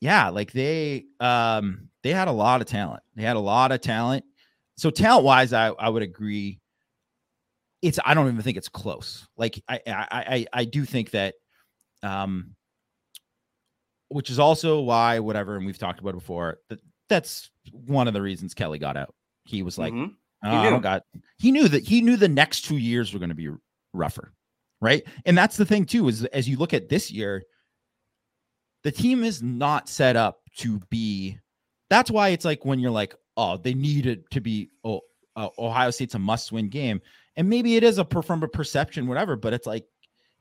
yeah, 0.00 0.28
like 0.28 0.52
they 0.52 1.04
um 1.20 1.88
they 2.02 2.10
had 2.10 2.28
a 2.28 2.32
lot 2.32 2.60
of 2.60 2.66
talent. 2.66 3.02
They 3.16 3.22
had 3.22 3.36
a 3.36 3.40
lot 3.40 3.72
of 3.72 3.80
talent. 3.80 4.24
So 4.76 4.90
talent 4.90 5.24
wise, 5.24 5.52
I 5.52 5.68
I 5.68 5.88
would 5.88 6.02
agree 6.02 6.60
it's 7.84 7.98
I 8.04 8.14
don't 8.14 8.28
even 8.28 8.42
think 8.42 8.56
it's 8.56 8.68
close. 8.68 9.26
Like 9.36 9.62
I 9.68 9.80
I 9.86 10.06
I, 10.10 10.46
I 10.52 10.64
do 10.64 10.84
think 10.84 11.10
that 11.10 11.34
um 12.02 12.54
which 14.08 14.30
is 14.30 14.38
also 14.38 14.80
why 14.80 15.18
whatever 15.18 15.56
and 15.56 15.66
we've 15.66 15.78
talked 15.78 16.00
about 16.00 16.10
it 16.10 16.14
before 16.14 16.58
that 16.70 16.80
that's 17.08 17.50
one 17.70 18.08
of 18.08 18.14
the 18.14 18.22
reasons 18.22 18.54
Kelly 18.54 18.78
got 18.78 18.96
out. 18.96 19.14
He 19.44 19.62
was 19.62 19.76
like 19.76 19.92
mm-hmm. 19.92 20.12
oh, 20.48 20.62
he, 20.62 20.70
knew. 20.70 20.80
got 20.80 21.02
he 21.38 21.52
knew 21.52 21.68
that 21.68 21.82
he 21.82 22.00
knew 22.00 22.16
the 22.16 22.28
next 22.28 22.62
2 22.62 22.78
years 22.78 23.12
were 23.12 23.18
going 23.18 23.28
to 23.28 23.34
be 23.34 23.50
rougher. 23.92 24.32
Right? 24.80 25.02
And 25.24 25.36
that's 25.36 25.56
the 25.56 25.66
thing 25.66 25.84
too 25.84 26.08
is 26.08 26.24
as 26.26 26.48
you 26.48 26.56
look 26.56 26.72
at 26.74 26.88
this 26.88 27.10
year 27.10 27.42
the 28.84 28.92
team 28.92 29.24
is 29.24 29.42
not 29.42 29.88
set 29.88 30.16
up 30.16 30.40
to 30.56 30.78
be 30.90 31.38
that's 31.90 32.10
why 32.10 32.28
it's 32.28 32.44
like 32.44 32.64
when 32.64 32.78
you're 32.78 32.90
like 32.90 33.14
oh 33.36 33.56
they 33.56 33.74
needed 33.74 34.30
to 34.30 34.40
be 34.40 34.70
oh 34.84 35.00
uh, 35.36 35.48
Ohio 35.58 35.90
State's 35.90 36.14
a 36.14 36.18
must-win 36.18 36.68
game 36.68 37.00
and 37.36 37.48
maybe 37.48 37.76
it 37.76 37.82
is 37.82 37.98
a 37.98 38.04
from 38.22 38.42
a 38.42 38.48
perception, 38.48 39.06
whatever, 39.06 39.36
but 39.36 39.52
it's 39.52 39.66
like 39.66 39.86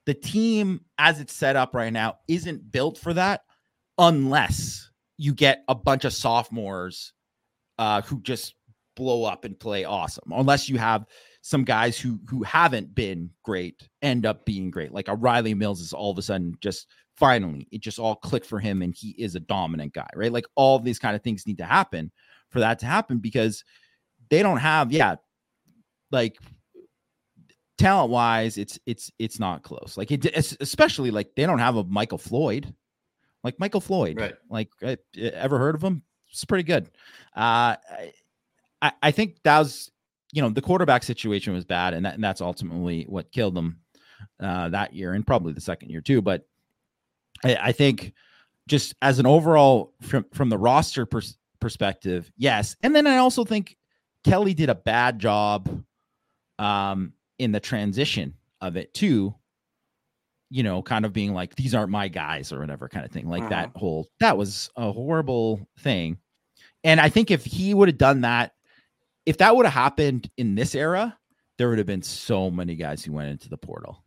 the 0.05 0.13
team 0.13 0.81
as 0.97 1.19
it's 1.19 1.33
set 1.33 1.55
up 1.55 1.73
right 1.73 1.93
now 1.93 2.17
isn't 2.27 2.71
built 2.71 2.97
for 2.97 3.13
that 3.13 3.41
unless 3.97 4.91
you 5.17 5.33
get 5.33 5.63
a 5.67 5.75
bunch 5.75 6.05
of 6.05 6.13
sophomores 6.13 7.13
uh, 7.79 8.01
who 8.01 8.21
just 8.21 8.55
blow 8.95 9.23
up 9.23 9.45
and 9.45 9.59
play 9.59 9.85
awesome. 9.85 10.31
Unless 10.31 10.69
you 10.69 10.77
have 10.77 11.05
some 11.41 11.63
guys 11.63 11.99
who 11.99 12.19
who 12.29 12.43
haven't 12.43 12.93
been 12.93 13.29
great 13.43 13.89
end 14.01 14.25
up 14.25 14.45
being 14.45 14.69
great. 14.69 14.91
Like 14.91 15.07
a 15.07 15.15
Rylie 15.15 15.57
Mills 15.57 15.81
is 15.81 15.93
all 15.93 16.11
of 16.11 16.17
a 16.17 16.21
sudden 16.21 16.55
just 16.61 16.87
finally 17.17 17.67
it 17.71 17.81
just 17.81 17.99
all 17.99 18.15
clicked 18.15 18.45
for 18.45 18.59
him 18.59 18.81
and 18.81 18.93
he 18.95 19.11
is 19.11 19.35
a 19.35 19.39
dominant 19.39 19.93
guy, 19.93 20.09
right? 20.15 20.31
Like 20.31 20.45
all 20.55 20.79
these 20.79 20.99
kind 20.99 21.15
of 21.15 21.21
things 21.21 21.47
need 21.47 21.57
to 21.59 21.65
happen 21.65 22.11
for 22.49 22.59
that 22.59 22.79
to 22.79 22.85
happen 22.85 23.19
because 23.19 23.63
they 24.29 24.41
don't 24.41 24.57
have 24.57 24.91
yeah 24.91 25.15
like 26.11 26.37
talent 27.77 28.11
wise, 28.11 28.57
it's 28.57 28.79
it's 28.85 29.11
it's 29.19 29.39
not 29.39 29.63
close. 29.63 29.95
Like 29.97 30.11
it, 30.11 30.25
especially 30.61 31.11
like 31.11 31.35
they 31.35 31.45
don't 31.45 31.59
have 31.59 31.75
a 31.75 31.83
Michael 31.83 32.17
Floyd, 32.17 32.73
like 33.43 33.59
Michael 33.59 33.81
Floyd. 33.81 34.17
Right. 34.19 34.35
Like 34.49 34.69
ever 35.17 35.59
heard 35.59 35.75
of 35.75 35.83
him? 35.83 36.03
It's 36.31 36.45
pretty 36.45 36.63
good. 36.63 36.89
Uh, 37.35 37.75
I 38.81 38.91
I 39.01 39.11
think 39.11 39.37
that 39.43 39.59
was 39.59 39.91
you 40.31 40.41
know 40.41 40.49
the 40.49 40.61
quarterback 40.61 41.03
situation 41.03 41.53
was 41.53 41.65
bad, 41.65 41.93
and 41.93 42.05
that 42.05 42.15
and 42.15 42.23
that's 42.23 42.41
ultimately 42.41 43.05
what 43.09 43.31
killed 43.31 43.55
them 43.55 43.79
uh, 44.39 44.69
that 44.69 44.93
year, 44.93 45.13
and 45.13 45.27
probably 45.27 45.53
the 45.53 45.61
second 45.61 45.89
year 45.89 46.01
too. 46.01 46.21
But 46.21 46.45
I, 47.43 47.55
I 47.55 47.71
think 47.71 48.13
just 48.67 48.95
as 49.01 49.19
an 49.19 49.25
overall 49.25 49.93
from 50.01 50.25
from 50.33 50.49
the 50.49 50.57
roster 50.57 51.05
pers- 51.05 51.37
perspective, 51.59 52.31
yes. 52.37 52.75
And 52.81 52.95
then 52.95 53.07
I 53.07 53.17
also 53.17 53.43
think 53.43 53.77
Kelly 54.23 54.53
did 54.53 54.69
a 54.69 54.75
bad 54.75 55.19
job 55.19 55.83
um, 56.59 57.13
in 57.39 57.51
the 57.51 57.59
transition 57.59 58.35
of 58.61 58.77
it 58.77 58.93
too 58.93 59.35
you 60.49 60.61
know 60.61 60.81
kind 60.81 61.03
of 61.03 61.11
being 61.11 61.33
like 61.33 61.55
these 61.55 61.73
aren't 61.73 61.89
my 61.89 62.07
guys 62.07 62.53
or 62.53 62.59
whatever 62.59 62.87
kind 62.87 63.03
of 63.03 63.11
thing 63.11 63.27
like 63.27 63.49
that 63.49 63.71
whole 63.75 64.07
that 64.19 64.37
was 64.37 64.69
a 64.77 64.91
horrible 64.91 65.67
thing. 65.79 66.17
And 66.83 67.01
i 67.01 67.09
think 67.09 67.31
if 67.31 67.43
he 67.43 67.73
would 67.73 67.89
have 67.89 67.97
done 67.97 68.21
that 68.21 68.53
if 69.25 69.39
that 69.39 69.55
would 69.55 69.65
have 69.65 69.73
happened 69.73 70.29
in 70.37 70.53
this 70.53 70.75
era 70.75 71.17
there 71.57 71.69
would 71.69 71.79
have 71.79 71.87
been 71.87 72.03
so 72.03 72.51
many 72.51 72.75
guys 72.75 73.03
who 73.03 73.11
went 73.13 73.31
into 73.31 73.49
the 73.49 73.57
portal 73.57 74.02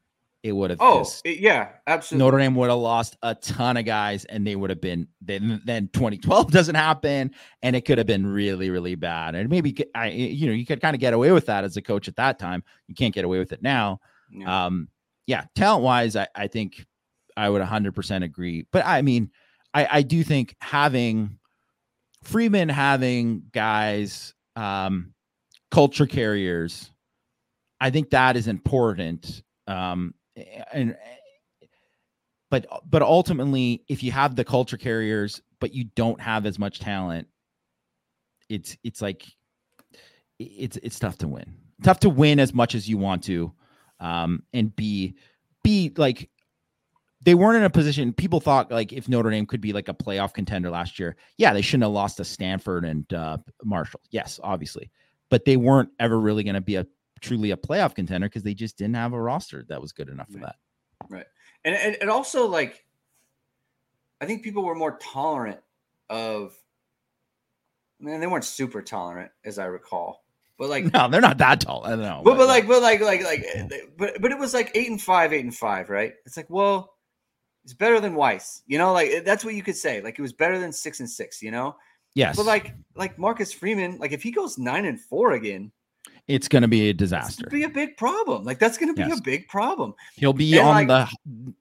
it 0.46 0.52
would 0.52 0.70
have. 0.70 0.78
Oh, 0.80 1.04
it, 1.24 1.40
yeah, 1.40 1.70
absolutely. 1.86 2.24
Notre 2.24 2.38
Dame 2.38 2.54
would 2.54 2.70
have 2.70 2.78
lost 2.78 3.16
a 3.22 3.34
ton 3.34 3.76
of 3.76 3.84
guys, 3.84 4.24
and 4.26 4.46
they 4.46 4.54
would 4.54 4.70
have 4.70 4.80
been 4.80 5.08
then. 5.20 5.60
Then 5.64 5.88
2012 5.92 6.50
doesn't 6.52 6.74
happen, 6.74 7.32
and 7.62 7.74
it 7.74 7.84
could 7.84 7.98
have 7.98 8.06
been 8.06 8.26
really, 8.26 8.70
really 8.70 8.94
bad. 8.94 9.34
And 9.34 9.50
maybe 9.50 9.76
I, 9.94 10.10
you 10.10 10.46
know, 10.46 10.52
you 10.52 10.64
could 10.64 10.80
kind 10.80 10.94
of 10.94 11.00
get 11.00 11.14
away 11.14 11.32
with 11.32 11.46
that 11.46 11.64
as 11.64 11.76
a 11.76 11.82
coach 11.82 12.06
at 12.06 12.16
that 12.16 12.38
time. 12.38 12.62
You 12.86 12.94
can't 12.94 13.14
get 13.14 13.24
away 13.24 13.38
with 13.38 13.52
it 13.52 13.62
now. 13.62 14.00
Yeah. 14.30 14.66
Um, 14.66 14.88
yeah, 15.26 15.44
talent 15.56 15.82
wise, 15.82 16.14
I, 16.14 16.28
I 16.34 16.46
think 16.46 16.86
I 17.36 17.50
would 17.50 17.62
100% 17.62 18.24
agree. 18.24 18.66
But 18.70 18.86
I 18.86 19.02
mean, 19.02 19.30
I, 19.74 19.88
I 19.90 20.02
do 20.02 20.22
think 20.22 20.54
having 20.60 21.38
Freeman 22.22 22.68
having 22.68 23.42
guys, 23.52 24.34
um, 24.54 25.12
culture 25.70 26.06
carriers, 26.06 26.92
I 27.80 27.90
think 27.90 28.10
that 28.10 28.36
is 28.36 28.48
important. 28.48 29.42
Um, 29.66 30.14
and 30.72 30.96
but 32.50 32.66
but 32.88 33.02
ultimately, 33.02 33.84
if 33.88 34.02
you 34.02 34.12
have 34.12 34.36
the 34.36 34.44
culture 34.44 34.76
carriers, 34.76 35.42
but 35.60 35.74
you 35.74 35.84
don't 35.96 36.20
have 36.20 36.46
as 36.46 36.58
much 36.58 36.78
talent, 36.78 37.28
it's 38.48 38.76
it's 38.84 39.02
like 39.02 39.26
it's 40.38 40.76
it's 40.82 40.98
tough 40.98 41.18
to 41.18 41.28
win. 41.28 41.56
Tough 41.82 42.00
to 42.00 42.10
win 42.10 42.40
as 42.40 42.54
much 42.54 42.74
as 42.74 42.88
you 42.88 42.98
want 42.98 43.24
to, 43.24 43.52
um, 44.00 44.42
and 44.52 44.74
be 44.76 45.16
be 45.62 45.92
like 45.96 46.30
they 47.22 47.34
weren't 47.34 47.56
in 47.56 47.64
a 47.64 47.70
position. 47.70 48.12
People 48.12 48.40
thought 48.40 48.70
like 48.70 48.92
if 48.92 49.08
Notre 49.08 49.30
Dame 49.30 49.46
could 49.46 49.60
be 49.60 49.72
like 49.72 49.88
a 49.88 49.94
playoff 49.94 50.32
contender 50.32 50.70
last 50.70 50.98
year, 50.98 51.16
yeah, 51.38 51.52
they 51.52 51.62
shouldn't 51.62 51.84
have 51.84 51.92
lost 51.92 52.18
to 52.18 52.24
Stanford 52.24 52.84
and 52.84 53.12
uh, 53.12 53.38
Marshall. 53.64 54.00
Yes, 54.10 54.38
obviously, 54.42 54.90
but 55.30 55.44
they 55.44 55.56
weren't 55.56 55.90
ever 55.98 56.20
really 56.20 56.44
going 56.44 56.54
to 56.54 56.60
be 56.60 56.76
a 56.76 56.86
truly 57.20 57.50
a 57.50 57.56
playoff 57.56 57.94
contender 57.94 58.28
because 58.28 58.42
they 58.42 58.54
just 58.54 58.76
didn't 58.76 58.96
have 58.96 59.12
a 59.12 59.20
roster 59.20 59.64
that 59.68 59.80
was 59.80 59.92
good 59.92 60.08
enough 60.08 60.28
for 60.30 60.38
that. 60.38 60.56
Right. 61.08 61.26
And, 61.64 61.74
and, 61.74 61.96
and 62.00 62.10
also 62.10 62.46
like 62.46 62.84
I 64.20 64.26
think 64.26 64.42
people 64.42 64.64
were 64.64 64.74
more 64.74 64.98
tolerant 64.98 65.60
of 66.08 66.54
man, 68.00 68.20
they 68.20 68.26
weren't 68.26 68.44
super 68.44 68.82
tolerant 68.82 69.30
as 69.44 69.58
I 69.58 69.66
recall. 69.66 70.24
But 70.58 70.70
like 70.70 70.84
no, 70.92 71.08
they're 71.08 71.20
not 71.20 71.38
that 71.38 71.60
tall. 71.60 71.84
Uh, 71.84 71.88
I 71.88 71.90
don't 71.90 72.00
know. 72.00 72.22
But, 72.24 72.32
but, 72.32 72.38
but 72.38 72.48
like 72.48 72.66
but 72.66 72.82
like 72.82 73.00
like 73.00 73.24
like 73.24 73.44
but 73.96 74.20
but 74.20 74.30
it 74.30 74.38
was 74.38 74.54
like 74.54 74.72
eight 74.74 74.90
and 74.90 75.00
five, 75.00 75.32
eight 75.32 75.44
and 75.44 75.54
five, 75.54 75.90
right? 75.90 76.14
It's 76.24 76.36
like, 76.36 76.50
well, 76.50 76.94
it's 77.64 77.74
better 77.74 78.00
than 78.00 78.14
Weis. 78.14 78.62
You 78.66 78.78
know, 78.78 78.92
like 78.92 79.24
that's 79.24 79.44
what 79.44 79.54
you 79.54 79.62
could 79.62 79.76
say. 79.76 80.00
Like 80.00 80.18
it 80.18 80.22
was 80.22 80.32
better 80.32 80.58
than 80.58 80.72
six 80.72 81.00
and 81.00 81.10
six, 81.10 81.42
you 81.42 81.50
know? 81.50 81.76
Yes. 82.14 82.36
But 82.36 82.46
like 82.46 82.74
like 82.94 83.18
Marcus 83.18 83.52
Freeman, 83.52 83.98
like 83.98 84.12
if 84.12 84.22
he 84.22 84.30
goes 84.30 84.56
nine 84.56 84.86
and 84.86 85.00
four 85.00 85.32
again, 85.32 85.70
it's 86.28 86.48
going 86.48 86.62
to 86.62 86.68
be 86.68 86.88
a 86.88 86.92
disaster. 86.92 87.46
Be 87.50 87.64
a 87.64 87.68
big 87.68 87.96
problem. 87.96 88.44
Like 88.44 88.58
that's 88.58 88.78
going 88.78 88.94
to 88.94 89.00
be 89.00 89.08
yes. 89.08 89.18
a 89.18 89.22
big 89.22 89.48
problem. 89.48 89.94
He'll 90.16 90.32
be 90.32 90.58
and 90.58 90.68
on 90.68 90.86
like, 90.86 91.08
the. 91.08 91.54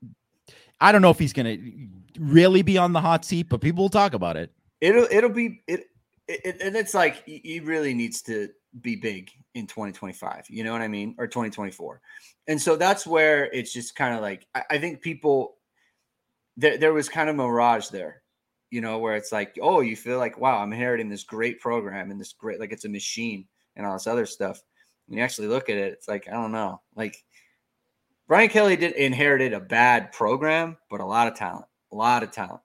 I 0.82 0.92
don't 0.92 1.02
know 1.02 1.10
if 1.10 1.20
he's 1.20 1.34
going 1.34 1.46
to 1.46 2.22
really 2.22 2.62
be 2.62 2.78
on 2.78 2.94
the 2.94 3.02
hot 3.02 3.26
seat, 3.26 3.48
but 3.50 3.62
people 3.62 3.84
will 3.84 3.90
talk 3.90 4.14
about 4.14 4.38
it. 4.38 4.52
It'll 4.82 5.08
it'll 5.10 5.30
be 5.30 5.62
it, 5.68 5.86
it 6.28 6.62
and 6.62 6.76
it's 6.76 6.94
like 6.94 7.24
he 7.26 7.60
really 7.60 7.94
needs 7.94 8.22
to 8.24 8.50
be 8.82 8.96
big 8.96 9.32
in 9.54 9.68
2025. 9.68 10.46
You 10.50 10.64
know 10.64 10.74
what 10.74 10.82
I 10.82 10.88
mean, 10.88 11.16
or 11.18 11.28
2024. 11.28 12.02
And 12.48 12.62
so 12.62 12.76
that's 12.76 13.08
where 13.08 13.46
it's 13.52 13.72
just 13.72 13.96
kind 13.96 14.16
of 14.16 14.22
like 14.22 14.46
I, 14.54 14.64
I 14.72 14.78
think 14.78 15.02
people 15.02 15.58
there 16.58 16.78
there 16.78 16.94
was 16.94 17.08
kind 17.10 17.30
of 17.30 17.36
mirage 17.36 17.88
there 17.88 18.22
you 18.72 18.82
know, 18.82 18.98
where 18.98 19.16
it's 19.16 19.32
like, 19.32 19.58
oh, 19.62 19.80
you 19.80 19.96
feel 19.96 20.18
like, 20.18 20.38
wow, 20.38 20.58
I'm 20.58 20.74
inheriting 20.74 21.08
this 21.08 21.24
great 21.24 21.62
program 21.62 22.12
and 22.12 22.20
this 22.20 22.34
great, 22.34 22.60
like 22.60 22.74
it's 22.74 22.84
a 22.84 22.90
machine 22.90 23.48
and 23.76 23.86
all 23.86 23.94
this 23.94 24.08
other 24.08 24.26
stuff. 24.26 24.62
When 25.08 25.18
you 25.18 25.24
actually 25.24 25.48
look 25.48 25.70
at 25.70 25.78
it, 25.78 25.94
it's 25.94 26.08
like, 26.08 26.28
I 26.28 26.34
don't 26.34 26.52
know. 26.52 26.82
Like 26.96 27.24
Brian 28.28 28.50
Kelly 28.50 28.76
did 28.76 28.94
inherited 28.94 29.54
a 29.54 29.60
bad 29.60 30.12
program, 30.12 30.78
but 30.90 31.00
a 31.00 31.06
lot 31.06 31.28
of 31.28 31.36
talent, 31.36 31.66
a 31.92 31.96
lot 31.96 32.24
of 32.24 32.32
talent. 32.32 32.62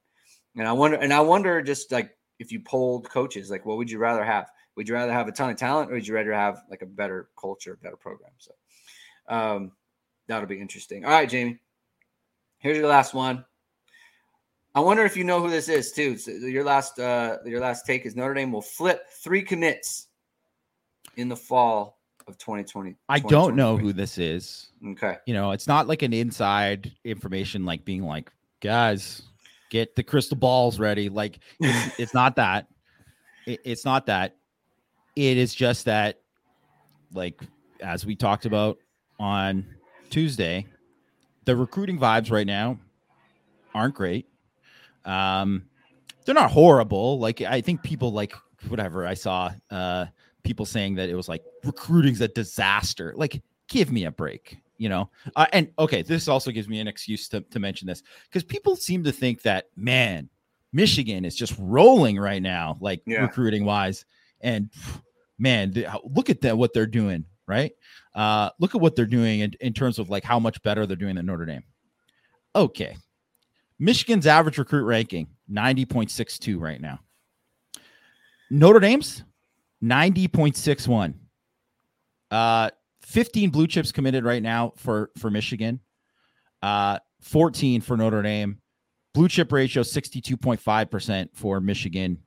And 0.56 0.66
I 0.66 0.72
wonder, 0.72 0.96
and 0.96 1.12
I 1.12 1.20
wonder 1.20 1.62
just 1.62 1.92
like 1.92 2.16
if 2.38 2.50
you 2.50 2.60
polled 2.60 3.08
coaches, 3.08 3.50
like 3.50 3.66
what 3.66 3.76
would 3.76 3.90
you 3.90 3.98
rather 3.98 4.24
have? 4.24 4.48
Would 4.76 4.88
you 4.88 4.94
rather 4.94 5.12
have 5.12 5.28
a 5.28 5.32
ton 5.32 5.50
of 5.50 5.56
talent 5.56 5.90
or 5.90 5.94
would 5.94 6.06
you 6.06 6.14
rather 6.14 6.32
have 6.32 6.62
like 6.70 6.82
a 6.82 6.86
better 6.86 7.28
culture, 7.38 7.78
better 7.82 7.96
program? 7.96 8.32
So 8.38 8.52
um, 9.28 9.72
that'll 10.26 10.48
be 10.48 10.60
interesting. 10.60 11.04
All 11.04 11.10
right, 11.10 11.28
Jamie. 11.28 11.58
Here's 12.58 12.78
your 12.78 12.88
last 12.88 13.14
one. 13.14 13.44
I 14.74 14.80
wonder 14.80 15.04
if 15.04 15.16
you 15.16 15.24
know 15.24 15.40
who 15.40 15.50
this 15.50 15.68
is 15.68 15.92
too. 15.92 16.16
So 16.16 16.30
your 16.30 16.64
last 16.64 16.98
uh, 16.98 17.38
your 17.44 17.60
last 17.60 17.86
take 17.86 18.06
is 18.06 18.14
Notre 18.14 18.34
Dame 18.34 18.52
will 18.52 18.62
flip 18.62 19.02
three 19.10 19.42
commits 19.42 20.08
in 21.16 21.28
the 21.28 21.36
fall 21.36 21.98
of 22.26 22.38
2020. 22.38 22.96
I 23.08 23.18
don't 23.18 23.56
know 23.56 23.76
who 23.76 23.92
this 23.92 24.18
is. 24.18 24.70
Okay. 24.86 25.16
You 25.26 25.34
know, 25.34 25.52
it's 25.52 25.66
not 25.66 25.86
like 25.88 26.02
an 26.02 26.12
inside 26.12 26.92
information 27.04 27.64
like 27.64 27.84
being 27.84 28.02
like, 28.04 28.30
guys, 28.60 29.22
get 29.70 29.96
the 29.96 30.02
crystal 30.02 30.36
balls 30.36 30.78
ready. 30.78 31.08
Like 31.08 31.40
it's, 31.58 31.94
it's 31.98 32.14
not 32.14 32.36
that. 32.36 32.68
It, 33.46 33.60
it's 33.64 33.84
not 33.84 34.06
that. 34.06 34.36
It 35.16 35.36
is 35.36 35.54
just 35.54 35.86
that, 35.86 36.20
like, 37.12 37.40
as 37.80 38.06
we 38.06 38.14
talked 38.14 38.46
about 38.46 38.78
on 39.18 39.66
Tuesday, 40.08 40.66
the 41.44 41.56
recruiting 41.56 41.98
vibes 41.98 42.30
right 42.30 42.46
now 42.46 42.78
aren't 43.74 43.94
great. 43.94 44.26
Um, 45.04 45.64
they're 46.24 46.34
not 46.34 46.50
horrible. 46.50 47.18
Like 47.18 47.40
I 47.40 47.60
think 47.60 47.82
people 47.82 48.12
like 48.12 48.34
whatever 48.68 49.06
I 49.06 49.14
saw 49.14 49.52
uh 49.70 50.06
people 50.42 50.66
saying 50.66 50.96
that 50.96 51.08
it 51.08 51.14
was 51.14 51.28
like 51.28 51.42
recruiting's 51.64 52.20
a 52.20 52.28
disaster. 52.28 53.12
Like, 53.16 53.42
give 53.68 53.90
me 53.90 54.04
a 54.04 54.10
break, 54.10 54.58
you 54.76 54.88
know? 54.88 55.10
Uh, 55.36 55.46
and 55.52 55.70
okay, 55.78 56.02
this 56.02 56.28
also 56.28 56.50
gives 56.50 56.68
me 56.68 56.80
an 56.80 56.88
excuse 56.88 57.28
to, 57.28 57.40
to 57.40 57.58
mention 57.58 57.86
this 57.86 58.02
because 58.24 58.44
people 58.44 58.76
seem 58.76 59.04
to 59.04 59.12
think 59.12 59.42
that, 59.42 59.66
man, 59.76 60.28
Michigan 60.72 61.24
is 61.24 61.34
just 61.34 61.54
rolling 61.58 62.18
right 62.18 62.42
now, 62.42 62.76
like 62.80 63.02
yeah. 63.06 63.20
recruiting 63.20 63.64
wise. 63.64 64.04
And 64.40 64.70
man, 65.38 65.74
look 66.04 66.30
at 66.30 66.42
that, 66.42 66.56
what 66.56 66.72
they're 66.72 66.86
doing, 66.86 67.24
right? 67.46 67.72
Uh, 68.14 68.50
look 68.58 68.74
at 68.74 68.80
what 68.80 68.96
they're 68.96 69.06
doing 69.06 69.40
in, 69.40 69.52
in 69.60 69.72
terms 69.72 69.98
of 69.98 70.10
like 70.10 70.24
how 70.24 70.38
much 70.38 70.62
better 70.62 70.86
they're 70.86 70.96
doing 70.96 71.16
than 71.16 71.26
Notre 71.26 71.46
Dame. 71.46 71.64
Okay. 72.54 72.96
Michigan's 73.78 74.26
average 74.26 74.58
recruit 74.58 74.84
ranking 74.84 75.28
90.62 75.50 76.60
right 76.60 76.80
now. 76.80 77.00
Notre 78.50 78.80
Dame's 78.80 79.22
90.61. 79.82 81.14
Uh 82.30 82.70
15 83.02 83.50
blue 83.50 83.66
chips 83.66 83.90
committed 83.90 84.24
right 84.24 84.42
now 84.42 84.72
for 84.76 85.10
for 85.18 85.30
Michigan. 85.30 85.80
Uh 86.62 86.98
14 87.22 87.80
for 87.80 87.96
Notre 87.96 88.22
Dame. 88.22 88.58
Blue 89.14 89.28
chip 89.28 89.50
ratio 89.50 89.82
62.5% 89.82 91.28
for 91.34 91.60
Michigan. 91.60 92.18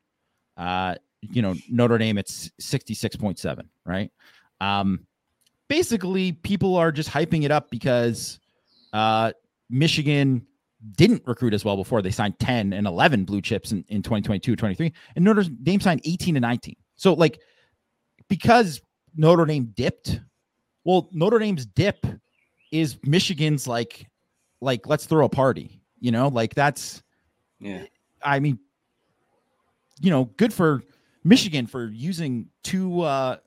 Uh 0.58 0.95
you 1.22 1.41
know, 1.41 1.56
Notre 1.70 1.97
Dame 1.97 2.18
it's 2.18 2.51
66.7, 2.62 3.62
right? 3.86 4.12
Um 4.60 5.08
basically 5.70 6.34
people 6.34 6.76
are 6.76 6.91
just 6.91 7.10
hyping 7.10 7.43
it 7.43 7.51
up 7.51 7.70
because 7.70 8.39
uh 8.91 9.32
Michigan 9.70 10.45
didn't 10.97 11.24
recruit 11.26 11.54
as 11.54 11.64
well 11.64 11.78
before. 11.78 12.01
They 12.01 12.12
signed 12.12 12.38
10 12.39 12.74
and 12.74 12.86
11 12.86 13.24
blue 13.24 13.41
chips 13.41 13.72
in, 13.72 13.86
in 13.88 14.01
2022, 14.01 14.56
23, 14.56 14.93
and 15.16 15.24
Notre 15.24 15.43
Dame 15.43 15.80
signed 15.80 16.01
18 16.04 16.36
and 16.36 16.43
19. 16.43 16.76
So, 16.96 17.14
like, 17.14 17.39
because 18.28 18.82
Notre 19.16 19.46
Dame 19.46 19.72
dipped, 19.76 20.20
well, 20.84 21.10
Notre 21.12 21.39
Dame's 21.39 21.66
dip 21.66 22.06
is 22.72 22.98
Michigan's 23.04 23.68
like, 23.68 24.08
like, 24.62 24.88
let's 24.88 25.06
throw 25.06 25.26
a 25.26 25.30
party, 25.30 25.82
you 26.00 26.12
know, 26.12 26.28
like 26.28 26.56
that's, 26.56 27.04
yeah. 27.60 27.84
I 28.24 28.39
mean, 28.39 28.60
you 30.00 30.10
know, 30.10 30.26
good 30.38 30.54
for 30.54 30.84
Michigan 31.24 31.68
for 31.68 31.88
using 31.88 32.48
two 32.64 33.02
uh, 33.02 33.38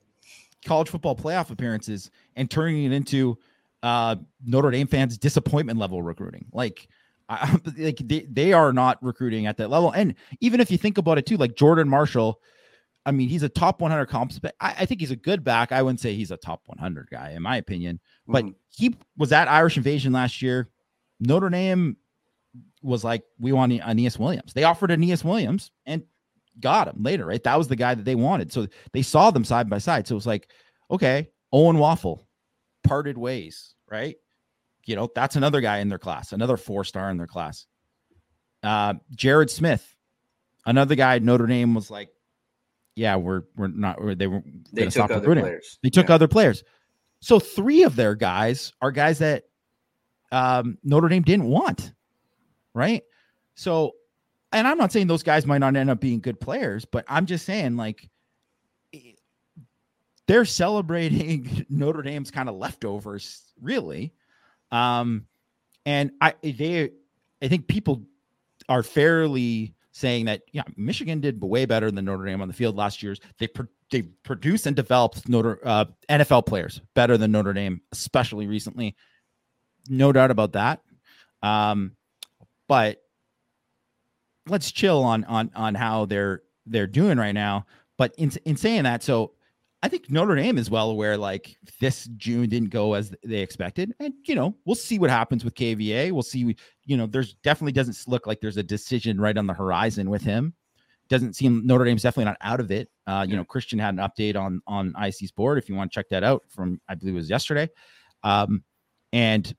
college 0.65 0.89
football 0.89 1.15
playoff 1.15 1.49
appearances 1.49 2.09
and 2.35 2.49
turning 2.49 2.85
it 2.85 2.91
into 2.91 3.37
uh, 3.83 4.15
Notre 4.45 4.71
Dame 4.71 4.87
fans' 4.87 5.17
disappointment 5.17 5.79
level 5.79 6.01
recruiting. 6.01 6.45
Like, 6.51 6.87
I, 7.29 7.59
like 7.77 7.97
they, 7.97 8.21
they 8.31 8.53
are 8.53 8.73
not 8.73 9.01
recruiting 9.03 9.45
at 9.45 9.57
that 9.57 9.69
level. 9.69 9.91
And 9.91 10.15
even 10.41 10.59
if 10.59 10.71
you 10.71 10.77
think 10.77 10.97
about 10.97 11.17
it 11.17 11.25
too, 11.25 11.37
like 11.37 11.55
Jordan 11.55 11.89
Marshall, 11.89 12.39
I 13.07 13.11
mean, 13.11 13.29
he's 13.29 13.43
a 13.43 13.47
top 13.49 13.79
100 13.79 14.07
comps, 14.07 14.37
but 14.37 14.53
I, 14.59 14.75
I, 14.79 14.85
think 14.85 14.99
he's 14.99 15.11
a 15.11 15.15
good 15.15 15.41
back. 15.41 15.71
I 15.71 15.81
wouldn't 15.81 16.01
say 16.01 16.13
he's 16.13 16.29
a 16.29 16.35
top 16.35 16.63
100 16.65 17.09
guy, 17.09 17.31
in 17.31 17.41
my 17.41 17.55
opinion. 17.55 18.01
But 18.27 18.43
mm-hmm. 18.43 18.53
he 18.69 18.97
was 19.15 19.31
at 19.31 19.47
Irish 19.47 19.77
Invasion 19.77 20.11
last 20.11 20.41
year. 20.41 20.67
Notre 21.21 21.49
Dame 21.49 21.95
was 22.81 23.05
like, 23.05 23.23
we 23.39 23.53
want 23.53 23.71
Aneyas 23.71 24.19
Williams. 24.19 24.51
They 24.51 24.65
offered 24.65 24.89
Aneyas 24.89 25.23
Williams 25.23 25.71
and 25.85 26.03
got 26.59 26.89
him 26.89 27.01
later, 27.01 27.25
right? 27.25 27.41
That 27.41 27.57
was 27.57 27.69
the 27.69 27.77
guy 27.77 27.95
that 27.95 28.03
they 28.03 28.15
wanted. 28.15 28.51
So 28.51 28.67
they 28.91 29.03
saw 29.03 29.31
them 29.31 29.45
side 29.45 29.69
by 29.69 29.77
side. 29.77 30.05
So 30.05 30.13
it 30.13 30.17
was 30.17 30.27
like, 30.27 30.49
okay, 30.91 31.29
Owen 31.53 31.77
Wafle 31.77 32.25
parted 32.83 33.17
ways, 33.17 33.73
right? 33.89 34.17
You 34.85 34.97
know, 34.97 35.09
that's 35.15 35.37
another 35.37 35.61
guy 35.61 35.77
in 35.77 35.87
their 35.87 35.97
class, 35.97 36.33
another 36.33 36.57
four 36.57 36.83
star 36.83 37.09
in 37.09 37.15
their 37.15 37.25
class. 37.25 37.67
Uh, 38.63 38.95
Jared 39.11 39.49
Smith, 39.49 39.95
another 40.65 40.95
guy 40.95 41.19
Notre 41.19 41.47
Dame 41.47 41.73
was 41.73 41.89
like, 41.89 42.09
yeah, 42.97 43.15
we're 43.15 43.43
we're 43.55 43.67
not. 43.67 44.01
We're, 44.01 44.15
they 44.15 44.25
were 44.25 44.41
they 44.73 44.85
took 44.85 44.93
stop 44.93 45.11
other 45.11 45.19
recruiting. 45.19 45.43
players. 45.43 45.77
They 45.83 45.89
took 45.89 46.09
yeah. 46.09 46.15
other 46.15 46.27
players. 46.27 46.63
So 47.19 47.39
three 47.39 47.83
of 47.83 47.95
their 47.95 48.15
guys 48.15 48.73
are 48.81 48.91
guys 48.91 49.19
that 49.19 49.43
um, 50.31 50.79
Notre 50.83 51.07
Dame 51.07 51.21
didn't 51.21 51.45
want, 51.45 51.93
right? 52.73 53.03
So, 53.53 53.93
and 54.51 54.67
I'm 54.67 54.77
not 54.79 54.91
saying 54.91 55.07
those 55.07 55.23
guys 55.23 55.45
might 55.45 55.59
not 55.59 55.75
end 55.75 55.91
up 55.91 55.99
being 55.99 56.19
good 56.19 56.39
players, 56.39 56.85
but 56.85 57.05
I'm 57.07 57.27
just 57.27 57.45
saying 57.45 57.77
like 57.77 58.09
they're 60.27 60.45
celebrating 60.45 61.65
Notre 61.69 62.01
Dame's 62.01 62.31
kind 62.31 62.49
of 62.49 62.55
leftovers, 62.55 63.43
really. 63.61 64.11
Um, 64.71 65.27
and 65.85 66.11
I 66.19 66.33
they 66.41 66.89
I 67.43 67.47
think 67.47 67.67
people 67.67 68.03
are 68.67 68.81
fairly 68.81 69.75
saying 69.97 70.25
that 70.25 70.43
yeah, 70.51 70.61
Michigan 70.75 71.19
did 71.19 71.41
way 71.41 71.65
better 71.65 71.89
than 71.89 72.05
Notre 72.05 72.25
Dame 72.25 72.41
on 72.41 72.47
the 72.47 72.53
field 72.53 72.75
last 72.75 73.01
year's. 73.01 73.19
They 73.39 73.47
pro- 73.47 73.67
they 73.89 74.03
produced 74.03 74.67
and 74.67 74.75
developed 74.75 75.27
Notre 75.27 75.59
uh, 75.63 75.85
NFL 76.07 76.45
players 76.45 76.81
better 76.93 77.17
than 77.17 77.31
Notre 77.31 77.53
Dame, 77.53 77.81
especially 77.91 78.45
recently. 78.45 78.95
No 79.89 80.11
doubt 80.11 80.29
about 80.29 80.53
that. 80.53 80.81
Um, 81.41 81.95
but 82.67 83.01
let's 84.47 84.71
chill 84.71 85.03
on 85.03 85.23
on 85.23 85.49
on 85.55 85.73
how 85.73 86.05
they're 86.05 86.43
they're 86.67 86.85
doing 86.85 87.17
right 87.17 87.33
now. 87.33 87.65
But 87.97 88.13
in 88.19 88.31
in 88.45 88.55
saying 88.55 88.83
that, 88.83 89.01
so 89.01 89.33
I 89.87 89.89
think 89.89 90.11
Notre 90.11 90.35
Dame 90.35 90.57
is 90.57 90.69
well 90.69 90.89
aware 90.89 91.15
like 91.15 91.55
this 91.79 92.09
June 92.17 92.49
didn't 92.49 92.71
go 92.71 92.93
as 92.93 93.13
they 93.23 93.37
expected. 93.37 93.93
And, 94.01 94.13
you 94.25 94.35
know, 94.35 94.53
we'll 94.65 94.75
see 94.75 94.99
what 94.99 95.09
happens 95.09 95.45
with 95.45 95.55
KVA. 95.55 96.11
We'll 96.11 96.23
see, 96.23 96.57
you 96.85 96.97
know, 96.97 97.07
there's 97.07 97.35
definitely 97.35 97.71
doesn't 97.71 97.97
look 98.05 98.27
like 98.27 98.41
there's 98.41 98.57
a 98.57 98.63
decision 98.63 99.17
right 99.17 99.37
on 99.37 99.47
the 99.47 99.53
horizon 99.53 100.09
with 100.09 100.23
him. 100.23 100.53
Doesn't 101.07 101.37
seem 101.37 101.65
Notre 101.65 101.85
Dame's 101.85 102.01
definitely 102.01 102.25
not 102.25 102.37
out 102.41 102.59
of 102.59 102.69
it. 102.69 102.89
Uh, 103.07 103.25
you 103.29 103.37
know, 103.37 103.45
Christian 103.45 103.79
had 103.79 103.93
an 103.93 104.01
update 104.01 104.35
on 104.35 104.61
on 104.67 104.93
IC's 105.01 105.31
board 105.31 105.57
if 105.57 105.69
you 105.69 105.75
want 105.75 105.89
to 105.89 105.95
check 105.95 106.09
that 106.09 106.21
out 106.21 106.43
from 106.49 106.81
I 106.89 106.95
believe 106.95 107.13
it 107.13 107.19
was 107.19 107.29
yesterday. 107.29 107.69
Um, 108.23 108.65
and 109.13 109.55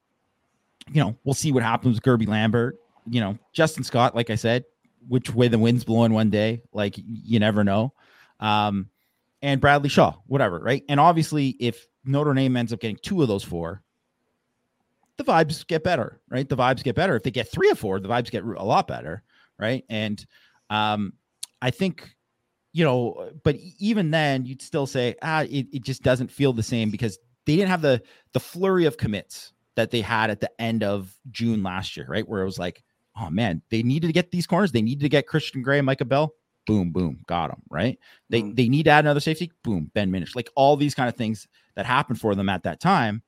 you 0.93 1.03
know, 1.03 1.17
we'll 1.25 1.33
see 1.33 1.53
what 1.53 1.63
happens 1.63 1.95
with 1.95 2.03
Guerby 2.03 2.29
Lambert. 2.29 2.79
You 3.09 3.23
know, 3.23 3.39
Justin 3.55 3.83
Scott, 3.83 4.15
like 4.15 4.29
I 4.29 4.35
said, 4.35 4.67
which 5.09 5.35
way 5.35 5.49
the 5.49 5.59
wind's 5.59 5.85
blowing 5.85 6.13
one 6.13 6.29
day, 6.29 6.61
like 6.75 6.97
you 6.99 7.41
never 7.41 7.65
know. 7.65 7.95
Um, 8.41 8.91
and 9.43 9.61
Bradley 9.61 9.89
Shaw, 9.89 10.15
whatever, 10.27 10.59
right? 10.59 10.83
And 10.89 10.99
obviously, 10.99 11.57
if 11.61 11.87
Notre 12.05 12.35
Dame 12.35 12.57
ends 12.57 12.73
up 12.73 12.81
getting 12.81 12.99
two 13.03 13.23
of 13.23 13.29
those 13.29 13.45
four, 13.45 13.83
the 15.17 15.25
vibes 15.25 15.67
get 15.67 15.85
better, 15.85 16.21
right? 16.29 16.49
The 16.49 16.57
vibes 16.57 16.83
get 16.83 16.95
better. 16.95 17.17
If 17.17 17.23
they 17.23 17.31
get 17.31 17.51
three 17.51 17.71
or 17.71 17.75
four, 17.75 18.01
the 18.01 18.09
vibes 18.09 18.31
get 18.31 18.45
a 18.45 18.65
lot 18.65 18.89
better, 18.89 19.23
right? 19.59 19.85
And 19.89 20.25
um, 20.71 21.13
I 21.61 21.71
think, 21.71 22.09
you 22.73 22.85
know, 22.85 23.31
but 23.43 23.57
even 23.79 24.11
then, 24.11 24.47
you'd 24.47 24.63
still 24.63 24.87
say, 24.87 25.17
ah, 25.23 25.43
it, 25.43 25.67
it 25.73 25.83
just 25.83 26.03
doesn't 26.03 26.31
feel 26.31 26.53
the 26.53 26.63
same 26.63 26.91
because 26.91 27.19
they 27.47 27.57
didn't 27.57 27.71
have 27.71 27.83
the 27.83 28.03
the 28.33 28.41
flurry 28.41 28.85
of 28.85 28.97
commits 28.97 29.53
that 29.75 29.91
they 29.91 30.01
had 30.01 30.31
at 30.31 30.41
the 30.41 30.51
end 30.61 30.83
of 30.83 31.17
June 31.31 31.63
last 31.63 31.97
year, 31.97 32.07
right? 32.09 32.29
Where 32.29 32.43
it 32.43 32.47
was 32.47 32.59
like, 32.59 32.83
oh 33.17 33.31
man, 33.31 33.63
they 33.71 33.83
needed 33.83 34.09
to 34.09 34.13
get 34.13 34.31
these 34.31 34.47
corners. 34.47 34.73
They 34.73 34.83
needed 34.83 35.03
to 35.03 35.09
get 35.09 35.27
Christian 35.27 35.63
Gray 35.63 35.81
Micah 35.81 36.05
Bell 36.05 36.35
boom, 36.69 36.91
boom, 36.93 37.21
got 37.27 37.51
him, 37.51 37.63
right? 37.71 37.99
They 38.29 38.43
mm. 38.43 38.55
they 38.55 38.69
need 38.69 38.85
to 38.85 38.91
add 38.91 39.07
another 39.07 39.21
safety, 39.21 39.51
boom, 39.65 39.91
Ben 39.95 40.13
Minich. 40.13 40.37
Like 40.37 40.51
all 40.55 40.77
these 40.77 40.95
kind 40.95 41.09
of 41.09 41.17
things 41.17 41.49
that 41.75 41.87
happened 41.87 42.21
for 42.21 42.35
them 42.35 42.51
at 42.51 42.65
that 42.65 42.79
time. 42.79 43.23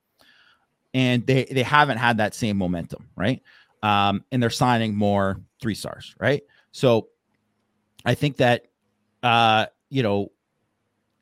And 0.93 1.26
they 1.26 1.45
they 1.45 1.62
haven't 1.62 1.97
had 1.97 2.18
that 2.18 2.34
same 2.34 2.59
momentum, 2.59 3.09
right? 3.16 3.43
Um, 3.82 4.24
and 4.30 4.43
they're 4.43 4.51
signing 4.51 4.95
more 4.95 5.41
three 5.62 5.74
stars, 5.74 6.14
right? 6.20 6.43
So 6.72 7.09
I 8.05 8.14
think 8.14 8.36
that 8.36 8.66
uh, 9.22 9.66
you 9.88 10.03
know, 10.03 10.32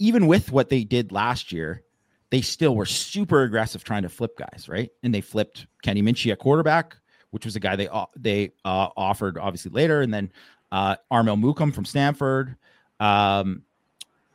even 0.01 0.27
with 0.27 0.51
what 0.51 0.71
they 0.71 0.83
did 0.83 1.13
last 1.13 1.53
year, 1.53 1.85
they 2.31 2.41
still 2.41 2.75
were 2.75 2.87
super 2.87 3.43
aggressive 3.43 3.85
trying 3.85 4.03
to 4.03 4.09
flip 4.09 4.37
guys, 4.37 4.69
right? 4.69 4.91
And 5.03 5.15
they 5.15 5.21
flipped 5.21 5.67
Kenny 5.83 6.03
Minchey 6.03 6.33
at 6.33 6.41
quarterback, 6.41 6.97
which 7.31 7.45
was 7.45 7.55
a 7.55 7.61
guy 7.61 7.77
they 7.77 7.89
they 8.17 8.51
uh, 8.65 8.89
offered 8.97 9.39
obviously 9.39 9.71
later, 9.71 10.01
and 10.01 10.13
then 10.13 10.33
uh, 10.73 10.97
Armel 11.11 11.37
Mukam 11.37 11.75
from 11.75 11.85
Stanford. 11.85 12.57
Um, 13.01 13.63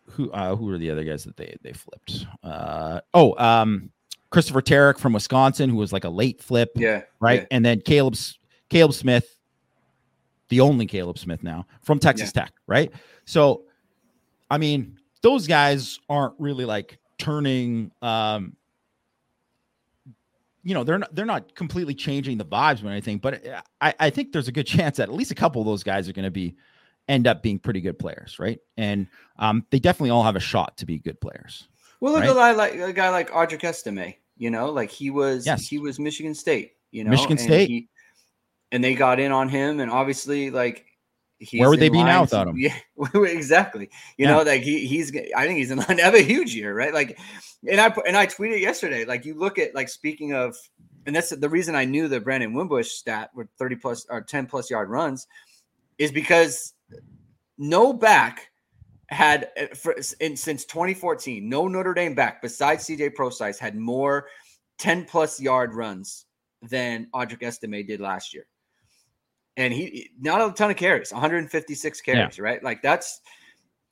who 0.08 0.32
uh, 0.32 0.56
who 0.56 0.70
are 0.70 0.78
the 0.78 0.92
other 0.92 1.04
guys 1.04 1.24
that 1.24 1.38
they 1.38 1.56
they 1.62 1.74
flipped? 1.74 2.26
Uh, 2.44 3.02
oh, 3.14 3.36
um, 3.44 3.90
Christopher 4.30 4.62
Terek 4.62 4.98
from 4.98 5.14
Wisconsin, 5.14 5.70
who 5.70 5.78
was 5.78 5.94
like 5.94 6.04
a 6.04 6.10
late 6.10 6.42
flip. 6.42 6.72
Yeah. 6.76 7.04
Right. 7.20 7.42
Yeah. 7.42 7.48
And 7.52 7.66
then 7.66 7.82
Caleb's 7.82 8.40
Caleb 8.70 8.94
Smith, 8.94 9.38
the 10.50 10.60
only 10.60 10.86
Caleb 10.86 11.18
Smith 11.18 11.44
now 11.44 11.66
from 11.82 12.00
Texas 12.00 12.32
yeah. 12.36 12.44
Tech. 12.44 12.54
Right. 12.68 12.92
So, 13.26 13.64
I 14.50 14.58
mean, 14.58 14.98
those 15.22 15.48
guys 15.48 16.00
aren't 16.10 16.34
really 16.40 16.66
like 16.66 16.98
turning 17.18 17.92
um 18.02 18.56
you 20.64 20.74
know 20.74 20.84
they're 20.84 20.98
not 20.98 21.14
they're 21.14 21.26
not 21.26 21.56
completely 21.56 21.94
changing 21.94 22.38
the 22.38 22.46
vibes 22.46 22.84
or 22.84 22.88
anything, 22.88 23.18
but 23.18 23.46
I, 23.82 23.94
I 24.00 24.10
think 24.10 24.32
there's 24.32 24.48
a 24.48 24.52
good 24.52 24.68
chance 24.68 24.98
that 24.98 25.10
at 25.10 25.14
least 25.14 25.32
a 25.32 25.36
couple 25.36 25.62
of 25.62 25.68
those 25.68 25.84
guys 25.84 26.08
are 26.08 26.14
going 26.14 26.26
to 26.26 26.32
be 26.32 26.56
end 27.08 27.28
up 27.28 27.44
being 27.44 27.60
pretty 27.60 27.82
good 27.82 28.00
players, 28.00 28.40
right? 28.40 28.60
And 28.78 29.08
um, 29.38 29.66
they 29.70 29.80
definitely 29.80 30.12
all 30.12 30.24
have 30.24 30.36
a 30.36 30.42
shot 30.42 30.78
to 30.78 30.86
be 30.86 31.00
good 31.00 31.20
players. 31.20 31.68
Well, 32.00 32.14
look 32.14 32.22
right? 32.22 32.32
a 32.32 32.34
guy 32.34 32.52
like 32.52 32.76
a 32.76 32.94
guy 32.94 33.10
like 33.10 33.30
Audric 33.32 33.64
Estime. 33.64 34.14
You 34.38 34.50
know, 34.50 34.72
like 34.72 34.90
he 34.90 35.10
was 35.10 35.46
yes. 35.46 35.68
he 35.68 35.80
was 35.80 36.00
Michigan 36.00 36.34
State. 36.34 36.74
You 36.92 37.04
know, 37.04 37.10
Michigan 37.10 37.38
State, 37.38 37.70
he, 37.70 37.90
and 38.72 38.84
they 38.84 38.94
got 38.94 39.20
in 39.20 39.32
on 39.32 39.50
him, 39.50 39.80
and 39.80 39.92
obviously, 39.92 40.50
like 40.50 40.86
where 41.52 41.70
would 41.70 41.80
they 41.80 41.90
be 41.90 42.04
now 42.04 42.22
without 42.22 42.48
him? 42.48 42.58
Yeah, 42.58 42.78
exactly. 43.16 43.90
You 44.18 44.26
yeah. 44.26 44.32
know, 44.32 44.42
like 44.44 44.62
he 44.62 44.86
he's 44.86 45.12
I 45.36 45.46
think 45.46 45.58
he's 45.58 45.72
in 45.72 45.80
line 45.80 45.98
to 45.98 46.04
have 46.04 46.16
a 46.16 46.24
huge 46.24 46.56
year, 46.56 46.74
right? 46.76 46.94
Like, 46.94 47.20
and 47.70 47.80
I 47.80 47.94
and 48.08 48.18
I 48.18 48.28
tweeted 48.28 48.62
yesterday. 48.62 49.06
Like, 49.06 49.26
you 49.26 49.38
look 49.38 49.60
at 49.60 49.76
like 49.76 49.90
speaking 49.90 50.34
of, 50.34 50.56
and 51.06 51.16
that's 51.16 51.30
the 51.30 51.50
reason 51.50 51.76
I 51.76 51.86
knew 51.86 52.08
the 52.08 52.20
Brandon 52.20 52.54
Wimbush 52.54 52.92
stat 52.92 53.30
with 53.36 53.48
thirty 53.58 53.76
plus 53.76 54.06
or 54.10 54.22
ten 54.22 54.46
plus 54.46 54.70
yard 54.70 54.90
runs, 54.90 55.28
is 55.98 56.12
because 56.12 56.74
no 57.58 57.94
back 57.94 58.50
had 59.10 59.50
uh, 59.60 59.74
for, 59.76 59.96
in, 60.20 60.36
since 60.36 60.66
2014 60.66 61.48
no 61.48 61.68
Notre 61.68 61.94
Dame 61.94 62.16
back 62.16 62.42
besides 62.42 62.86
CJ 62.88 63.14
Prosise 63.16 63.60
had 63.60 63.76
more 63.76 64.28
10 64.80 65.06
plus 65.06 65.40
yard 65.40 65.74
runs 65.74 66.26
than 66.62 67.08
Audric 67.14 67.44
Estime 67.44 67.86
did 67.86 68.02
last 68.02 68.34
year 68.34 68.48
and 69.58 69.74
he 69.74 70.10
not 70.20 70.42
a 70.42 70.54
ton 70.54 70.72
of 70.72 70.78
carries, 70.78 71.12
156 71.12 72.02
carries, 72.02 72.38
yeah. 72.38 72.44
right? 72.44 72.64
Like 72.64 72.82
that's 72.82 73.22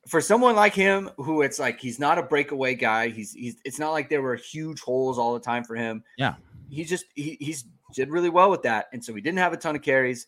for 0.08 0.20
someone 0.20 0.56
like 0.56 0.74
him 0.74 1.10
who 1.16 1.42
it's 1.42 1.58
like 1.58 1.80
he's 1.80 1.98
not 1.98 2.18
a 2.18 2.22
breakaway 2.22 2.74
guy. 2.74 3.08
He's 3.08 3.32
he's 3.32 3.56
it's 3.64 3.78
not 3.78 3.92
like 3.92 4.08
there 4.08 4.22
were 4.22 4.36
huge 4.36 4.80
holes 4.80 5.18
all 5.18 5.34
the 5.34 5.40
time 5.40 5.64
for 5.64 5.76
him. 5.76 6.02
Yeah. 6.18 6.34
He 6.68 6.84
just 6.84 7.04
he 7.14 7.36
he's 7.40 7.64
did 7.94 8.10
really 8.10 8.30
well 8.30 8.50
with 8.50 8.62
that. 8.62 8.86
And 8.92 9.04
so 9.04 9.14
he 9.14 9.20
didn't 9.20 9.38
have 9.38 9.52
a 9.52 9.56
ton 9.56 9.76
of 9.76 9.82
carries. 9.82 10.26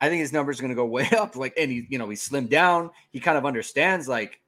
I 0.00 0.08
think 0.08 0.20
his 0.20 0.32
numbers 0.32 0.58
are 0.58 0.62
going 0.62 0.70
to 0.70 0.76
go 0.76 0.84
way 0.86 1.08
up. 1.16 1.36
Like, 1.36 1.54
and 1.56 1.70
he, 1.70 1.86
you 1.88 1.98
know, 1.98 2.08
he 2.08 2.16
slimmed 2.16 2.50
down. 2.50 2.90
He 3.10 3.20
kind 3.20 3.38
of 3.38 3.46
understands 3.46 4.08
like 4.08 4.40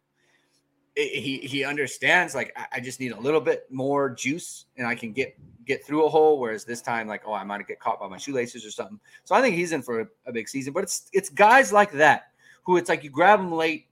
he 0.96 1.38
he 1.38 1.64
understands 1.64 2.34
like 2.34 2.56
I 2.72 2.78
just 2.80 3.00
need 3.00 3.12
a 3.12 3.18
little 3.18 3.40
bit 3.40 3.66
more 3.70 4.10
juice 4.10 4.66
and 4.76 4.86
I 4.86 4.94
can 4.94 5.12
get 5.12 5.36
get 5.66 5.84
through 5.84 6.06
a 6.06 6.08
hole. 6.08 6.38
Whereas 6.38 6.64
this 6.64 6.82
time, 6.82 7.08
like, 7.08 7.22
oh, 7.26 7.32
I 7.32 7.42
might 7.42 7.66
get 7.66 7.80
caught 7.80 7.98
by 7.98 8.08
my 8.08 8.18
shoelaces 8.18 8.64
or 8.64 8.70
something. 8.70 9.00
So 9.24 9.34
I 9.34 9.40
think 9.40 9.56
he's 9.56 9.72
in 9.72 9.82
for 9.82 10.02
a, 10.02 10.06
a 10.26 10.32
big 10.32 10.48
season. 10.48 10.72
But 10.72 10.84
it's 10.84 11.08
it's 11.12 11.28
guys 11.28 11.72
like 11.72 11.92
that 11.92 12.28
who 12.62 12.76
it's 12.76 12.88
like 12.88 13.02
you 13.02 13.10
grab 13.10 13.40
them 13.40 13.52
late, 13.52 13.86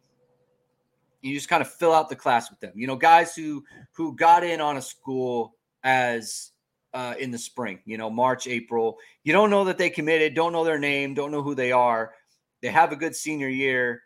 you 1.22 1.34
just 1.34 1.48
kind 1.48 1.60
of 1.60 1.70
fill 1.72 1.92
out 1.92 2.08
the 2.08 2.16
class 2.16 2.50
with 2.50 2.60
them. 2.60 2.72
You 2.74 2.86
know, 2.86 2.96
guys 2.96 3.34
who 3.34 3.64
who 3.92 4.14
got 4.14 4.44
in 4.44 4.60
on 4.60 4.76
a 4.76 4.82
school 4.82 5.54
as 5.82 6.52
uh, 6.94 7.14
in 7.18 7.30
the 7.30 7.38
spring, 7.38 7.80
you 7.84 7.96
know, 7.96 8.10
March, 8.10 8.46
April. 8.46 8.98
You 9.24 9.32
don't 9.32 9.50
know 9.50 9.64
that 9.64 9.78
they 9.78 9.90
committed, 9.90 10.34
don't 10.34 10.52
know 10.52 10.64
their 10.64 10.78
name, 10.78 11.14
don't 11.14 11.32
know 11.32 11.42
who 11.42 11.54
they 11.54 11.72
are. 11.72 12.12
They 12.60 12.68
have 12.68 12.92
a 12.92 12.96
good 12.96 13.16
senior 13.16 13.48
year 13.48 14.02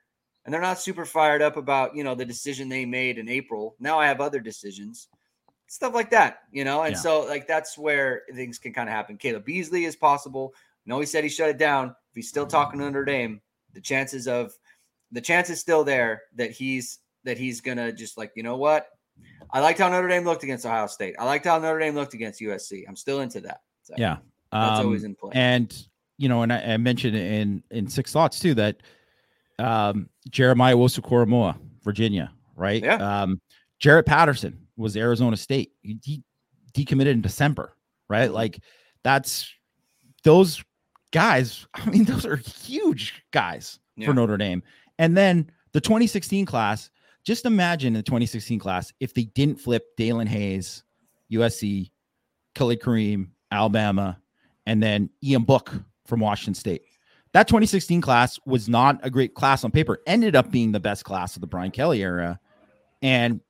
and 0.46 0.54
they're 0.54 0.62
not 0.62 0.80
super 0.80 1.04
fired 1.04 1.42
up 1.42 1.56
about 1.56 1.94
you 1.94 2.04
know 2.04 2.14
the 2.14 2.24
decision 2.24 2.68
they 2.68 2.86
made 2.86 3.18
in 3.18 3.28
April. 3.28 3.74
Now 3.78 3.98
I 3.98 4.06
have 4.06 4.20
other 4.20 4.40
decisions, 4.40 5.08
stuff 5.66 5.92
like 5.92 6.10
that, 6.10 6.38
you 6.52 6.64
know. 6.64 6.82
And 6.82 6.94
yeah. 6.94 7.00
so 7.00 7.26
like 7.26 7.46
that's 7.46 7.76
where 7.76 8.22
things 8.32 8.58
can 8.58 8.72
kind 8.72 8.88
of 8.88 8.94
happen. 8.94 9.18
Caleb 9.18 9.44
Beasley 9.44 9.84
is 9.84 9.96
possible. 9.96 10.54
No, 10.86 11.00
he 11.00 11.06
said 11.06 11.24
he 11.24 11.30
shut 11.30 11.50
it 11.50 11.58
down. 11.58 11.88
If 11.88 12.14
he's 12.14 12.28
still 12.28 12.46
talking 12.46 12.78
to 12.78 12.86
Notre 12.86 13.04
Dame, 13.04 13.40
the 13.74 13.80
chances 13.80 14.28
of 14.28 14.52
the 15.10 15.20
chance 15.20 15.50
is 15.50 15.60
still 15.60 15.82
there 15.82 16.22
that 16.36 16.52
he's 16.52 17.00
that 17.24 17.36
he's 17.36 17.60
gonna 17.60 17.92
just 17.92 18.16
like 18.16 18.30
you 18.36 18.44
know 18.44 18.56
what. 18.56 18.86
I 19.50 19.60
liked 19.60 19.80
how 19.80 19.88
Notre 19.88 20.08
Dame 20.08 20.24
looked 20.24 20.44
against 20.44 20.64
Ohio 20.64 20.86
State. 20.86 21.16
I 21.18 21.24
liked 21.24 21.46
how 21.46 21.58
Notre 21.58 21.78
Dame 21.78 21.94
looked 21.94 22.14
against 22.14 22.40
USC. 22.40 22.84
I'm 22.86 22.96
still 22.96 23.20
into 23.20 23.40
that. 23.40 23.62
So 23.82 23.94
yeah, 23.98 24.18
that's 24.52 24.80
um, 24.80 24.86
always 24.86 25.02
in 25.02 25.16
play. 25.16 25.32
And 25.34 25.76
you 26.18 26.28
know, 26.28 26.42
and 26.42 26.52
I, 26.52 26.60
I 26.60 26.76
mentioned 26.76 27.16
in 27.16 27.64
in 27.72 27.88
six 27.88 28.12
thoughts 28.12 28.38
too 28.38 28.54
that 28.54 28.76
um, 29.58 30.08
Jeremiah 30.30 30.76
Owusu-Koramoah, 30.76 31.58
Virginia, 31.82 32.32
right? 32.54 32.82
Yeah. 32.82 33.22
Um, 33.22 33.40
Jarrett 33.78 34.06
Patterson 34.06 34.66
was 34.76 34.96
Arizona 34.96 35.36
State. 35.36 35.72
He, 35.82 35.98
he 36.02 36.22
decommitted 36.74 37.12
in 37.12 37.20
December, 37.20 37.76
right? 38.08 38.32
Like 38.32 38.60
that's 39.04 39.50
those 40.24 40.62
guys. 41.12 41.66
I 41.74 41.88
mean, 41.88 42.04
those 42.06 42.26
are 42.26 42.36
huge 42.36 43.22
guys 43.32 43.78
yeah. 43.96 44.06
for 44.06 44.14
Notre 44.14 44.36
Dame. 44.36 44.62
And 44.98 45.16
then 45.16 45.50
the 45.72 45.80
2016 45.80 46.46
class, 46.46 46.90
just 47.24 47.44
imagine 47.44 47.92
the 47.92 48.02
2016 48.02 48.58
class 48.58 48.92
if 49.00 49.12
they 49.14 49.24
didn't 49.24 49.56
flip 49.56 49.84
Daelin 49.98 50.28
Hayes, 50.28 50.84
USC, 51.32 51.90
Khalid 52.54 52.80
Kareem, 52.80 53.28
Alabama, 53.50 54.18
and 54.66 54.82
then 54.82 55.10
Ian 55.22 55.42
Book 55.42 55.72
from 56.06 56.20
Washington 56.20 56.54
State. 56.54 56.82
That 57.36 57.48
2016 57.48 58.00
class 58.00 58.40
was 58.46 58.66
not 58.66 58.98
a 59.02 59.10
great 59.10 59.34
class 59.34 59.62
on 59.62 59.70
paper, 59.70 60.00
ended 60.06 60.34
up 60.34 60.50
being 60.50 60.72
the 60.72 60.80
best 60.80 61.04
class 61.04 61.36
of 61.36 61.42
the 61.42 61.46
Brian 61.46 61.70
Kelly 61.70 62.00
era. 62.00 62.40
And 63.02 63.42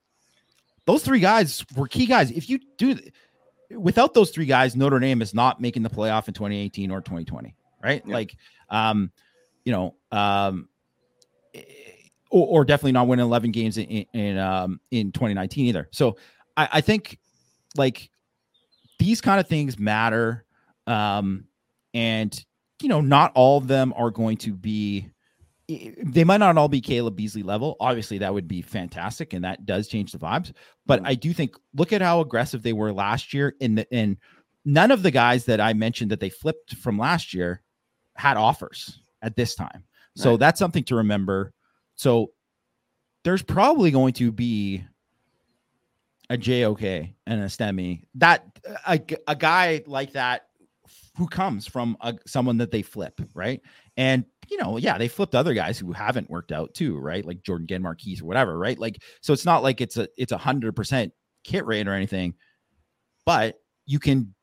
those 0.86 1.04
three 1.04 1.20
guys 1.20 1.64
were 1.76 1.86
key 1.86 2.06
guys. 2.06 2.32
If 2.32 2.50
you 2.50 2.58
do 2.78 2.98
without 3.70 4.12
those 4.12 4.32
three 4.32 4.44
guys, 4.44 4.74
Notre 4.74 4.98
Dame 4.98 5.22
is 5.22 5.34
not 5.34 5.60
making 5.60 5.84
the 5.84 5.88
playoff 5.88 6.26
in 6.26 6.34
2018 6.34 6.90
or 6.90 7.00
2020, 7.00 7.54
right? 7.80 8.02
Yeah. 8.04 8.12
Like, 8.12 8.34
um, 8.70 9.12
you 9.64 9.70
know, 9.70 9.94
um, 10.10 10.68
or, 12.28 12.44
or, 12.48 12.64
definitely 12.64 12.90
not 12.90 13.06
winning 13.06 13.24
11 13.24 13.52
games 13.52 13.78
in 13.78 13.84
in, 13.84 14.36
um, 14.36 14.80
in 14.90 15.12
2019 15.12 15.64
either. 15.66 15.88
So 15.92 16.16
I, 16.56 16.68
I 16.72 16.80
think 16.80 17.20
like 17.76 18.10
these 18.98 19.20
kind 19.20 19.38
of 19.38 19.46
things 19.46 19.78
matter, 19.78 20.44
um, 20.88 21.44
and 21.94 22.45
you 22.82 22.88
know, 22.88 23.00
not 23.00 23.32
all 23.34 23.58
of 23.58 23.68
them 23.68 23.92
are 23.96 24.10
going 24.10 24.36
to 24.38 24.52
be 24.52 25.10
they 25.68 26.22
might 26.22 26.36
not 26.36 26.56
all 26.56 26.68
be 26.68 26.80
Caleb 26.80 27.16
Beasley 27.16 27.42
level. 27.42 27.76
Obviously, 27.80 28.18
that 28.18 28.32
would 28.32 28.46
be 28.46 28.62
fantastic, 28.62 29.32
and 29.32 29.44
that 29.44 29.66
does 29.66 29.88
change 29.88 30.12
the 30.12 30.18
vibes. 30.18 30.52
But 30.86 31.00
mm-hmm. 31.00 31.08
I 31.08 31.14
do 31.16 31.32
think 31.32 31.56
look 31.74 31.92
at 31.92 32.02
how 32.02 32.20
aggressive 32.20 32.62
they 32.62 32.72
were 32.72 32.92
last 32.92 33.34
year. 33.34 33.54
In 33.60 33.74
the 33.76 33.92
and 33.92 34.16
none 34.64 34.90
of 34.90 35.02
the 35.02 35.10
guys 35.10 35.46
that 35.46 35.60
I 35.60 35.72
mentioned 35.72 36.12
that 36.12 36.20
they 36.20 36.30
flipped 36.30 36.76
from 36.76 36.98
last 36.98 37.34
year 37.34 37.62
had 38.14 38.36
offers 38.36 39.00
at 39.22 39.36
this 39.36 39.54
time. 39.54 39.84
So 40.14 40.30
right. 40.30 40.40
that's 40.40 40.58
something 40.58 40.84
to 40.84 40.96
remember. 40.96 41.52
So 41.96 42.32
there's 43.24 43.42
probably 43.42 43.90
going 43.90 44.14
to 44.14 44.32
be 44.32 44.84
a 46.30 46.38
JOK 46.38 46.82
and 47.26 47.40
a 47.42 47.46
STEMI 47.46 48.04
that 48.16 48.44
a, 48.86 49.00
a 49.26 49.36
guy 49.36 49.82
like 49.86 50.12
that 50.12 50.45
who 51.16 51.26
comes 51.26 51.66
from 51.66 51.96
a, 52.02 52.14
someone 52.26 52.58
that 52.58 52.70
they 52.70 52.82
flip, 52.82 53.20
right? 53.34 53.60
And 53.96 54.24
you 54.48 54.58
know, 54.58 54.76
yeah, 54.76 54.98
they 54.98 55.08
flipped 55.08 55.34
other 55.34 55.54
guys 55.54 55.78
who 55.78 55.92
haven't 55.92 56.30
worked 56.30 56.52
out 56.52 56.74
too, 56.74 56.98
right? 56.98 57.24
Like 57.24 57.42
Jordan 57.42 57.66
Genmark 57.66 58.00
Heath 58.00 58.22
or 58.22 58.26
whatever, 58.26 58.58
right? 58.58 58.78
Like, 58.78 59.02
so 59.22 59.32
it's 59.32 59.44
not 59.44 59.62
like 59.62 59.80
it's 59.80 59.96
a 59.96 60.08
it's 60.16 60.32
a 60.32 60.38
hundred 60.38 60.76
percent 60.76 61.12
kit 61.44 61.64
rate 61.64 61.88
or 61.88 61.94
anything, 61.94 62.34
but 63.24 63.56
you 63.86 63.98
can 63.98 64.34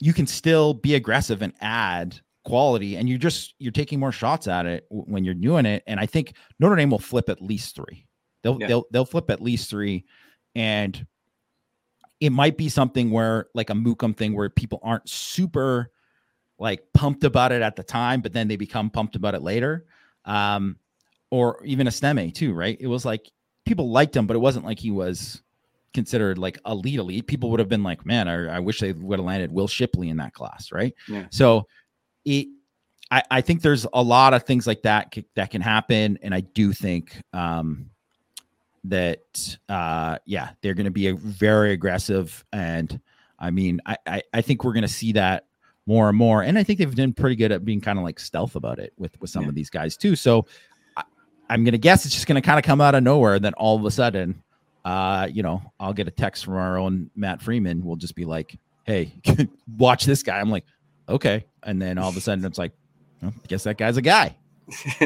you 0.00 0.12
can 0.12 0.26
still 0.26 0.74
be 0.74 0.94
aggressive 0.94 1.42
and 1.42 1.52
add 1.60 2.20
quality, 2.44 2.96
and 2.96 3.08
you're 3.08 3.18
just 3.18 3.54
you're 3.58 3.72
taking 3.72 4.00
more 4.00 4.12
shots 4.12 4.48
at 4.48 4.66
it 4.66 4.84
when 4.90 5.24
you're 5.24 5.34
doing 5.34 5.64
it. 5.64 5.82
And 5.86 6.00
I 6.00 6.06
think 6.06 6.34
Notre 6.58 6.76
Dame 6.76 6.90
will 6.90 6.98
flip 6.98 7.28
at 7.28 7.40
least 7.40 7.76
three. 7.76 8.06
They'll 8.42 8.58
yeah. 8.60 8.66
they'll 8.66 8.84
they'll 8.90 9.06
flip 9.06 9.30
at 9.30 9.40
least 9.40 9.70
three, 9.70 10.04
and 10.54 11.06
it 12.20 12.30
might 12.30 12.56
be 12.56 12.68
something 12.68 13.10
where 13.10 13.46
like 13.54 13.70
a 13.70 13.74
Mookum 13.74 14.16
thing 14.16 14.34
where 14.34 14.50
people 14.50 14.80
aren't 14.82 15.08
super 15.08 15.90
like 16.58 16.82
pumped 16.94 17.24
about 17.24 17.52
it 17.52 17.62
at 17.62 17.76
the 17.76 17.82
time, 17.82 18.20
but 18.20 18.32
then 18.32 18.48
they 18.48 18.56
become 18.56 18.90
pumped 18.90 19.16
about 19.16 19.34
it 19.34 19.42
later. 19.42 19.86
Um, 20.24 20.76
or 21.30 21.60
even 21.64 21.86
a 21.86 21.90
Steme 21.90 22.32
too, 22.32 22.54
right? 22.54 22.76
It 22.80 22.86
was 22.86 23.04
like 23.04 23.30
people 23.64 23.90
liked 23.90 24.16
him, 24.16 24.26
but 24.26 24.36
it 24.36 24.40
wasn't 24.40 24.64
like 24.64 24.78
he 24.78 24.90
was 24.90 25.42
considered 25.92 26.38
like 26.38 26.58
elite 26.66 26.98
elite. 26.98 27.26
People 27.26 27.50
would 27.50 27.60
have 27.60 27.68
been 27.68 27.82
like, 27.82 28.06
man, 28.06 28.28
I, 28.28 28.56
I 28.56 28.60
wish 28.60 28.80
they 28.80 28.92
would 28.92 29.18
have 29.18 29.26
landed 29.26 29.50
Will 29.50 29.68
Shipley 29.68 30.08
in 30.08 30.18
that 30.18 30.34
class, 30.34 30.70
right? 30.72 30.94
Yeah. 31.08 31.26
So 31.30 31.66
it 32.24 32.48
I, 33.10 33.22
I 33.30 33.40
think 33.40 33.62
there's 33.62 33.86
a 33.92 34.02
lot 34.02 34.34
of 34.34 34.42
things 34.44 34.66
like 34.66 34.82
that 34.82 35.14
that 35.34 35.50
can 35.50 35.60
happen. 35.60 36.18
And 36.22 36.34
I 36.34 36.40
do 36.40 36.72
think 36.72 37.20
um 37.32 37.90
that 38.84 39.58
uh 39.68 40.18
yeah, 40.26 40.50
they're 40.60 40.74
gonna 40.74 40.90
be 40.90 41.08
a 41.08 41.14
very 41.14 41.72
aggressive 41.72 42.44
and 42.52 43.00
I 43.38 43.50
mean, 43.50 43.80
I, 43.84 43.96
I, 44.06 44.22
I 44.32 44.40
think 44.40 44.64
we're 44.64 44.72
gonna 44.72 44.88
see 44.88 45.12
that 45.12 45.46
more 45.86 46.08
and 46.08 46.18
more. 46.18 46.42
And 46.42 46.58
I 46.58 46.62
think 46.62 46.78
they've 46.78 46.94
been 46.94 47.12
pretty 47.12 47.36
good 47.36 47.52
at 47.52 47.64
being 47.64 47.80
kind 47.80 47.98
of 47.98 48.04
like 48.04 48.18
stealth 48.18 48.56
about 48.56 48.78
it 48.78 48.92
with 48.98 49.18
with 49.20 49.30
some 49.30 49.42
yeah. 49.42 49.48
of 49.48 49.54
these 49.54 49.70
guys 49.70 49.96
too. 49.96 50.16
So 50.16 50.46
I, 50.96 51.04
am 51.50 51.64
gonna 51.64 51.78
guess 51.78 52.04
it's 52.04 52.14
just 52.14 52.26
gonna 52.26 52.42
kind 52.42 52.58
of 52.58 52.64
come 52.64 52.80
out 52.80 52.94
of 52.94 53.02
nowhere. 53.02 53.34
And 53.34 53.44
then 53.44 53.54
all 53.54 53.76
of 53.76 53.84
a 53.84 53.90
sudden, 53.90 54.42
uh, 54.84 55.28
you 55.32 55.42
know, 55.42 55.62
I'll 55.80 55.92
get 55.92 56.08
a 56.08 56.12
text 56.12 56.44
from 56.44 56.54
our 56.54 56.78
own 56.78 57.10
Matt 57.16 57.40
Freeman. 57.40 57.84
We'll 57.84 57.96
just 57.96 58.14
be 58.14 58.24
like, 58.24 58.58
"Hey, 58.84 59.14
watch 59.78 60.04
this 60.04 60.22
guy." 60.22 60.38
I'm 60.38 60.50
like, 60.50 60.64
"Okay," 61.08 61.46
and 61.62 61.80
then 61.80 61.98
all 61.98 62.08
of 62.08 62.16
a 62.16 62.20
sudden 62.20 62.44
it's 62.44 62.58
like, 62.58 62.72
well, 63.22 63.32
I 63.36 63.46
guess 63.46 63.64
that 63.64 63.78
guy's 63.78 63.96
a 63.96 64.02
guy. 64.02 64.36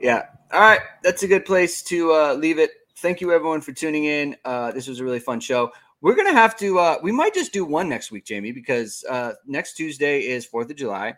yeah. 0.00 0.26
All 0.52 0.60
right, 0.60 0.80
that's 1.02 1.22
a 1.22 1.28
good 1.28 1.44
place 1.44 1.82
to 1.84 2.12
uh, 2.12 2.34
leave 2.34 2.58
it. 2.58 2.70
Thank 2.98 3.20
you 3.20 3.32
everyone 3.32 3.60
for 3.60 3.72
tuning 3.72 4.04
in. 4.04 4.36
Uh, 4.44 4.72
this 4.72 4.86
was 4.86 5.00
a 5.00 5.04
really 5.04 5.18
fun 5.18 5.40
show. 5.40 5.72
We're 6.06 6.14
gonna 6.14 6.32
have 6.34 6.56
to. 6.58 6.78
Uh, 6.78 6.98
we 7.02 7.10
might 7.10 7.34
just 7.34 7.52
do 7.52 7.64
one 7.64 7.88
next 7.88 8.12
week, 8.12 8.24
Jamie, 8.24 8.52
because 8.52 9.04
uh, 9.10 9.32
next 9.44 9.74
Tuesday 9.74 10.20
is 10.20 10.46
Fourth 10.46 10.70
of 10.70 10.76
July, 10.76 11.14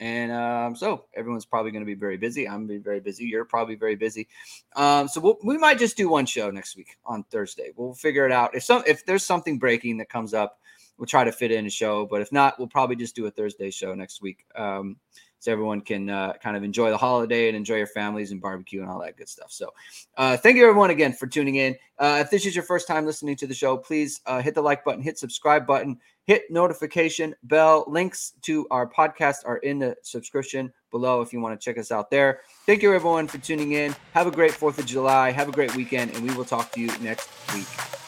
and 0.00 0.32
um, 0.32 0.74
so 0.74 1.04
everyone's 1.12 1.44
probably 1.44 1.70
going 1.70 1.82
to 1.82 1.86
be 1.86 1.92
very 1.92 2.16
busy. 2.16 2.48
I'm 2.48 2.66
be 2.66 2.78
very 2.78 3.00
busy. 3.00 3.26
You're 3.26 3.44
probably 3.44 3.74
very 3.74 3.94
busy. 3.94 4.26
Um, 4.74 5.06
so 5.06 5.20
we'll, 5.20 5.36
we 5.44 5.58
might 5.58 5.78
just 5.78 5.98
do 5.98 6.08
one 6.08 6.24
show 6.24 6.50
next 6.50 6.78
week 6.78 6.96
on 7.04 7.24
Thursday. 7.24 7.72
We'll 7.76 7.92
figure 7.92 8.24
it 8.24 8.32
out. 8.32 8.54
If 8.54 8.62
some 8.62 8.82
if 8.86 9.04
there's 9.04 9.22
something 9.22 9.58
breaking 9.58 9.98
that 9.98 10.08
comes 10.08 10.32
up, 10.32 10.58
we'll 10.96 11.04
try 11.04 11.24
to 11.24 11.32
fit 11.32 11.52
in 11.52 11.66
a 11.66 11.70
show. 11.70 12.06
But 12.06 12.22
if 12.22 12.32
not, 12.32 12.58
we'll 12.58 12.68
probably 12.68 12.96
just 12.96 13.14
do 13.14 13.26
a 13.26 13.30
Thursday 13.30 13.70
show 13.70 13.94
next 13.94 14.22
week. 14.22 14.46
Um, 14.56 14.96
so 15.42 15.50
everyone 15.50 15.80
can 15.80 16.08
uh, 16.08 16.34
kind 16.34 16.56
of 16.56 16.62
enjoy 16.62 16.90
the 16.90 16.96
holiday 16.96 17.48
and 17.48 17.56
enjoy 17.56 17.74
your 17.74 17.88
families 17.88 18.30
and 18.30 18.40
barbecue 18.40 18.80
and 18.80 18.88
all 18.88 19.00
that 19.00 19.16
good 19.16 19.28
stuff. 19.28 19.50
So, 19.50 19.70
uh, 20.16 20.36
thank 20.36 20.56
you 20.56 20.62
everyone 20.62 20.90
again 20.90 21.12
for 21.12 21.26
tuning 21.26 21.56
in. 21.56 21.74
Uh, 21.98 22.18
if 22.20 22.30
this 22.30 22.46
is 22.46 22.54
your 22.54 22.62
first 22.62 22.86
time 22.86 23.04
listening 23.04 23.34
to 23.34 23.48
the 23.48 23.54
show, 23.54 23.76
please 23.76 24.20
uh, 24.26 24.40
hit 24.40 24.54
the 24.54 24.62
like 24.62 24.84
button, 24.84 25.02
hit 25.02 25.18
subscribe 25.18 25.66
button, 25.66 25.98
hit 26.26 26.48
notification 26.48 27.34
bell. 27.42 27.84
Links 27.88 28.34
to 28.42 28.68
our 28.70 28.88
podcast 28.88 29.38
are 29.44 29.56
in 29.58 29.80
the 29.80 29.96
subscription 30.02 30.72
below 30.92 31.22
if 31.22 31.32
you 31.32 31.40
want 31.40 31.60
to 31.60 31.64
check 31.64 31.76
us 31.76 31.90
out 31.90 32.08
there. 32.08 32.42
Thank 32.64 32.80
you 32.82 32.94
everyone 32.94 33.26
for 33.26 33.38
tuning 33.38 33.72
in. 33.72 33.96
Have 34.14 34.28
a 34.28 34.30
great 34.30 34.52
Fourth 34.52 34.78
of 34.78 34.86
July. 34.86 35.32
Have 35.32 35.48
a 35.48 35.52
great 35.52 35.74
weekend, 35.74 36.12
and 36.14 36.22
we 36.22 36.32
will 36.36 36.44
talk 36.44 36.70
to 36.72 36.80
you 36.80 36.86
next 37.00 37.28
week. 37.52 38.01